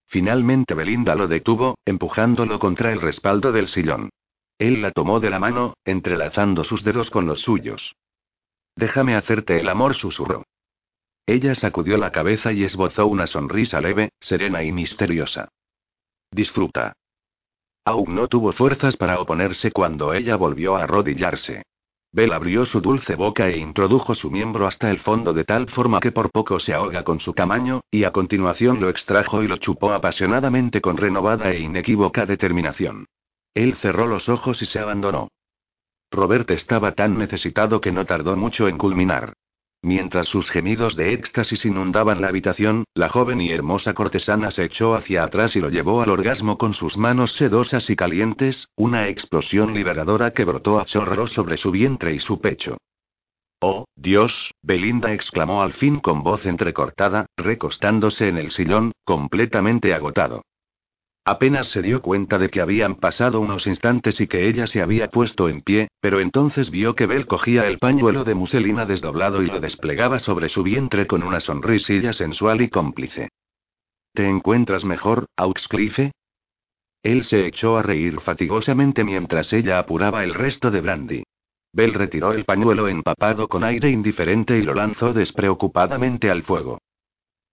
[0.08, 4.10] Finalmente Belinda lo detuvo, empujándolo contra el respaldo del sillón.
[4.58, 7.94] Él la tomó de la mano, entrelazando sus dedos con los suyos.
[8.74, 10.44] Déjame hacerte el amor, susurró.
[11.26, 15.48] Ella sacudió la cabeza y esbozó una sonrisa leve, serena y misteriosa.
[16.30, 16.94] Disfruta.
[17.86, 21.62] Aún no tuvo fuerzas para oponerse cuando ella volvió a arrodillarse.
[22.10, 26.00] Bell abrió su dulce boca e introdujo su miembro hasta el fondo de tal forma
[26.00, 29.58] que por poco se ahoga con su tamaño, y a continuación lo extrajo y lo
[29.58, 33.06] chupó apasionadamente con renovada e inequívoca determinación.
[33.54, 35.28] Él cerró los ojos y se abandonó.
[36.10, 39.34] Robert estaba tan necesitado que no tardó mucho en culminar.
[39.82, 44.94] Mientras sus gemidos de éxtasis inundaban la habitación, la joven y hermosa cortesana se echó
[44.94, 49.74] hacia atrás y lo llevó al orgasmo con sus manos sedosas y calientes, una explosión
[49.74, 52.78] liberadora que brotó a chorro sobre su vientre y su pecho.
[53.60, 60.42] Oh, Dios, Belinda exclamó al fin con voz entrecortada, recostándose en el sillón, completamente agotado.
[61.28, 65.10] Apenas se dio cuenta de que habían pasado unos instantes y que ella se había
[65.10, 69.46] puesto en pie, pero entonces vio que Bell cogía el pañuelo de muselina desdoblado y
[69.46, 73.30] lo desplegaba sobre su vientre con una sonrisilla sensual y cómplice.
[74.14, 76.12] ¿Te encuentras mejor, Auxcliffe?
[77.02, 81.24] Él se echó a reír fatigosamente mientras ella apuraba el resto de brandy.
[81.72, 86.78] Bell retiró el pañuelo empapado con aire indiferente y lo lanzó despreocupadamente al fuego.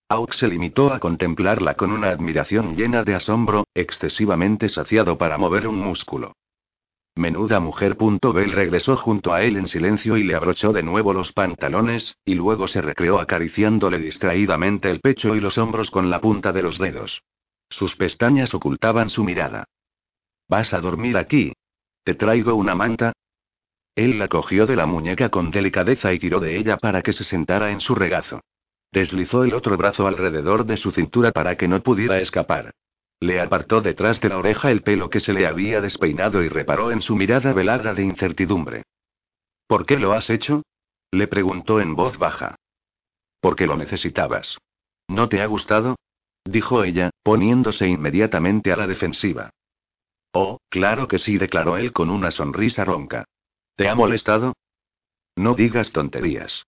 [0.08, 5.66] Aux se limitó a contemplarla con una admiración llena de asombro, excesivamente saciado para mover
[5.66, 6.34] un músculo.
[7.16, 7.96] Menuda mujer.
[7.96, 12.34] Bell regresó junto a él en silencio y le abrochó de nuevo los pantalones, y
[12.34, 16.78] luego se recreó acariciándole distraídamente el pecho y los hombros con la punta de los
[16.78, 17.22] dedos.
[17.70, 19.64] Sus pestañas ocultaban su mirada.
[20.48, 21.52] ¿Vas a dormir aquí?
[22.02, 23.12] ¿Te traigo una manta?
[23.94, 27.24] Él la cogió de la muñeca con delicadeza y tiró de ella para que se
[27.24, 28.40] sentara en su regazo.
[28.94, 32.74] Deslizó el otro brazo alrededor de su cintura para que no pudiera escapar.
[33.18, 36.92] Le apartó detrás de la oreja el pelo que se le había despeinado y reparó
[36.92, 38.84] en su mirada velada de incertidumbre.
[39.66, 40.62] ¿Por qué lo has hecho?
[41.10, 42.54] le preguntó en voz baja.
[43.40, 44.58] Porque lo necesitabas.
[45.08, 45.96] ¿No te ha gustado?
[46.44, 49.50] dijo ella, poniéndose inmediatamente a la defensiva.
[50.32, 53.24] Oh, claro que sí, declaró él con una sonrisa ronca.
[53.74, 54.52] ¿Te ha molestado?
[55.34, 56.64] No digas tonterías.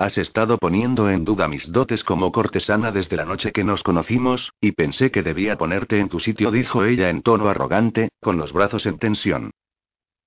[0.00, 4.50] Has estado poniendo en duda mis dotes como cortesana desde la noche que nos conocimos,
[4.58, 8.54] y pensé que debía ponerte en tu sitio, dijo ella en tono arrogante, con los
[8.54, 9.50] brazos en tensión.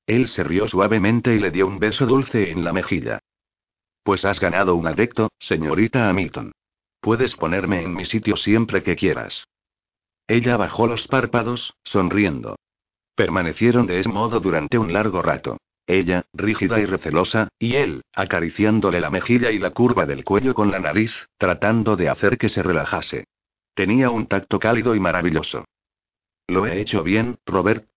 [0.06, 3.18] Él se rió suavemente y le dio un beso dulce en la mejilla.
[4.04, 6.52] Pues has ganado un adecto, señorita Hamilton.
[7.02, 9.44] Puedes ponerme en mi sitio siempre que quieras.
[10.28, 12.58] Ella bajó los párpados, sonriendo.
[13.16, 15.58] Permanecieron de ese modo durante un largo rato.
[15.86, 20.72] Ella, rígida y recelosa, y él, acariciándole la mejilla y la curva del cuello con
[20.72, 23.26] la nariz, tratando de hacer que se relajase.
[23.74, 25.66] Tenía un tacto cálido y maravilloso.
[26.48, 27.88] ¿Lo he hecho bien, Robert?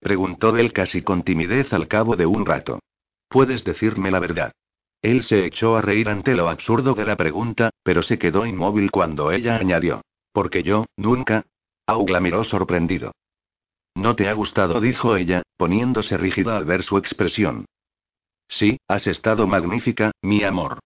[0.00, 2.80] Preguntó Bell casi con timidez al cabo de un rato.
[3.28, 4.52] ¿Puedes decirme la verdad?
[5.02, 8.90] Él se echó a reír ante lo absurdo de la pregunta, pero se quedó inmóvil
[8.90, 10.02] cuando ella añadió.
[10.32, 11.44] Porque yo, nunca.
[11.86, 13.12] Augla miró sorprendido.
[13.94, 17.66] No te ha gustado, dijo ella, poniéndose rígida al ver su expresión.
[18.48, 20.80] Sí, has estado magnífica, mi amor.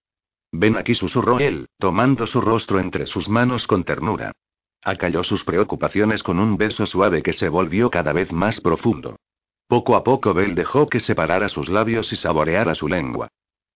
[0.53, 4.33] Ven aquí, susurró él, tomando su rostro entre sus manos con ternura.
[4.83, 9.17] Acalló sus preocupaciones con un beso suave que se volvió cada vez más profundo.
[9.67, 13.29] Poco a poco Bell dejó que separara sus labios y saboreara su lengua.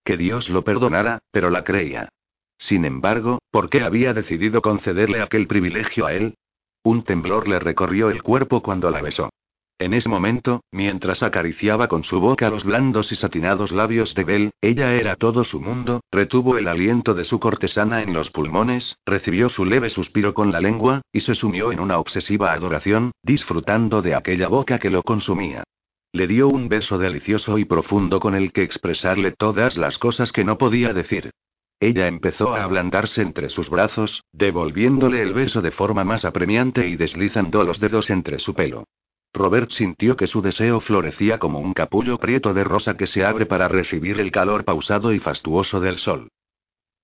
[0.04, 2.08] Que Dios lo perdonara, pero la creía.
[2.56, 6.36] Sin embargo, ¿por qué había decidido concederle aquel privilegio a él?
[6.84, 9.30] Un temblor le recorrió el cuerpo cuando la besó.
[9.78, 14.50] En ese momento, mientras acariciaba con su boca los blandos y satinados labios de Bell,
[14.60, 19.48] ella era todo su mundo, retuvo el aliento de su cortesana en los pulmones, recibió
[19.48, 24.14] su leve suspiro con la lengua, y se sumió en una obsesiva adoración, disfrutando de
[24.14, 25.64] aquella boca que lo consumía.
[26.12, 30.44] Le dio un beso delicioso y profundo con el que expresarle todas las cosas que
[30.44, 31.30] no podía decir.
[31.82, 36.94] Ella empezó a ablandarse entre sus brazos, devolviéndole el beso de forma más apremiante y
[36.94, 38.84] deslizando los dedos entre su pelo.
[39.34, 43.46] Robert sintió que su deseo florecía como un capullo prieto de rosa que se abre
[43.46, 46.28] para recibir el calor pausado y fastuoso del sol.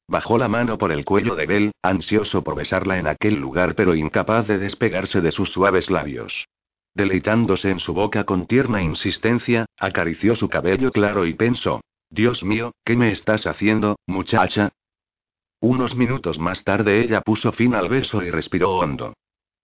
[0.06, 3.96] Bajó la mano por el cuello de Bell, ansioso por besarla en aquel lugar pero
[3.96, 6.46] incapaz de despegarse de sus suaves labios.
[6.94, 11.80] Deleitándose en su boca con tierna insistencia, acarició su cabello claro y pensó,
[12.10, 14.72] Dios mío, ¿qué me estás haciendo, muchacha?
[15.60, 19.14] Unos minutos más tarde ella puso fin al beso y respiró hondo.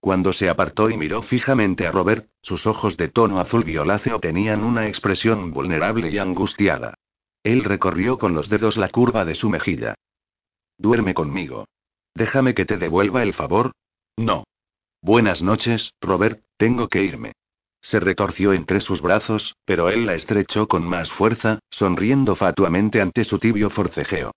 [0.00, 4.62] Cuando se apartó y miró fijamente a Robert, sus ojos de tono azul violáceo tenían
[4.62, 6.94] una expresión vulnerable y angustiada.
[7.42, 9.94] Él recorrió con los dedos la curva de su mejilla.
[10.76, 11.66] Duerme conmigo.
[12.14, 13.72] Déjame que te devuelva el favor.
[14.16, 14.44] No.
[15.00, 17.32] Buenas noches, Robert, tengo que irme.
[17.84, 23.24] Se retorció entre sus brazos, pero él la estrechó con más fuerza, sonriendo fatuamente ante
[23.24, 24.32] su tibio forcejeo.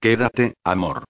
[0.00, 1.02] Quédate, amor.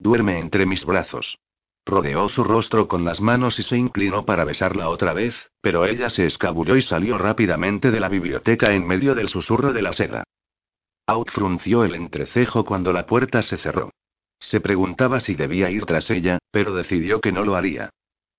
[0.00, 1.38] Duerme entre mis brazos.
[1.86, 6.10] Rodeó su rostro con las manos y se inclinó para besarla otra vez, pero ella
[6.10, 10.24] se escabulló y salió rápidamente de la biblioteca en medio del susurro de la seda.
[11.06, 13.92] Out frunció el entrecejo cuando la puerta se cerró.
[14.40, 17.90] Se preguntaba si debía ir tras ella, pero decidió que no lo haría.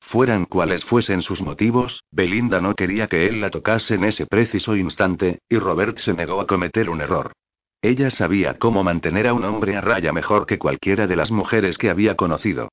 [0.01, 4.75] Fueran cuales fuesen sus motivos, Belinda no quería que él la tocase en ese preciso
[4.75, 7.33] instante, y Robert se negó a cometer un error.
[7.81, 11.77] Ella sabía cómo mantener a un hombre a raya mejor que cualquiera de las mujeres
[11.77, 12.69] que había conocido.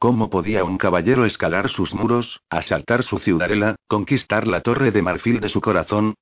[0.00, 5.40] ¿Cómo podía un caballero escalar sus muros, asaltar su ciudadela, conquistar la torre de marfil
[5.40, 6.14] de su corazón?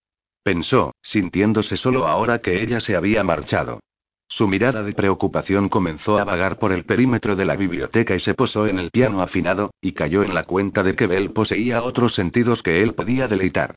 [0.43, 3.81] Pensó, sintiéndose solo ahora que ella se había marchado.
[4.29, 8.35] Su mirada de preocupación comenzó a vagar por el perímetro de la biblioteca y se
[8.35, 12.15] posó en el piano afinado, y cayó en la cuenta de que Bell poseía otros
[12.15, 13.77] sentidos que él podía deleitar.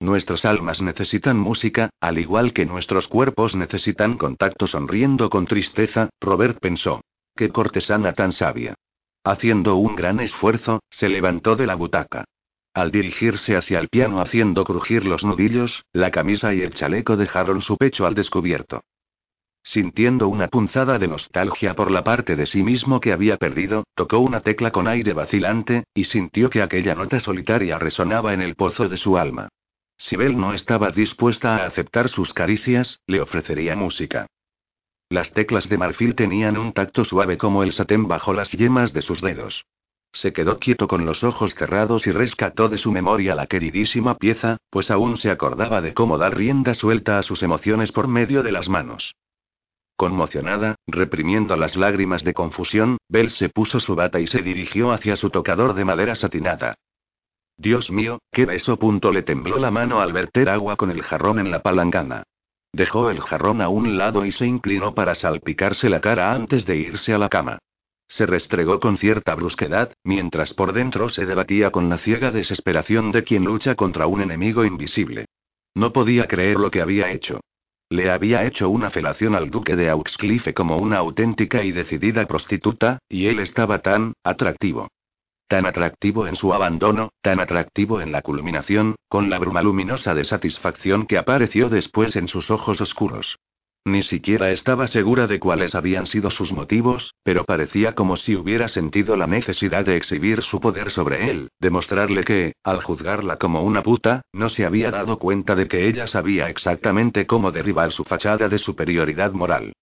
[0.00, 6.58] Nuestras almas necesitan música, al igual que nuestros cuerpos necesitan contacto sonriendo con tristeza, Robert
[6.60, 7.00] pensó.
[7.34, 8.74] Qué cortesana tan sabia.
[9.24, 12.24] Haciendo un gran esfuerzo, se levantó de la butaca.
[12.74, 17.60] Al dirigirse hacia el piano haciendo crujir los nudillos, la camisa y el chaleco dejaron
[17.60, 18.82] su pecho al descubierto.
[19.68, 24.18] Sintiendo una punzada de nostalgia por la parte de sí mismo que había perdido, tocó
[24.18, 28.88] una tecla con aire vacilante, y sintió que aquella nota solitaria resonaba en el pozo
[28.88, 29.50] de su alma.
[29.98, 34.26] Si Bell no estaba dispuesta a aceptar sus caricias, le ofrecería música.
[35.10, 39.02] Las teclas de marfil tenían un tacto suave como el satén bajo las yemas de
[39.02, 39.66] sus dedos.
[40.14, 44.56] Se quedó quieto con los ojos cerrados y rescató de su memoria la queridísima pieza,
[44.70, 48.52] pues aún se acordaba de cómo dar rienda suelta a sus emociones por medio de
[48.52, 49.14] las manos.
[49.98, 55.16] Conmocionada, reprimiendo las lágrimas de confusión, Bell se puso su bata y se dirigió hacia
[55.16, 56.76] su tocador de madera satinada.
[57.56, 58.78] Dios mío, qué beso.
[58.78, 62.22] Punto le tembló la mano al verter agua con el jarrón en la palangana.
[62.72, 66.76] Dejó el jarrón a un lado y se inclinó para salpicarse la cara antes de
[66.76, 67.58] irse a la cama.
[68.06, 73.24] Se restregó con cierta brusquedad, mientras por dentro se debatía con la ciega desesperación de
[73.24, 75.24] quien lucha contra un enemigo invisible.
[75.74, 77.40] No podía creer lo que había hecho.
[77.90, 82.98] Le había hecho una felación al duque de Auxcliffe como una auténtica y decidida prostituta,
[83.08, 84.88] y él estaba tan atractivo.
[85.48, 90.24] Tan atractivo en su abandono, tan atractivo en la culminación, con la bruma luminosa de
[90.24, 93.38] satisfacción que apareció después en sus ojos oscuros.
[93.84, 98.68] Ni siquiera estaba segura de cuáles habían sido sus motivos, pero parecía como si hubiera
[98.68, 103.82] sentido la necesidad de exhibir su poder sobre él, demostrarle que, al juzgarla como una
[103.82, 108.48] puta, no se había dado cuenta de que ella sabía exactamente cómo derribar su fachada
[108.48, 109.72] de superioridad moral.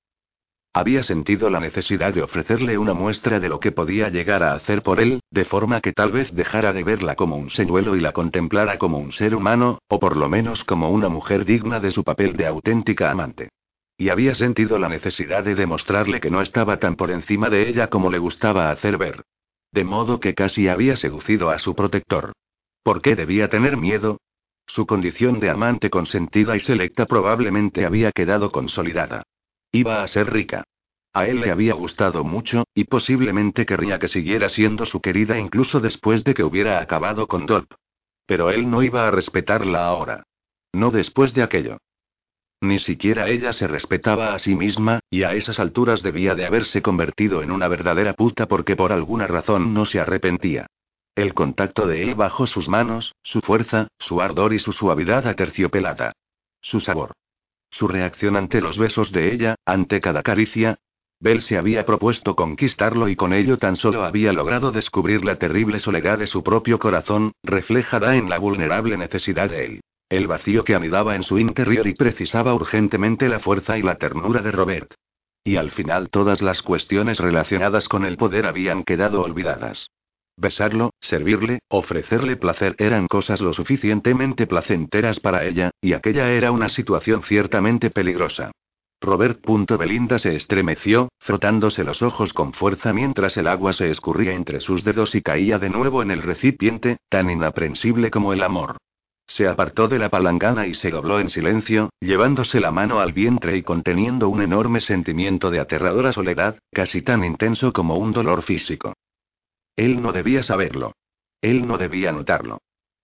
[0.72, 4.82] Había sentido la necesidad de ofrecerle una muestra de lo que podía llegar a hacer
[4.82, 8.12] por él, de forma que tal vez dejara de verla como un señuelo y la
[8.12, 12.04] contemplara como un ser humano, o por lo menos como una mujer digna de su
[12.04, 13.48] papel de auténtica amante.
[13.98, 17.88] Y había sentido la necesidad de demostrarle que no estaba tan por encima de ella
[17.88, 19.22] como le gustaba hacer ver.
[19.72, 22.32] De modo que casi había seducido a su protector.
[22.82, 24.18] ¿Por qué debía tener miedo?
[24.66, 29.22] Su condición de amante consentida y selecta probablemente había quedado consolidada.
[29.72, 30.64] Iba a ser rica.
[31.12, 35.80] A él le había gustado mucho, y posiblemente querría que siguiera siendo su querida incluso
[35.80, 37.72] después de que hubiera acabado con Dolp.
[38.26, 40.24] Pero él no iba a respetarla ahora.
[40.72, 41.78] No después de aquello.
[42.60, 46.80] Ni siquiera ella se respetaba a sí misma, y a esas alturas debía de haberse
[46.80, 50.66] convertido en una verdadera puta porque por alguna razón no se arrepentía.
[51.14, 56.12] El contacto de él bajo sus manos, su fuerza, su ardor y su suavidad aterciopelada.
[56.60, 57.12] Su sabor.
[57.70, 60.78] Su reacción ante los besos de ella, ante cada caricia.
[61.20, 65.80] Bell se había propuesto conquistarlo y con ello tan solo había logrado descubrir la terrible
[65.80, 69.80] soledad de su propio corazón, reflejada en la vulnerable necesidad de él.
[70.08, 74.40] El vacío que anidaba en su interior y precisaba urgentemente la fuerza y la ternura
[74.40, 74.94] de Robert.
[75.42, 79.90] Y al final todas las cuestiones relacionadas con el poder habían quedado olvidadas.
[80.36, 86.68] Besarlo, servirle, ofrecerle placer eran cosas lo suficientemente placenteras para ella, y aquella era una
[86.68, 88.52] situación ciertamente peligrosa.
[89.00, 89.40] Robert.
[89.78, 94.84] Belinda se estremeció, frotándose los ojos con fuerza mientras el agua se escurría entre sus
[94.84, 98.76] dedos y caía de nuevo en el recipiente, tan inaprensible como el amor.
[99.26, 103.56] Se apartó de la palangana y se dobló en silencio, llevándose la mano al vientre
[103.56, 108.94] y conteniendo un enorme sentimiento de aterradora soledad, casi tan intenso como un dolor físico.
[109.74, 110.92] Él no debía saberlo.
[111.40, 112.58] Él no debía notarlo.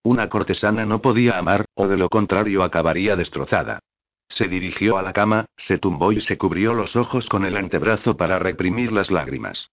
[0.05, 3.81] Una cortesana no podía amar, o de lo contrario acabaría destrozada.
[4.29, 8.17] Se dirigió a la cama, se tumbó y se cubrió los ojos con el antebrazo
[8.17, 9.71] para reprimir las lágrimas.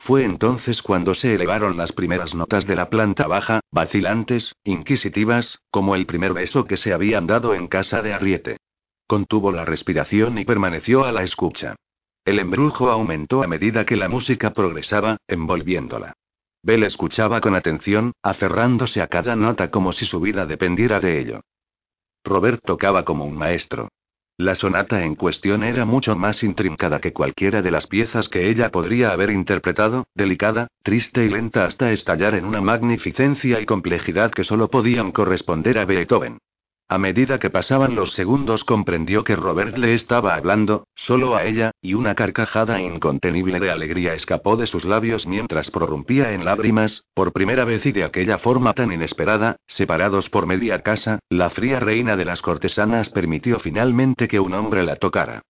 [0.00, 5.94] Fue entonces cuando se elevaron las primeras notas de la planta baja, vacilantes, inquisitivas, como
[5.94, 8.56] el primer beso que se habían dado en casa de Arriete.
[9.06, 11.76] Contuvo la respiración y permaneció a la escucha.
[12.24, 16.14] El embrujo aumentó a medida que la música progresaba, envolviéndola.
[16.62, 21.40] Bell escuchaba con atención, aferrándose a cada nota como si su vida dependiera de ello.
[22.24, 23.88] Robert tocaba como un maestro.
[24.40, 28.70] La sonata en cuestión era mucho más intrincada que cualquiera de las piezas que ella
[28.70, 34.44] podría haber interpretado, delicada, triste y lenta hasta estallar en una magnificencia y complejidad que
[34.44, 36.38] solo podían corresponder a Beethoven.
[36.92, 41.70] A medida que pasaban los segundos comprendió que Robert le estaba hablando, solo a ella,
[41.80, 47.32] y una carcajada incontenible de alegría escapó de sus labios mientras prorrumpía en lágrimas, por
[47.32, 52.16] primera vez y de aquella forma tan inesperada, separados por media casa, la fría reina
[52.16, 55.42] de las cortesanas permitió finalmente que un hombre la tocara.